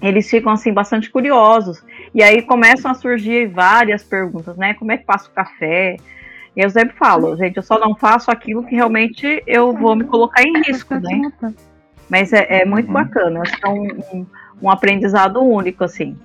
eles 0.00 0.26
ficam 0.30 0.50
assim 0.50 0.72
bastante 0.72 1.10
curiosos. 1.10 1.84
E 2.14 2.22
aí 2.22 2.40
começam 2.40 2.90
a 2.90 2.94
surgir 2.94 3.46
várias 3.48 4.02
perguntas, 4.02 4.56
né? 4.56 4.72
Como 4.72 4.90
é 4.90 4.96
que 4.96 5.04
faço 5.04 5.30
café? 5.32 5.98
E 6.56 6.60
eu 6.62 6.70
sempre 6.70 6.96
falo, 6.96 7.36
gente, 7.36 7.58
eu 7.58 7.62
só 7.62 7.78
não 7.78 7.94
faço 7.94 8.30
aquilo 8.30 8.64
que 8.64 8.74
realmente 8.74 9.42
eu 9.46 9.74
vou 9.74 9.94
me 9.94 10.04
colocar 10.04 10.42
em 10.42 10.62
risco, 10.62 10.94
né? 10.94 11.30
Mas 12.08 12.32
é, 12.32 12.62
é 12.62 12.64
muito 12.64 12.90
bacana, 12.90 13.42
acho 13.42 13.54
que 13.54 13.66
é 13.66 13.68
um, 13.68 13.86
um, 14.14 14.26
um 14.62 14.70
aprendizado 14.70 15.42
único, 15.42 15.84
assim. 15.84 16.16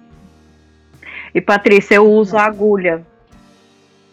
E 1.35 1.41
Patrícia, 1.41 1.95
eu 1.95 2.09
uso 2.09 2.37
a 2.37 2.45
agulha, 2.45 3.05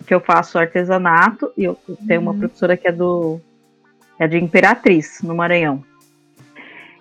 que 0.05 0.13
eu 0.13 0.19
faço 0.19 0.59
artesanato, 0.59 1.53
e 1.57 1.63
eu 1.63 1.79
tenho 2.09 2.21
uma 2.21 2.35
professora 2.35 2.77
que 2.77 2.89
é 2.89 2.91
do 2.91 3.41
é 4.19 4.27
de 4.27 4.39
Imperatriz, 4.39 5.23
no 5.23 5.33
Maranhão. 5.33 5.85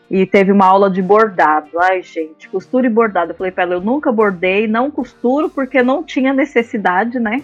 E 0.10 0.26
teve 0.28 0.52
uma 0.52 0.66
aula 0.66 0.92
de 0.92 1.02
bordado. 1.02 1.70
Ai, 1.80 2.04
gente, 2.04 2.48
costura 2.50 2.86
e 2.86 2.90
bordado. 2.90 3.32
Eu 3.32 3.36
falei 3.36 3.52
pra 3.52 3.64
ela, 3.64 3.74
eu 3.74 3.82
nunca 3.82 4.12
bordei, 4.12 4.68
não 4.68 4.92
costuro 4.92 5.50
porque 5.50 5.82
não 5.82 6.04
tinha 6.04 6.34
necessidade, 6.34 7.20
né? 7.20 7.44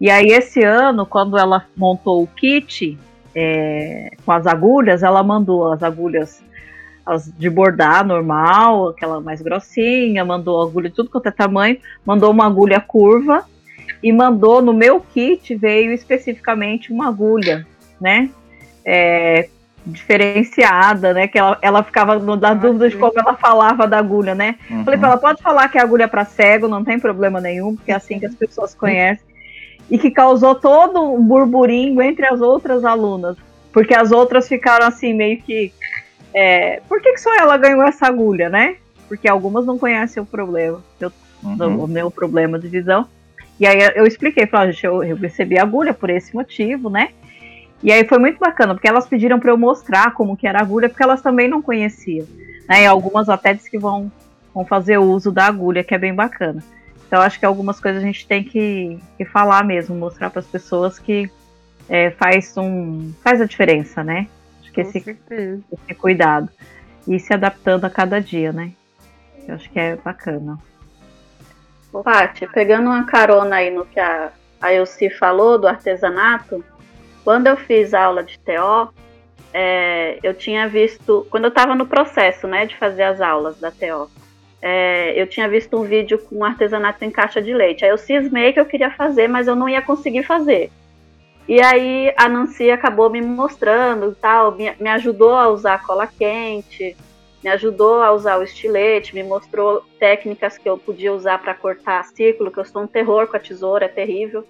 E 0.00 0.08
aí, 0.08 0.28
esse 0.28 0.62
ano, 0.62 1.04
quando 1.04 1.36
ela 1.36 1.66
montou 1.76 2.22
o 2.22 2.26
kit 2.26 2.96
é, 3.34 4.12
com 4.24 4.30
as 4.30 4.46
agulhas, 4.46 5.02
ela 5.02 5.24
mandou 5.24 5.72
as 5.72 5.82
agulhas 5.82 6.40
as 7.04 7.32
de 7.36 7.50
bordar 7.50 8.06
normal, 8.06 8.88
aquela 8.88 9.20
mais 9.20 9.42
grossinha, 9.42 10.24
mandou 10.24 10.62
agulha 10.62 10.88
de 10.88 10.94
tudo 10.94 11.10
quanto 11.10 11.26
é 11.26 11.30
tamanho, 11.30 11.78
mandou 12.04 12.30
uma 12.30 12.46
agulha 12.46 12.80
curva 12.80 13.44
e 14.02 14.12
mandou 14.12 14.62
no 14.62 14.72
meu 14.72 15.00
kit 15.00 15.54
veio 15.54 15.92
especificamente 15.92 16.92
uma 16.92 17.08
agulha, 17.08 17.66
né? 18.00 18.30
É, 18.84 19.48
diferenciada, 19.84 21.12
né? 21.12 21.26
Que 21.28 21.38
ela, 21.38 21.58
ela 21.60 21.82
ficava 21.82 22.18
no- 22.18 22.36
na 22.36 22.54
dúvida 22.54 22.88
de 22.88 22.96
como 22.96 23.18
ela 23.18 23.34
falava 23.34 23.86
da 23.86 23.98
agulha, 23.98 24.34
né? 24.34 24.56
Uhum. 24.70 24.84
Falei 24.84 24.98
pra 24.98 25.08
ela, 25.08 25.18
pode 25.18 25.42
falar 25.42 25.68
que 25.68 25.78
é 25.78 25.80
agulha 25.80 26.06
para 26.08 26.24
cego, 26.24 26.68
não 26.68 26.84
tem 26.84 26.98
problema 26.98 27.40
nenhum, 27.40 27.74
porque 27.74 27.90
é 27.92 27.94
assim 27.94 28.18
que 28.18 28.26
as 28.26 28.34
pessoas 28.34 28.74
conhecem. 28.74 29.24
E 29.90 29.98
que 29.98 30.10
causou 30.10 30.54
todo 30.54 31.02
um 31.12 31.22
burburinho 31.22 32.00
entre 32.00 32.26
as 32.26 32.40
outras 32.40 32.84
alunas. 32.84 33.36
Porque 33.72 33.94
as 33.94 34.12
outras 34.12 34.48
ficaram 34.48 34.86
assim, 34.86 35.12
meio 35.14 35.42
que. 35.42 35.72
É, 36.34 36.80
por 36.88 37.00
que, 37.00 37.12
que 37.12 37.20
só 37.20 37.34
ela 37.36 37.56
ganhou 37.56 37.82
essa 37.82 38.06
agulha, 38.06 38.48
né? 38.48 38.76
Porque 39.08 39.28
algumas 39.28 39.66
não 39.66 39.78
conhecem 39.78 40.22
o 40.22 40.26
problema, 40.26 40.82
eu, 41.00 41.12
Uhum. 41.42 41.84
o 41.84 41.86
meu 41.88 42.10
problema 42.10 42.58
de 42.58 42.68
visão. 42.68 43.06
E 43.58 43.66
aí 43.66 43.78
eu 43.94 44.06
expliquei, 44.06 44.46
falei, 44.46 44.72
gente, 44.72 44.86
eu, 44.86 45.02
eu 45.02 45.16
recebi 45.16 45.58
a 45.58 45.62
agulha 45.62 45.92
por 45.92 46.08
esse 46.08 46.34
motivo, 46.34 46.88
né? 46.88 47.10
E 47.82 47.90
aí 47.90 48.06
foi 48.06 48.18
muito 48.18 48.38
bacana, 48.38 48.74
porque 48.74 48.88
elas 48.88 49.06
pediram 49.06 49.40
para 49.40 49.50
eu 49.50 49.58
mostrar 49.58 50.14
como 50.14 50.36
que 50.36 50.46
era 50.46 50.60
a 50.60 50.62
agulha, 50.62 50.88
porque 50.88 51.02
elas 51.02 51.20
também 51.20 51.48
não 51.48 51.60
conheciam. 51.60 52.26
Né? 52.68 52.82
E 52.84 52.86
algumas 52.86 53.28
até 53.28 53.52
dizem 53.52 53.70
que 53.70 53.78
vão, 53.78 54.10
vão 54.54 54.64
fazer 54.64 54.98
o 54.98 55.04
uso 55.04 55.32
da 55.32 55.46
agulha, 55.46 55.82
que 55.82 55.94
é 55.94 55.98
bem 55.98 56.14
bacana. 56.14 56.62
Então 57.06 57.20
acho 57.20 57.38
que 57.38 57.44
algumas 57.44 57.80
coisas 57.80 58.02
a 58.02 58.06
gente 58.06 58.26
tem 58.26 58.44
que, 58.44 58.98
que 59.18 59.24
falar 59.24 59.64
mesmo, 59.64 59.96
mostrar 59.96 60.30
para 60.30 60.40
as 60.40 60.46
pessoas 60.46 60.98
que 60.98 61.28
é, 61.88 62.10
faz, 62.12 62.56
um, 62.56 63.12
faz 63.22 63.40
a 63.40 63.46
diferença, 63.46 64.04
né? 64.04 64.28
Acho 64.80 64.92
que 64.92 65.10
esse, 65.10 65.64
esse 65.72 65.94
cuidado. 65.94 66.48
E 67.06 67.18
se 67.18 67.34
adaptando 67.34 67.84
a 67.84 67.90
cada 67.90 68.20
dia, 68.20 68.52
né? 68.52 68.72
Eu 69.46 69.56
acho 69.56 69.68
que 69.70 69.78
é 69.78 69.96
bacana. 69.96 70.58
Paty, 72.04 72.46
pegando 72.46 72.86
uma 72.86 73.04
carona 73.04 73.56
aí 73.56 73.70
no 73.70 73.84
que 73.84 74.00
a 74.00 74.32
a 74.62 74.72
Elci 74.72 75.10
falou 75.10 75.58
do 75.58 75.66
artesanato, 75.66 76.64
quando 77.24 77.48
eu 77.48 77.56
fiz 77.56 77.92
aula 77.92 78.22
de 78.22 78.38
TO, 78.38 78.94
é, 79.52 80.18
eu 80.22 80.32
tinha 80.32 80.68
visto, 80.68 81.26
quando 81.30 81.44
eu 81.44 81.48
estava 81.48 81.74
no 81.74 81.84
processo 81.84 82.46
né, 82.46 82.64
de 82.64 82.76
fazer 82.76 83.02
as 83.02 83.20
aulas 83.20 83.58
da 83.58 83.72
TO, 83.72 84.08
é, 84.62 85.20
eu 85.20 85.26
tinha 85.26 85.48
visto 85.48 85.76
um 85.76 85.82
vídeo 85.82 86.16
com 86.16 86.44
artesanato 86.44 87.04
em 87.04 87.10
caixa 87.10 87.42
de 87.42 87.52
leite. 87.52 87.84
Aí 87.84 87.90
eu 87.90 87.98
cismei 87.98 88.52
que 88.52 88.60
eu 88.60 88.64
queria 88.64 88.92
fazer, 88.92 89.26
mas 89.26 89.48
eu 89.48 89.56
não 89.56 89.68
ia 89.68 89.82
conseguir 89.82 90.22
fazer. 90.22 90.70
E 91.48 91.60
aí 91.60 92.14
a 92.16 92.28
Nancy 92.28 92.70
acabou 92.70 93.10
me 93.10 93.20
mostrando 93.20 94.16
tal, 94.20 94.52
me, 94.52 94.72
me 94.78 94.88
ajudou 94.88 95.34
a 95.34 95.48
usar 95.48 95.82
cola 95.82 96.06
quente, 96.06 96.96
me 97.42 97.50
ajudou 97.50 98.00
a 98.02 98.12
usar 98.12 98.38
o 98.38 98.44
estilete, 98.44 99.14
me 99.14 99.24
mostrou 99.24 99.82
técnicas 99.98 100.56
que 100.56 100.68
eu 100.68 100.78
podia 100.78 101.12
usar 101.12 101.38
para 101.38 101.54
cortar 101.54 102.04
círculo, 102.04 102.50
que 102.50 102.58
eu 102.58 102.64
sou 102.64 102.82
um 102.82 102.86
terror 102.86 103.26
com 103.26 103.36
a 103.36 103.40
tesoura, 103.40 103.86
é 103.86 103.88
terrível. 103.88 104.46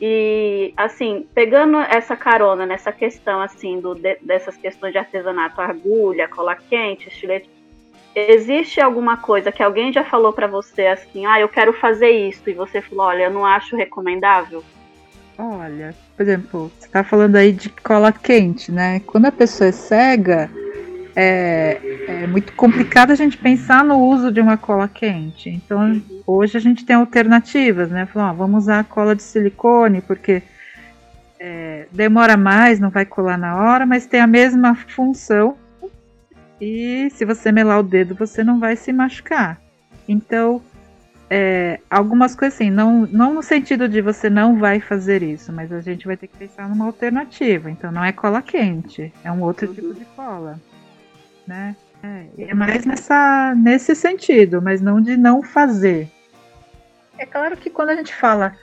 E 0.00 0.74
assim, 0.76 1.26
pegando 1.34 1.78
essa 1.78 2.14
carona 2.14 2.66
nessa 2.66 2.92
questão 2.92 3.40
assim 3.40 3.80
do 3.80 3.94
de, 3.94 4.16
dessas 4.20 4.54
questões 4.54 4.92
de 4.92 4.98
artesanato, 4.98 5.58
agulha, 5.58 6.28
cola 6.28 6.54
quente, 6.54 7.08
estilete, 7.08 7.48
existe 8.14 8.78
alguma 8.78 9.16
coisa 9.16 9.50
que 9.50 9.62
alguém 9.62 9.90
já 9.90 10.04
falou 10.04 10.34
para 10.34 10.46
você 10.46 10.86
assim, 10.86 11.24
ah, 11.24 11.40
eu 11.40 11.48
quero 11.48 11.72
fazer 11.72 12.10
isso 12.10 12.48
e 12.50 12.52
você 12.52 12.82
falou, 12.82 13.06
olha, 13.06 13.24
eu 13.24 13.30
não 13.30 13.46
acho 13.46 13.74
recomendável? 13.74 14.62
Olha, 15.38 15.94
por 16.16 16.22
exemplo, 16.22 16.72
você 16.78 16.88
tá 16.88 17.04
falando 17.04 17.36
aí 17.36 17.52
de 17.52 17.68
cola 17.68 18.10
quente, 18.10 18.72
né? 18.72 19.00
Quando 19.00 19.26
a 19.26 19.32
pessoa 19.32 19.68
é 19.68 19.72
cega, 19.72 20.50
é, 21.14 21.78
é, 22.08 22.26
muito 22.26 22.52
complicado 22.54 23.10
a 23.10 23.14
gente 23.14 23.36
pensar 23.36 23.84
no 23.84 23.98
uso 23.98 24.32
de 24.32 24.40
uma 24.40 24.56
cola 24.56 24.88
quente. 24.88 25.50
Então, 25.50 26.00
hoje 26.26 26.56
a 26.56 26.60
gente 26.60 26.84
tem 26.84 26.96
alternativas, 26.96 27.90
né? 27.90 28.06
Falar, 28.06 28.32
vamos 28.32 28.64
usar 28.64 28.80
a 28.80 28.84
cola 28.84 29.14
de 29.14 29.22
silicone, 29.22 30.00
porque 30.00 30.42
é, 31.38 31.86
demora 31.92 32.36
mais, 32.36 32.80
não 32.80 32.90
vai 32.90 33.04
colar 33.04 33.36
na 33.36 33.56
hora, 33.56 33.84
mas 33.84 34.06
tem 34.06 34.20
a 34.20 34.26
mesma 34.26 34.74
função. 34.74 35.56
E 36.60 37.08
se 37.10 37.26
você 37.26 37.52
melar 37.52 37.80
o 37.80 37.82
dedo, 37.82 38.14
você 38.14 38.42
não 38.42 38.58
vai 38.58 38.74
se 38.76 38.92
machucar. 38.92 39.60
Então, 40.08 40.62
é, 41.28 41.80
algumas 41.90 42.34
coisas 42.34 42.54
assim, 42.54 42.70
não, 42.70 43.06
não 43.06 43.34
no 43.34 43.42
sentido 43.42 43.88
de 43.88 44.00
você 44.00 44.30
não 44.30 44.58
vai 44.58 44.80
fazer 44.80 45.22
isso, 45.22 45.52
mas 45.52 45.72
a 45.72 45.80
gente 45.80 46.06
vai 46.06 46.16
ter 46.16 46.28
que 46.28 46.36
pensar 46.36 46.68
numa 46.68 46.86
alternativa. 46.86 47.70
Então 47.70 47.90
não 47.90 48.04
é 48.04 48.12
cola 48.12 48.40
quente, 48.42 49.12
é 49.24 49.30
um 49.30 49.42
outro 49.42 49.72
tipo 49.72 49.92
de 49.92 50.04
cola. 50.04 50.60
Né? 51.46 51.76
É, 52.02 52.26
é 52.50 52.54
mais 52.54 52.84
nessa, 52.84 53.54
nesse 53.56 53.94
sentido, 53.94 54.62
mas 54.62 54.80
não 54.80 55.00
de 55.00 55.16
não 55.16 55.42
fazer. 55.42 56.08
É 57.18 57.26
claro 57.26 57.56
que 57.56 57.70
quando 57.70 57.90
a 57.90 57.96
gente 57.96 58.14
fala 58.14 58.54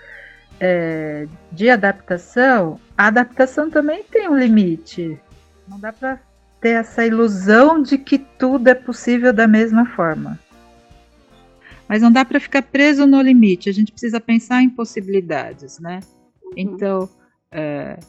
é, 0.60 1.28
de 1.52 1.70
adaptação, 1.70 2.80
a 2.98 3.08
adaptação 3.08 3.70
também 3.70 4.04
tem 4.04 4.30
um 4.30 4.38
limite. 4.38 5.20
Não 5.68 5.80
dá 5.80 5.92
para 5.92 6.20
ter 6.62 6.70
essa 6.70 7.06
ilusão 7.06 7.82
de 7.82 7.98
que 7.98 8.18
tudo 8.18 8.70
é 8.70 8.74
possível 8.74 9.34
da 9.34 9.48
mesma 9.48 9.86
forma. 9.86 10.40
Mas 11.94 12.02
não 12.02 12.12
dá 12.12 12.26
para 12.26 12.40
ficar 12.40 12.64
preso 12.64 13.06
no 13.06 13.22
limite, 13.22 13.70
a 13.70 13.72
gente 13.72 13.92
precisa 13.92 14.20
pensar 14.20 14.64
em 14.64 14.70
possibilidades, 14.72 15.78
né? 15.80 16.00
Uhum. 16.44 16.52
Então, 16.58 17.08
é, 17.52 18.00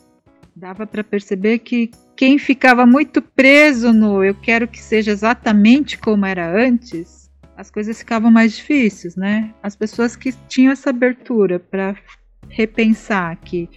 dava 0.56 0.86
para 0.86 1.04
perceber 1.04 1.58
que 1.58 1.90
quem 2.16 2.38
ficava 2.38 2.86
muito 2.86 3.20
preso 3.20 3.92
no 3.92 4.24
eu 4.24 4.34
quero 4.34 4.66
que 4.66 4.80
seja 4.80 5.10
exatamente 5.10 5.98
como 5.98 6.24
era 6.24 6.50
antes, 6.50 7.30
as 7.58 7.70
coisas 7.70 7.98
ficavam 7.98 8.30
mais 8.30 8.56
difíceis, 8.56 9.16
né? 9.16 9.52
As 9.62 9.76
pessoas 9.76 10.16
que 10.16 10.32
tinham 10.48 10.72
essa 10.72 10.88
abertura 10.88 11.60
para 11.60 11.94
repensar 12.48 13.36
que 13.36 13.68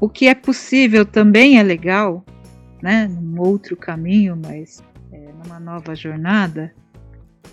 o 0.00 0.08
que 0.08 0.28
é 0.28 0.34
possível 0.34 1.04
também 1.04 1.58
é 1.58 1.62
legal, 1.62 2.24
né? 2.82 3.06
Num 3.06 3.38
outro 3.38 3.76
caminho, 3.76 4.34
mas 4.34 4.82
é, 5.12 5.30
numa 5.44 5.60
nova 5.60 5.94
jornada, 5.94 6.74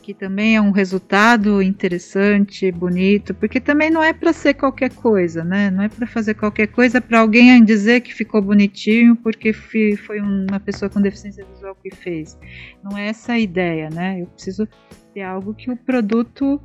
que 0.04 0.14
também 0.14 0.58
é 0.58 0.62
um 0.62 0.72
resultado 0.72 1.62
interessante, 1.62 2.70
bonito, 2.74 3.34
porque 3.34 3.62
também 3.62 3.90
não 3.90 4.04
é 4.04 4.12
para 4.12 4.34
ser 4.34 4.54
qualquer 4.54 4.94
coisa, 4.94 5.46
né? 5.46 5.72
Não 5.72 5.82
é 5.82 5.88
para 5.88 6.06
fazer 6.06 6.34
qualquer 6.34 6.68
coisa 6.68 7.00
para 7.00 7.22
alguém 7.22 7.64
dizer 7.64 8.02
que 8.02 8.14
ficou 8.14 8.42
bonitinho 8.42 9.16
porque 9.16 9.54
foi 9.54 10.20
uma 10.20 10.60
pessoa 10.60 10.90
com 10.90 11.02
deficiência 11.02 11.46
visual 11.46 11.74
que 11.82 11.90
fez. 11.96 12.38
Não 12.84 12.98
é 12.98 13.08
essa 13.08 13.32
a 13.32 13.40
ideia, 13.40 13.90
né? 13.90 14.22
Eu 14.22 14.28
preciso 14.28 14.68
ter 15.14 15.22
algo 15.22 15.54
que 15.54 15.72
o 15.72 15.78
produto 15.78 16.62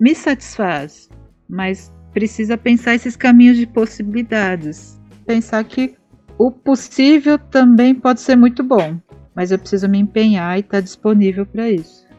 me 0.00 0.12
satisfaz, 0.12 1.08
mas 1.48 1.92
precisa 2.12 2.58
pensar 2.58 2.96
esses 2.96 3.14
caminhos 3.14 3.56
de 3.56 3.68
possibilidades. 3.68 5.00
Pensar 5.24 5.62
que 5.62 5.94
o 6.36 6.50
possível 6.50 7.38
também 7.38 7.94
pode 7.94 8.20
ser 8.20 8.34
muito 8.34 8.64
bom, 8.64 8.98
mas 9.32 9.52
eu 9.52 9.58
preciso 9.60 9.88
me 9.88 9.98
empenhar 9.98 10.56
e 10.56 10.60
estar 10.60 10.78
tá 10.78 10.80
disponível 10.80 11.46
para 11.46 11.70
isso. 11.70 12.09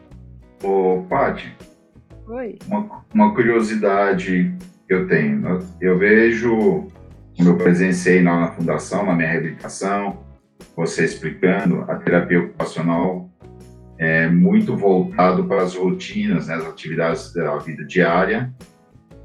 Ô, 0.62 1.02
Paty. 1.08 1.52
Oi. 2.28 2.58
Uma, 2.66 3.04
uma 3.12 3.34
curiosidade 3.34 4.54
que 4.86 4.94
eu 4.94 5.08
tenho. 5.08 5.58
Eu 5.80 5.98
vejo, 5.98 6.88
como 7.36 7.48
eu 7.48 7.56
presenciei 7.56 8.22
lá 8.22 8.40
na 8.40 8.52
fundação, 8.52 9.04
na 9.04 9.14
minha 9.14 9.28
reabilitação, 9.28 10.18
você 10.76 11.04
explicando, 11.04 11.82
a 11.88 11.96
terapia 11.96 12.40
ocupacional 12.40 13.28
é 13.98 14.28
muito 14.28 14.76
voltado 14.76 15.44
para 15.44 15.62
as 15.62 15.74
rotinas, 15.74 16.46
né, 16.46 16.54
as 16.54 16.66
atividades 16.66 17.32
da 17.32 17.56
vida 17.58 17.84
diária, 17.84 18.52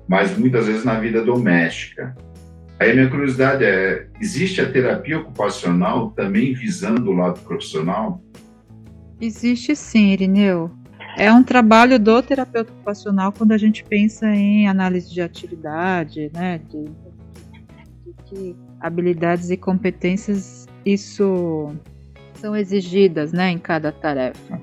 mas 0.08 0.38
muitas 0.38 0.68
vezes 0.68 0.84
na 0.84 1.00
vida 1.00 1.24
doméstica. 1.24 2.16
Aí 2.80 2.92
a 2.92 2.94
minha 2.94 3.10
curiosidade 3.10 3.64
é, 3.64 4.08
existe 4.22 4.62
a 4.62 4.72
terapia 4.72 5.20
ocupacional 5.20 6.12
também 6.12 6.54
visando 6.54 7.10
o 7.10 7.14
lado 7.14 7.40
profissional? 7.42 8.22
Existe 9.20 9.76
sim, 9.76 10.12
Irineu. 10.12 10.70
É 11.20 11.34
um 11.34 11.42
trabalho 11.42 11.98
do 11.98 12.22
terapeuta 12.22 12.72
ocupacional 12.72 13.32
quando 13.32 13.52
a 13.52 13.58
gente 13.58 13.84
pensa 13.84 14.28
em 14.28 14.68
análise 14.68 15.12
de 15.12 15.20
atividade, 15.20 16.30
né, 16.32 16.62
de, 16.70 16.86
que 18.28 18.56
habilidades 18.80 19.50
e 19.50 19.58
competências 19.58 20.68
isso 20.86 21.74
são 22.36 22.56
exigidas, 22.56 23.34
né, 23.34 23.50
em 23.50 23.58
cada 23.58 23.92
tarefa. 23.92 24.62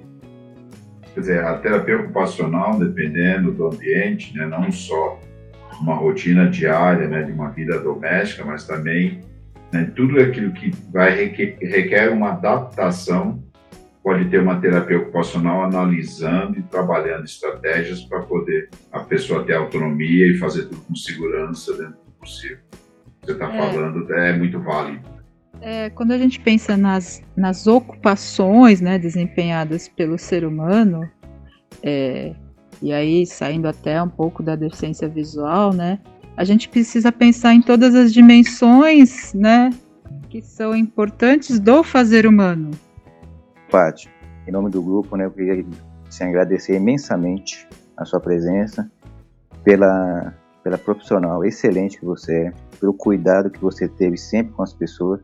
Quer 1.12 1.20
dizer, 1.20 1.44
a 1.44 1.58
terapia 1.58 1.98
ocupacional, 1.98 2.78
dependendo 2.78 3.50
do 3.50 3.66
ambiente, 3.66 4.32
né, 4.36 4.46
não 4.46 4.70
só 4.70 5.18
uma 5.80 5.96
rotina 5.96 6.48
diária, 6.48 7.08
né, 7.08 7.24
de 7.24 7.32
uma 7.32 7.50
vida 7.50 7.80
doméstica, 7.80 8.44
mas 8.44 8.64
também 8.64 9.22
né, 9.72 9.90
tudo 9.96 10.20
aquilo 10.20 10.52
que 10.52 10.70
vai 10.92 11.16
requer, 11.16 11.58
requer 11.60 12.12
uma 12.12 12.30
adaptação 12.30 13.42
pode 14.04 14.26
ter 14.26 14.38
uma 14.38 14.60
terapia 14.60 14.98
ocupacional 14.98 15.64
analisando 15.64 16.58
e 16.58 16.62
trabalhando 16.62 17.24
estratégias 17.24 18.02
para 18.02 18.20
poder 18.20 18.68
a 18.92 19.00
pessoa 19.00 19.42
ter 19.44 19.54
autonomia 19.54 20.26
e 20.26 20.36
fazer 20.36 20.64
tudo 20.64 20.82
com 20.82 20.94
segurança 20.94 21.72
dentro 21.72 21.96
do 22.04 22.12
possível. 22.20 22.58
Você 23.22 23.32
está 23.32 23.50
é. 23.50 23.58
falando 23.58 24.12
é 24.12 24.36
muito 24.36 24.60
válido. 24.60 25.08
É, 25.62 25.88
quando 25.88 26.12
a 26.12 26.18
gente 26.18 26.38
pensa 26.38 26.76
nas, 26.76 27.22
nas 27.34 27.66
ocupações 27.66 28.82
né, 28.82 28.98
desempenhadas 28.98 29.88
pelo 29.88 30.18
ser 30.18 30.44
humano, 30.44 31.08
é, 31.82 32.34
e 32.82 32.92
aí 32.92 33.24
saindo 33.24 33.66
até 33.66 34.02
um 34.02 34.08
pouco 34.10 34.42
da 34.42 34.54
deficiência 34.54 35.08
visual, 35.08 35.72
né, 35.72 35.98
a 36.36 36.44
gente 36.44 36.68
precisa 36.68 37.10
pensar 37.10 37.54
em 37.54 37.62
todas 37.62 37.94
as 37.94 38.12
dimensões 38.12 39.32
né, 39.32 39.70
que 40.28 40.42
são 40.42 40.76
importantes 40.76 41.58
do 41.58 41.82
fazer 41.82 42.26
humano. 42.26 42.72
Paty, 43.74 44.08
em 44.46 44.52
nome 44.52 44.70
do 44.70 44.80
grupo, 44.80 45.16
né, 45.16 45.24
eu 45.24 45.32
queria 45.32 45.64
te 46.08 46.22
agradecer 46.22 46.76
imensamente 46.76 47.66
a 47.96 48.04
sua 48.04 48.20
presença, 48.20 48.88
pela, 49.64 50.32
pela 50.62 50.78
profissional 50.78 51.44
excelente 51.44 51.98
que 51.98 52.04
você 52.04 52.46
é, 52.46 52.52
pelo 52.78 52.94
cuidado 52.94 53.50
que 53.50 53.60
você 53.60 53.88
teve 53.88 54.16
sempre 54.16 54.52
com 54.52 54.62
as 54.62 54.72
pessoas 54.72 55.20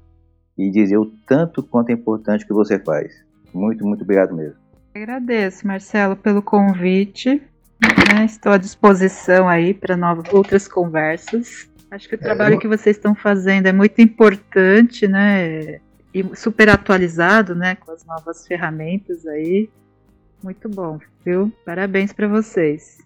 e 0.59 0.69
dizer 0.69 0.97
o 0.97 1.07
tanto 1.29 1.63
quanto 1.63 1.91
é 1.91 1.93
importante 1.93 2.45
que 2.45 2.53
você 2.53 2.77
faz. 2.77 3.13
Muito, 3.55 3.87
muito 3.87 4.03
obrigado 4.03 4.35
mesmo. 4.35 4.57
Agradeço, 4.97 5.65
Marcelo, 5.65 6.17
pelo 6.17 6.43
convite. 6.43 7.41
Né? 7.81 8.25
Estou 8.25 8.51
à 8.51 8.57
disposição 8.57 9.49
aí 9.49 9.73
para 9.73 9.97
outras 10.33 10.67
conversas. 10.67 11.71
Acho 11.89 12.09
que 12.09 12.17
o 12.17 12.19
trabalho 12.19 12.55
é, 12.55 12.57
eu... 12.57 12.59
que 12.59 12.67
vocês 12.67 12.97
estão 12.97 13.15
fazendo 13.15 13.67
é 13.67 13.73
muito 13.73 14.01
importante, 14.01 15.07
né? 15.07 15.79
E 16.13 16.37
super 16.37 16.69
atualizado, 16.69 17.55
né, 17.55 17.77
com 17.77 17.93
as 17.93 18.05
novas 18.05 18.47
ferramentas 18.47 19.27
aí. 19.27 19.71
Muito 20.43 20.69
bom, 20.69 20.99
viu? 21.25 21.53
Parabéns 21.65 22.13
para 22.13 22.27
vocês. 22.27 22.99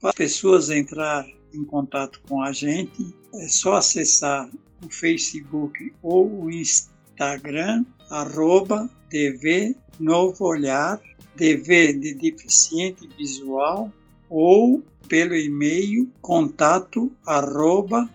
Para 0.00 0.10
as 0.10 0.14
pessoas 0.14 0.70
entrar 0.70 1.26
em 1.52 1.64
contato 1.64 2.20
com 2.28 2.42
a 2.42 2.52
gente, 2.52 3.14
é 3.34 3.48
só 3.48 3.74
acessar 3.74 4.48
o 4.84 4.88
Facebook 4.88 5.92
ou 6.02 6.44
o 6.44 6.50
Instagram, 6.50 7.84
arroba 8.08 8.88
TV 9.10 9.76
Novo 9.98 10.46
Olhar, 10.46 10.98
DV 11.36 11.92
de 11.94 12.14
deficiente 12.14 13.06
visual, 13.18 13.92
ou 14.30 14.82
pelo 15.08 15.34
e-mail 15.34 16.08
contato 16.22 17.10
arroba. 17.26 18.08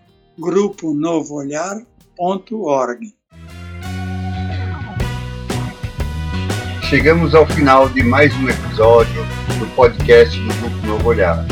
Chegamos 6.88 7.34
ao 7.34 7.46
final 7.46 7.88
de 7.90 8.02
mais 8.02 8.34
um 8.36 8.48
episódio 8.48 9.22
do 9.58 9.66
podcast 9.74 10.38
do 10.38 10.54
Grupo 10.60 10.86
Novo 10.86 11.08
Olhar. 11.08 11.44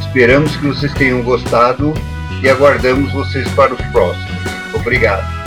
Esperamos 0.00 0.54
que 0.56 0.66
vocês 0.66 0.92
tenham 0.94 1.22
gostado 1.22 1.94
e 2.42 2.48
aguardamos 2.48 3.10
vocês 3.12 3.48
para 3.54 3.72
os 3.72 3.80
próximos. 3.92 4.42
Obrigado. 4.74 5.41